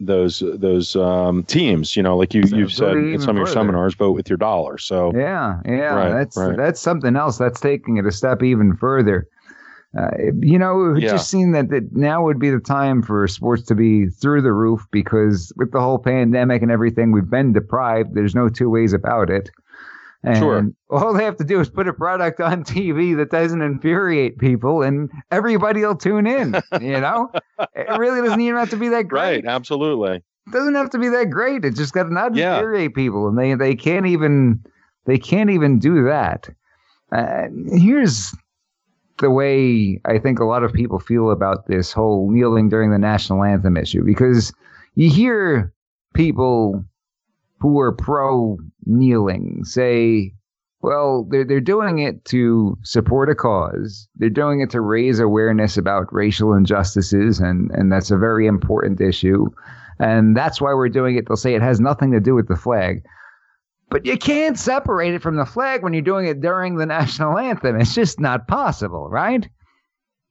those 0.01 0.43
those 0.57 0.97
um, 0.97 1.45
teams. 1.45 1.97
You 1.97 2.03
know, 2.03 2.17
like 2.17 2.35
you 2.35 2.47
So 2.47 2.57
you've 2.57 2.73
said 2.73 2.97
in 2.97 3.21
some 3.21 3.31
of 3.31 3.37
your 3.37 3.47
further. 3.47 3.61
seminars, 3.61 3.95
vote 3.95 4.13
with 4.17 4.29
your 4.29 4.37
dollar. 4.37 4.79
So 4.79 5.13
Yeah, 5.15 5.61
yeah, 5.65 5.95
Right, 5.95 6.13
that's 6.13 6.37
right. 6.37 6.57
that's 6.57 6.81
something 6.81 7.15
else. 7.17 7.39
That's 7.39 7.61
taking 7.61 7.99
it 7.99 8.07
a 8.07 8.13
step 8.13 8.43
even 8.43 8.77
further. 8.77 9.27
Uh, 9.99 10.09
you 10.41 10.59
know, 10.59 10.95
it 10.95 11.03
Yeah. 11.03 11.11
just 11.11 11.29
seemed 11.29 11.55
that, 11.55 11.69
that 11.69 11.93
now 11.93 12.25
would 12.25 12.39
be 12.39 12.49
the 12.51 12.61
time 12.61 13.03
for 13.03 13.27
sports 13.29 13.63
to 13.65 13.75
be 13.75 14.07
through 14.07 14.41
the 14.43 14.53
roof 14.53 14.87
because 14.91 15.53
with 15.57 15.71
the 15.73 15.81
whole 15.81 15.99
pandemic 15.99 16.63
and 16.63 16.71
everything, 16.71 17.13
we've 17.13 17.29
been 17.29 17.53
deprived. 17.53 18.15
There's 18.15 18.35
no 18.35 18.49
two 18.49 18.71
ways 18.71 18.95
about 18.95 19.29
it. 19.29 19.51
And 20.25 20.39
Sure. 20.39 20.71
all 20.89 21.13
they 21.13 21.25
have 21.25 21.37
to 21.39 21.45
do 21.45 21.61
is 21.61 21.69
put 21.69 21.89
a 21.89 21.93
product 21.93 22.41
on 22.41 22.65
TV 22.65 23.17
that 23.17 23.31
doesn't 23.31 23.61
infuriate 23.61 24.39
people, 24.39 24.81
and 24.83 25.11
everybody 25.33 25.81
will 25.83 25.97
tune 25.97 26.27
in. 26.29 26.55
You 26.81 27.01
know, 27.01 27.31
it 27.75 27.99
really 27.99 28.23
doesn't 28.23 28.41
even 28.41 28.57
have 28.57 28.71
to 28.71 28.77
be 28.77 28.89
that 28.91 29.03
great 29.09 29.21
right, 29.21 29.47
absolutely. 29.47 30.17
it 30.47 30.53
doesn't 30.53 30.77
have 30.77 30.91
to 30.91 30.99
be 30.99 31.09
that 31.09 31.29
great. 31.31 31.65
It 31.65 31.75
just 31.75 31.93
got 31.93 32.05
to 32.05 32.15
not 32.15 32.37
Yeah. 32.37 32.55
infuriate 32.55 32.95
people, 32.95 33.27
and 33.29 33.37
they 33.37 33.55
they 33.57 33.75
can't 33.75 34.07
even 34.07 34.65
they 35.07 35.19
can't 35.19 35.51
even 35.51 35.81
do 35.81 36.05
that. 36.05 36.49
Uh, 37.11 37.49
here's 37.73 38.33
the 39.23 39.31
way 39.31 39.99
I 40.05 40.19
think 40.19 40.39
a 40.39 40.45
lot 40.45 40.65
of 40.65 40.75
people 40.75 40.99
feel 40.99 41.31
about 41.31 41.67
this 41.67 41.93
whole 41.93 42.31
kneeling 42.31 42.69
during 42.69 42.91
the 42.91 42.99
national 42.99 43.43
anthem 43.43 43.79
issue 43.79 44.05
because 44.05 44.53
you 44.95 45.09
hear 45.09 45.73
people 46.13 46.85
who 47.61 47.79
are 47.79 47.93
pro 47.93 48.59
kneeling 48.85 49.65
say, 49.65 50.35
well, 50.83 51.25
they're, 51.31 51.45
they're 51.45 51.61
doing 51.61 52.01
it 52.01 52.25
to 52.27 52.77
support 52.83 53.31
a 53.31 53.35
cause. 53.35 54.09
They're 54.17 54.29
doing 54.29 54.61
it 54.61 54.71
to 54.71 54.81
raise 54.81 55.21
awareness 55.21 55.77
about 55.77 56.13
racial 56.13 56.53
injustices, 56.53 57.39
and, 57.39 57.71
and 57.71 57.91
that's 57.93 58.11
a 58.11 58.19
very 58.19 58.49
important 58.49 59.01
issue. 59.01 59.47
And 60.01 60.37
that's 60.37 60.61
why 60.61 60.75
we're 60.75 60.89
doing 60.89 61.17
it. 61.17 61.29
They'll 61.29 61.37
say 61.37 61.55
it 61.55 61.63
has 61.63 61.79
nothing 61.81 62.11
to 62.11 62.21
do 62.21 62.35
with 62.35 62.49
the 62.49 62.57
flag. 62.57 63.05
But 63.93 64.07
you 64.07 64.17
can't 64.17 64.59
separate 64.59 65.13
it 65.13 65.21
from 65.23 65.37
the 65.37 65.45
flag 65.45 65.83
when 65.83 65.93
you're 65.93 66.01
doing 66.03 66.27
it 66.27 66.41
during 66.41 66.77
the 66.77 66.87
national 66.99 67.39
anthem. 67.39 67.79
It's 67.79 67.95
just 67.95 68.19
not 68.19 68.49
possible, 68.49 69.09
right? 69.11 69.47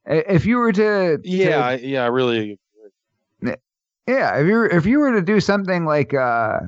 If 0.06 0.48
you 0.48 0.58
were 0.58 0.74
to, 0.74 1.20
to 1.20 1.22
Yeah, 1.24 1.60
I- 1.64 1.76
yeah, 1.76 2.04
I 2.04 2.08
really. 2.08 2.60
yeah, 3.44 4.38
if 4.40 4.48
you 4.48 4.64
if 4.66 4.86
you 4.88 5.00
were 5.00 5.12
to 5.14 5.22
do 5.22 5.40
something 5.40 5.86
like 5.86 6.14
uh, 6.14 6.18
uh 6.18 6.60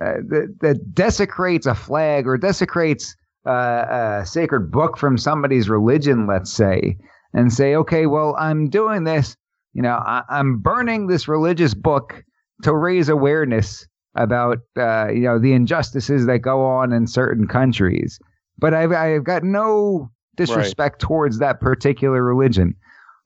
that 0.00 0.56
that 0.60 0.94
desecrates 0.94 1.66
a 1.66 1.74
flag 1.76 2.26
or 2.26 2.36
desecrates 2.36 3.14
uh, 3.46 4.20
a 4.22 4.26
sacred 4.26 4.72
book 4.72 4.98
from 4.98 5.16
somebody's 5.16 5.68
religion, 5.68 6.26
let's 6.26 6.52
say, 6.52 6.96
and 7.34 7.52
say, 7.52 7.76
okay, 7.76 8.06
well, 8.06 8.34
I'm 8.36 8.68
doing 8.68 9.04
this, 9.04 9.36
you 9.74 9.82
know, 9.82 10.02
I, 10.04 10.22
I'm 10.28 10.58
burning 10.58 11.06
this 11.06 11.28
religious 11.28 11.72
book 11.72 12.24
to 12.62 12.74
raise 12.74 13.08
awareness 13.08 13.86
about 14.14 14.58
uh, 14.76 15.08
you 15.08 15.20
know 15.22 15.38
the 15.38 15.52
injustices 15.52 16.26
that 16.26 16.38
go 16.40 16.64
on 16.64 16.92
in 16.92 17.06
certain 17.06 17.46
countries, 17.46 18.18
but 18.58 18.74
I've 18.74 18.92
I've 18.92 19.24
got 19.24 19.42
no 19.44 20.10
disrespect 20.36 21.00
towards 21.00 21.38
that 21.38 21.60
particular 21.60 22.22
religion. 22.22 22.74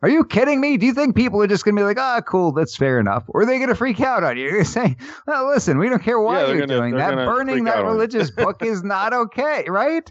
Are 0.02 0.08
you 0.08 0.24
kidding 0.24 0.60
me? 0.60 0.76
Do 0.76 0.86
you 0.86 0.94
think 0.94 1.16
people 1.16 1.42
are 1.42 1.48
just 1.48 1.64
going 1.64 1.74
to 1.74 1.80
be 1.80 1.84
like, 1.84 1.98
ah, 1.98 2.20
cool, 2.20 2.52
that's 2.52 2.76
fair 2.76 3.00
enough? 3.00 3.24
Or 3.28 3.40
are 3.40 3.46
they 3.46 3.56
going 3.56 3.68
to 3.68 3.74
freak 3.74 4.00
out 4.00 4.22
on 4.22 4.36
you? 4.36 4.44
You're 4.44 4.52
going 4.52 4.64
to 4.64 4.70
say, 4.70 4.96
well, 5.26 5.48
listen, 5.48 5.76
we 5.78 5.88
don't 5.88 6.00
care 6.02 6.20
why 6.20 6.40
Yeah, 6.42 6.46
you're 6.48 6.60
gonna- 6.60 6.66
doing 6.78 6.94
that. 6.94 7.16
Burning 7.16 7.64
that 7.64 7.78
out 7.78 7.80
on 7.80 7.86
you." 7.86 7.92
religious 7.94 8.30
book 8.42 8.62
is 8.62 8.84
not 8.84 9.12
okay, 9.12 9.64
right? 9.68 10.08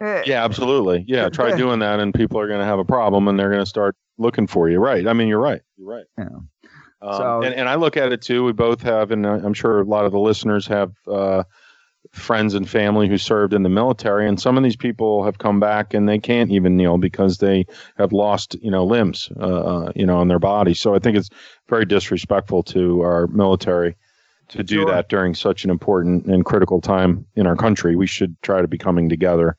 Uh, 0.00 0.22
Yeah, 0.24 0.42
absolutely. 0.44 1.04
Yeah, 1.06 1.28
try 1.32 1.54
doing 1.54 1.80
that, 1.80 2.00
and 2.00 2.14
people 2.14 2.40
are 2.40 2.46
going 2.48 2.60
to 2.60 2.64
have 2.64 2.78
a 2.78 2.86
problem, 2.86 3.28
and 3.28 3.38
they're 3.38 3.50
going 3.50 3.60
to 3.62 3.66
start 3.66 3.96
looking 4.16 4.46
for 4.46 4.70
you. 4.70 4.78
Right? 4.78 5.06
I 5.06 5.12
mean, 5.12 5.28
you're 5.28 5.40
right. 5.40 5.60
You're 5.76 5.88
right. 5.90 6.04
Yeah. 6.16 6.28
Um, 7.00 7.14
So- 7.14 7.42
and, 7.42 7.54
and 7.54 7.68
I 7.68 7.76
look 7.76 7.96
at 7.96 8.12
it 8.12 8.22
too. 8.22 8.44
We 8.44 8.52
both 8.52 8.82
have, 8.82 9.10
and 9.10 9.26
I'm 9.26 9.54
sure 9.54 9.80
a 9.80 9.84
lot 9.84 10.04
of 10.04 10.12
the 10.12 10.18
listeners 10.18 10.66
have 10.66 10.92
uh, 11.06 11.44
friends 12.12 12.54
and 12.54 12.68
family 12.68 13.08
who 13.08 13.18
served 13.18 13.52
in 13.52 13.62
the 13.62 13.68
military, 13.68 14.26
and 14.28 14.40
some 14.40 14.56
of 14.56 14.62
these 14.64 14.76
people 14.76 15.24
have 15.24 15.38
come 15.38 15.60
back 15.60 15.94
and 15.94 16.08
they 16.08 16.18
can't 16.18 16.50
even 16.50 16.76
kneel 16.76 16.98
because 16.98 17.38
they 17.38 17.66
have 17.96 18.12
lost, 18.12 18.56
you 18.62 18.70
know, 18.70 18.84
limbs, 18.84 19.30
uh, 19.38 19.42
uh, 19.44 19.92
you 19.94 20.06
know, 20.06 20.18
on 20.18 20.28
their 20.28 20.38
body. 20.38 20.74
So 20.74 20.94
I 20.94 20.98
think 20.98 21.16
it's 21.16 21.28
very 21.68 21.84
disrespectful 21.84 22.62
to 22.64 23.00
our 23.02 23.26
military 23.28 23.96
to 24.48 24.62
do 24.62 24.76
Sure. 24.76 24.86
that 24.86 25.08
during 25.10 25.34
such 25.34 25.64
an 25.64 25.70
important 25.70 26.24
and 26.26 26.44
critical 26.44 26.80
time 26.80 27.26
in 27.34 27.46
our 27.46 27.56
country. 27.56 27.94
We 27.96 28.06
should 28.06 28.40
try 28.42 28.62
to 28.62 28.68
be 28.68 28.78
coming 28.78 29.08
together. 29.10 29.56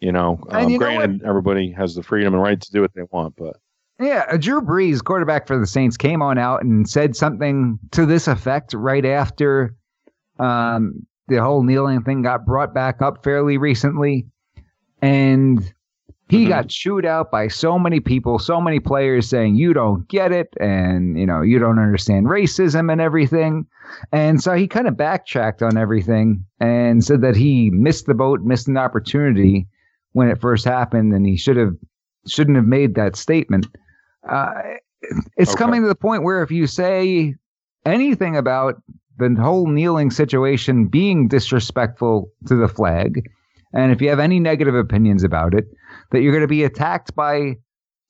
You 0.00 0.10
know, 0.10 0.40
um, 0.50 0.68
you 0.68 0.78
know 0.78 0.78
granted, 0.84 1.22
everybody 1.24 1.70
has 1.70 1.94
the 1.94 2.02
freedom 2.02 2.34
and 2.34 2.42
right 2.42 2.60
to 2.60 2.72
do 2.72 2.80
what 2.80 2.92
they 2.94 3.04
want, 3.12 3.36
but 3.36 3.56
Yeah, 4.00 4.24
uh, 4.30 4.36
Drew 4.36 4.60
Brees, 4.60 5.02
quarterback 5.02 5.46
for 5.46 5.58
the 5.58 5.66
Saints, 5.66 5.96
came 5.96 6.20
on 6.20 6.36
out 6.36 6.62
and 6.62 6.88
said 6.88 7.14
something 7.14 7.78
to 7.92 8.06
this 8.06 8.26
effect 8.26 8.74
right 8.74 9.04
after 9.04 9.74
um, 10.40 11.06
the 11.28 11.36
whole 11.36 11.62
kneeling 11.62 12.02
thing 12.02 12.22
got 12.22 12.44
brought 12.44 12.74
back 12.74 13.00
up 13.00 13.22
fairly 13.22 13.56
recently. 13.56 14.26
And 15.00 15.72
he 16.28 16.44
Mhm. 16.44 16.48
got 16.48 16.68
chewed 16.68 17.06
out 17.06 17.30
by 17.30 17.46
so 17.46 17.78
many 17.78 18.00
people, 18.00 18.38
so 18.40 18.60
many 18.60 18.80
players 18.80 19.28
saying, 19.28 19.54
you 19.54 19.72
don't 19.72 20.08
get 20.08 20.32
it. 20.32 20.48
And, 20.58 21.16
you 21.18 21.24
know, 21.26 21.42
you 21.42 21.60
don't 21.60 21.78
understand 21.78 22.26
racism 22.26 22.90
and 22.90 23.00
everything. 23.00 23.64
And 24.10 24.42
so 24.42 24.54
he 24.54 24.66
kind 24.66 24.88
of 24.88 24.96
backtracked 24.96 25.62
on 25.62 25.76
everything 25.76 26.44
and 26.58 27.04
said 27.04 27.20
that 27.20 27.36
he 27.36 27.70
missed 27.70 28.06
the 28.06 28.14
boat, 28.14 28.40
missed 28.42 28.66
an 28.66 28.76
opportunity 28.76 29.68
when 30.12 30.28
it 30.28 30.40
first 30.40 30.64
happened, 30.64 31.12
and 31.12 31.26
he 31.26 31.36
should 31.36 31.56
have 31.56 31.76
shouldn't 32.26 32.56
have 32.56 32.66
made 32.66 32.94
that 32.94 33.14
statement. 33.16 33.66
Uh, 34.28 34.62
it's 35.36 35.54
Okay. 35.54 35.58
coming 35.58 35.82
to 35.82 35.88
the 35.88 35.94
point 35.94 36.22
where 36.22 36.42
if 36.42 36.50
you 36.50 36.66
say 36.66 37.34
anything 37.84 38.36
about 38.36 38.76
the 39.18 39.34
whole 39.38 39.66
kneeling 39.68 40.10
situation 40.10 40.86
being 40.86 41.28
disrespectful 41.28 42.30
to 42.46 42.54
the 42.56 42.68
flag, 42.68 43.22
and 43.72 43.92
if 43.92 44.00
you 44.00 44.08
have 44.08 44.18
any 44.20 44.40
negative 44.40 44.74
opinions 44.74 45.22
about 45.24 45.54
it, 45.54 45.66
that 46.10 46.20
you're 46.22 46.32
going 46.32 46.42
to 46.42 46.48
be 46.48 46.64
attacked 46.64 47.14
by 47.14 47.56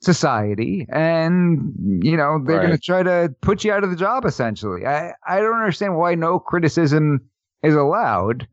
society 0.02 0.86
and 0.90 1.72
you 2.04 2.14
know 2.14 2.38
they're 2.44 2.60
going 2.60 2.70
to 2.70 2.78
try 2.78 3.02
to 3.02 3.34
put 3.40 3.64
you 3.64 3.72
out 3.72 3.82
of 3.84 3.90
the 3.90 3.96
job 3.96 4.26
essentially. 4.26 4.84
I 4.86 5.14
i 5.26 5.40
don't 5.40 5.54
understand 5.54 5.96
why 5.96 6.14
no 6.14 6.38
criticism 6.38 7.20
is 7.62 7.74
allowed. 7.74 8.46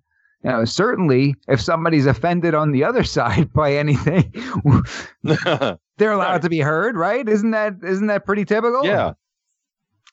You 0.45 0.51
know 0.51 0.65
certainly 0.65 1.35
if 1.49 1.59
somebody's 1.59 2.05
offended 2.05 2.53
on 2.55 2.71
the 2.71 2.85
other 2.85 3.03
side 3.17 3.51
by 3.53 3.73
anything 3.73 4.31
they're 6.01 6.11
allowed 6.11 6.31
Right. 6.33 6.41
to 6.41 6.49
be 6.49 6.59
heard 6.59 6.97
right 6.97 7.27
isn't 7.29 7.51
that 7.51 7.75
isn't 7.83 8.07
that 8.07 8.25
pretty 8.25 8.43
typical 8.45 8.83
yeah, 8.85 9.13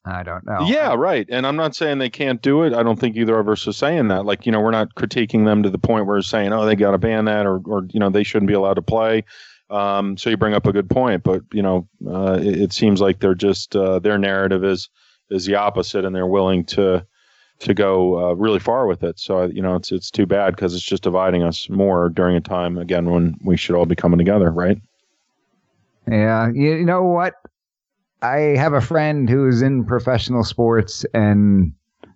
i 0.05 0.23
don't 0.23 0.47
know 0.47 0.67
yeah, 0.69 0.95
right. 0.95 1.27
And 1.31 1.47
I'm 1.47 1.57
not 1.57 1.75
saying 1.75 1.99
they 1.99 2.11
can't 2.11 2.41
do 2.43 2.63
it. 2.63 2.73
I 2.73 2.83
don't 2.83 2.99
think 2.99 3.17
either 3.17 3.39
of 3.39 3.49
us 3.49 3.67
is 3.67 3.77
saying 3.77 4.09
that. 4.09 4.25
Like, 4.25 4.47
you 4.47 4.53
know, 4.53 4.61
we're 4.61 4.71
not 4.71 4.95
critiquing 4.95 5.45
them 5.45 5.63
to 5.63 5.71
the 5.71 5.79
point 5.79 6.07
where 6.07 6.17
we're 6.17 6.23
saying, 6.23 6.53
oh, 6.53 6.65
they 6.65 6.77
got 6.77 6.93
to 6.93 6.99
ban 6.99 7.25
that, 7.27 7.47
or, 7.47 7.61
or 7.67 7.85
you 7.91 8.01
know, 8.01 8.09
they 8.11 8.23
shouldn't 8.23 8.49
be 8.49 8.55
allowed 8.55 8.75
to 8.75 8.83
play. 8.83 9.25
Um, 9.71 10.17
so 10.17 10.31
you 10.31 10.37
bring 10.37 10.55
up 10.55 10.67
a 10.67 10.73
good 10.73 10.89
point, 10.89 11.23
but 11.25 11.43
you 11.53 11.63
know, 11.63 11.89
uh, 12.07 12.39
it, 12.41 12.61
it 12.63 12.73
seems 12.73 13.01
like 13.01 13.21
they're 13.21 13.35
just 13.35 13.77
uh, 13.77 13.99
their 13.99 14.17
narrative 14.19 14.65
is 14.65 14.89
is 15.31 15.45
the 15.45 15.57
opposite, 15.57 16.05
and 16.07 16.15
they're 16.17 16.27
willing 16.27 16.65
to 16.67 17.05
to 17.61 17.75
go 17.75 18.31
uh, 18.31 18.33
really 18.35 18.61
far 18.61 18.87
with 18.87 19.03
it. 19.03 19.19
So 19.19 19.45
you 19.45 19.61
know, 19.61 19.75
it's 19.77 19.93
it's 19.93 20.11
too 20.11 20.25
bad 20.27 20.55
because 20.57 20.75
it's 20.75 20.85
just 20.85 21.03
dividing 21.03 21.43
us 21.43 21.69
more 21.69 22.09
during 22.09 22.35
a 22.37 22.41
time 22.41 22.79
again 22.79 23.11
when 23.11 23.35
we 23.45 23.57
should 23.59 23.75
all 23.77 23.85
be 23.87 23.97
coming 23.97 24.19
together, 24.19 24.51
right? 24.51 24.79
Yeah, 26.11 26.49
you, 26.55 26.85
know 26.85 27.03
what? 27.05 27.35
I 28.23 28.39
have 28.57 28.73
a 28.73 28.81
friend 28.81 29.29
who's 29.29 29.63
in 29.63 29.85
professional 29.85 30.43
sports 30.45 31.05
and 31.15 31.73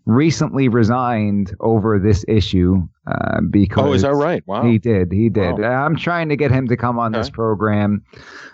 recently 0.07 0.69
resigned 0.69 1.55
over 1.61 1.99
this 1.99 2.25
issue 2.27 2.77
uh, 3.07 3.41
because 3.51 3.85
Oh, 3.87 3.93
is 3.93 4.03
that 4.03 4.15
right? 4.15 4.43
Wow. 4.47 4.65
He 4.65 4.79
did. 4.79 5.13
He 5.13 5.29
did. 5.29 5.59
Wow. 5.59 5.85
I'm 5.85 5.97
trying 5.97 6.29
to 6.31 6.37
get 6.37 6.51
him 6.51 6.67
to 6.69 6.77
come 6.77 6.99
on 6.99 7.13
this 7.13 7.31
program. 7.31 8.03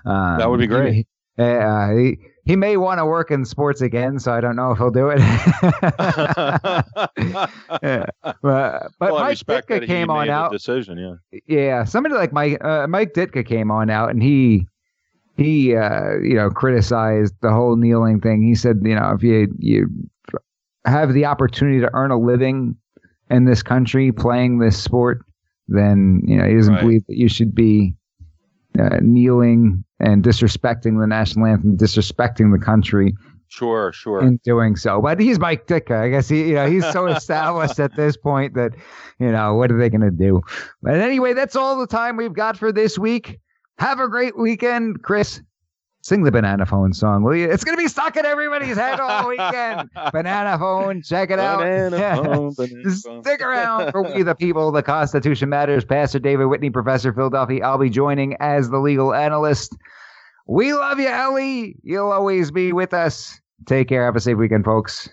Um, 0.05 0.39
That 0.39 0.51
would 0.51 0.61
be 0.61 0.66
great. 0.66 0.93
He, 0.95 1.07
uh, 1.43 1.91
he, 1.97 2.18
he 2.45 2.57
may 2.57 2.76
want 2.76 2.99
to 2.99 3.07
work 3.07 3.30
in 3.30 3.45
sports 3.45 3.80
again, 3.80 4.18
so 4.18 4.32
I 4.32 4.41
don't 4.41 4.57
know 4.57 4.72
if 4.72 4.78
he'll 4.78 4.91
do 4.91 5.09
it. 5.14 5.20
Yeah. 7.82 8.07
But, 8.22 8.43
but 8.43 8.91
well, 9.01 9.20
Mike 9.20 9.30
respect 9.30 9.68
Ditka 9.68 9.86
came 9.86 10.11
on 10.11 10.28
out. 10.28 10.51
decision. 10.53 10.99
Yeah. 10.99 11.39
Yeah, 11.47 11.84
somebody 11.84 12.14
like 12.14 12.32
Mike 12.32 12.62
uh, 12.64 12.86
Mike 12.89 13.12
Ditka 13.14 13.47
came 13.47 13.70
on 13.70 13.91
out 13.91 14.11
and 14.11 14.22
he 14.22 14.66
he 15.39 15.74
uh, 15.74 16.18
you 16.22 16.34
know 16.34 16.51
criticized 16.51 17.34
the 17.41 17.51
whole 17.51 17.76
kneeling 17.76 18.20
thing. 18.20 18.43
He 18.43 18.55
said, 18.55 18.80
you 18.82 18.95
know, 18.95 19.12
if 19.16 19.22
you 19.22 19.49
you 19.59 19.89
have 20.84 21.14
the 21.14 21.24
opportunity 21.24 21.80
to 21.80 21.91
earn 21.95 22.11
a 22.11 22.18
living 22.18 22.76
in 23.30 23.45
this 23.45 23.62
country 23.62 24.12
playing 24.12 24.59
this 24.59 24.82
sport, 24.82 25.24
then 25.68 26.20
you 26.26 26.36
know 26.36 26.47
he 26.47 26.55
doesn't 26.55 26.74
Right. 26.74 26.82
believe 26.82 27.07
that 27.07 27.16
you 27.16 27.28
should 27.28 27.55
be 27.55 27.95
uh, 28.78 28.99
kneeling 29.01 29.84
and 30.01 30.22
disrespecting 30.22 31.01
the 31.01 31.07
national 31.07 31.47
anthem, 31.47 31.76
disrespecting 31.76 32.53
the 32.59 32.64
country 32.64 33.14
Sure, 33.49 33.93
sure. 33.93 34.20
in 34.22 34.39
doing 34.45 34.76
so. 34.76 35.01
But 35.01 35.18
he's 35.18 35.39
Mike 35.39 35.66
Ditka. 35.66 36.01
I 36.03 36.09
guess 36.11 36.28
he, 36.28 36.49
you 36.49 36.55
know, 36.55 36.68
he's 36.68 36.89
so 36.93 37.07
established 37.07 37.80
at 37.80 37.97
this 37.97 38.16
point 38.16 38.55
that, 38.55 38.72
you 39.18 39.32
know, 39.32 39.55
what 39.55 39.72
are 39.72 39.78
they 39.78 39.89
going 39.89 40.03
to 40.03 40.11
do? 40.11 40.43
But 40.82 40.95
anyway, 40.97 41.32
that's 41.32 41.57
all 41.57 41.78
the 41.78 41.86
time 41.86 42.16
we've 42.16 42.34
got 42.34 42.57
for 42.59 42.70
this 42.72 42.99
week. 42.99 43.41
Have 43.79 44.01
a 44.01 44.09
great 44.09 44.37
weekend, 44.37 45.03
Chris. 45.03 45.41
Sing 46.03 46.22
the 46.22 46.31
banana 46.31 46.64
phone 46.64 46.93
song, 46.93 47.22
will 47.22 47.35
you? 47.37 47.51
It's 47.51 47.64
gonna 47.64 47.76
be 47.76 47.89
stuck 47.89 48.16
in 48.16 48.24
everybody's 48.24 48.76
head 48.76 48.99
all 49.01 49.29
weekend. 49.29 49.91
banana 50.12 50.57
phone, 50.59 51.03
check 51.03 51.31
it 51.31 51.39
out. 51.39 51.59
Banana 51.59 51.99
Yeah. 51.99 52.16
phone, 52.22 52.55
banana. 52.57 52.91
Stick 52.91 53.41
around 53.41 53.91
for 53.91 54.03
We 54.03 54.22
the 54.22 54.35
People, 54.35 54.70
the 54.72 54.83
Constitution 54.83 55.49
Matters. 55.49 55.85
Pastor 55.85 56.18
David 56.18 56.47
Whitney, 56.47 56.70
Professor 56.70 57.12
Philadelphia. 57.12 57.64
I'll 57.64 57.79
be 57.79 57.91
joining 57.91 58.37
as 58.41 58.70
the 58.70 58.79
legal 58.79 59.12
analyst. 59.12 59.76
We 60.47 60.72
love 60.72 60.99
you, 60.99 61.09
Ellie. 61.09 61.76
You'll 61.83 62.12
always 62.12 62.51
be 62.51 62.72
with 62.72 62.95
us. 62.95 63.41
Take 63.66 63.89
care. 63.89 64.05
Have 64.05 64.16
a 64.16 64.20
safe 64.20 64.39
weekend, 64.39 64.64
folks. 64.64 65.11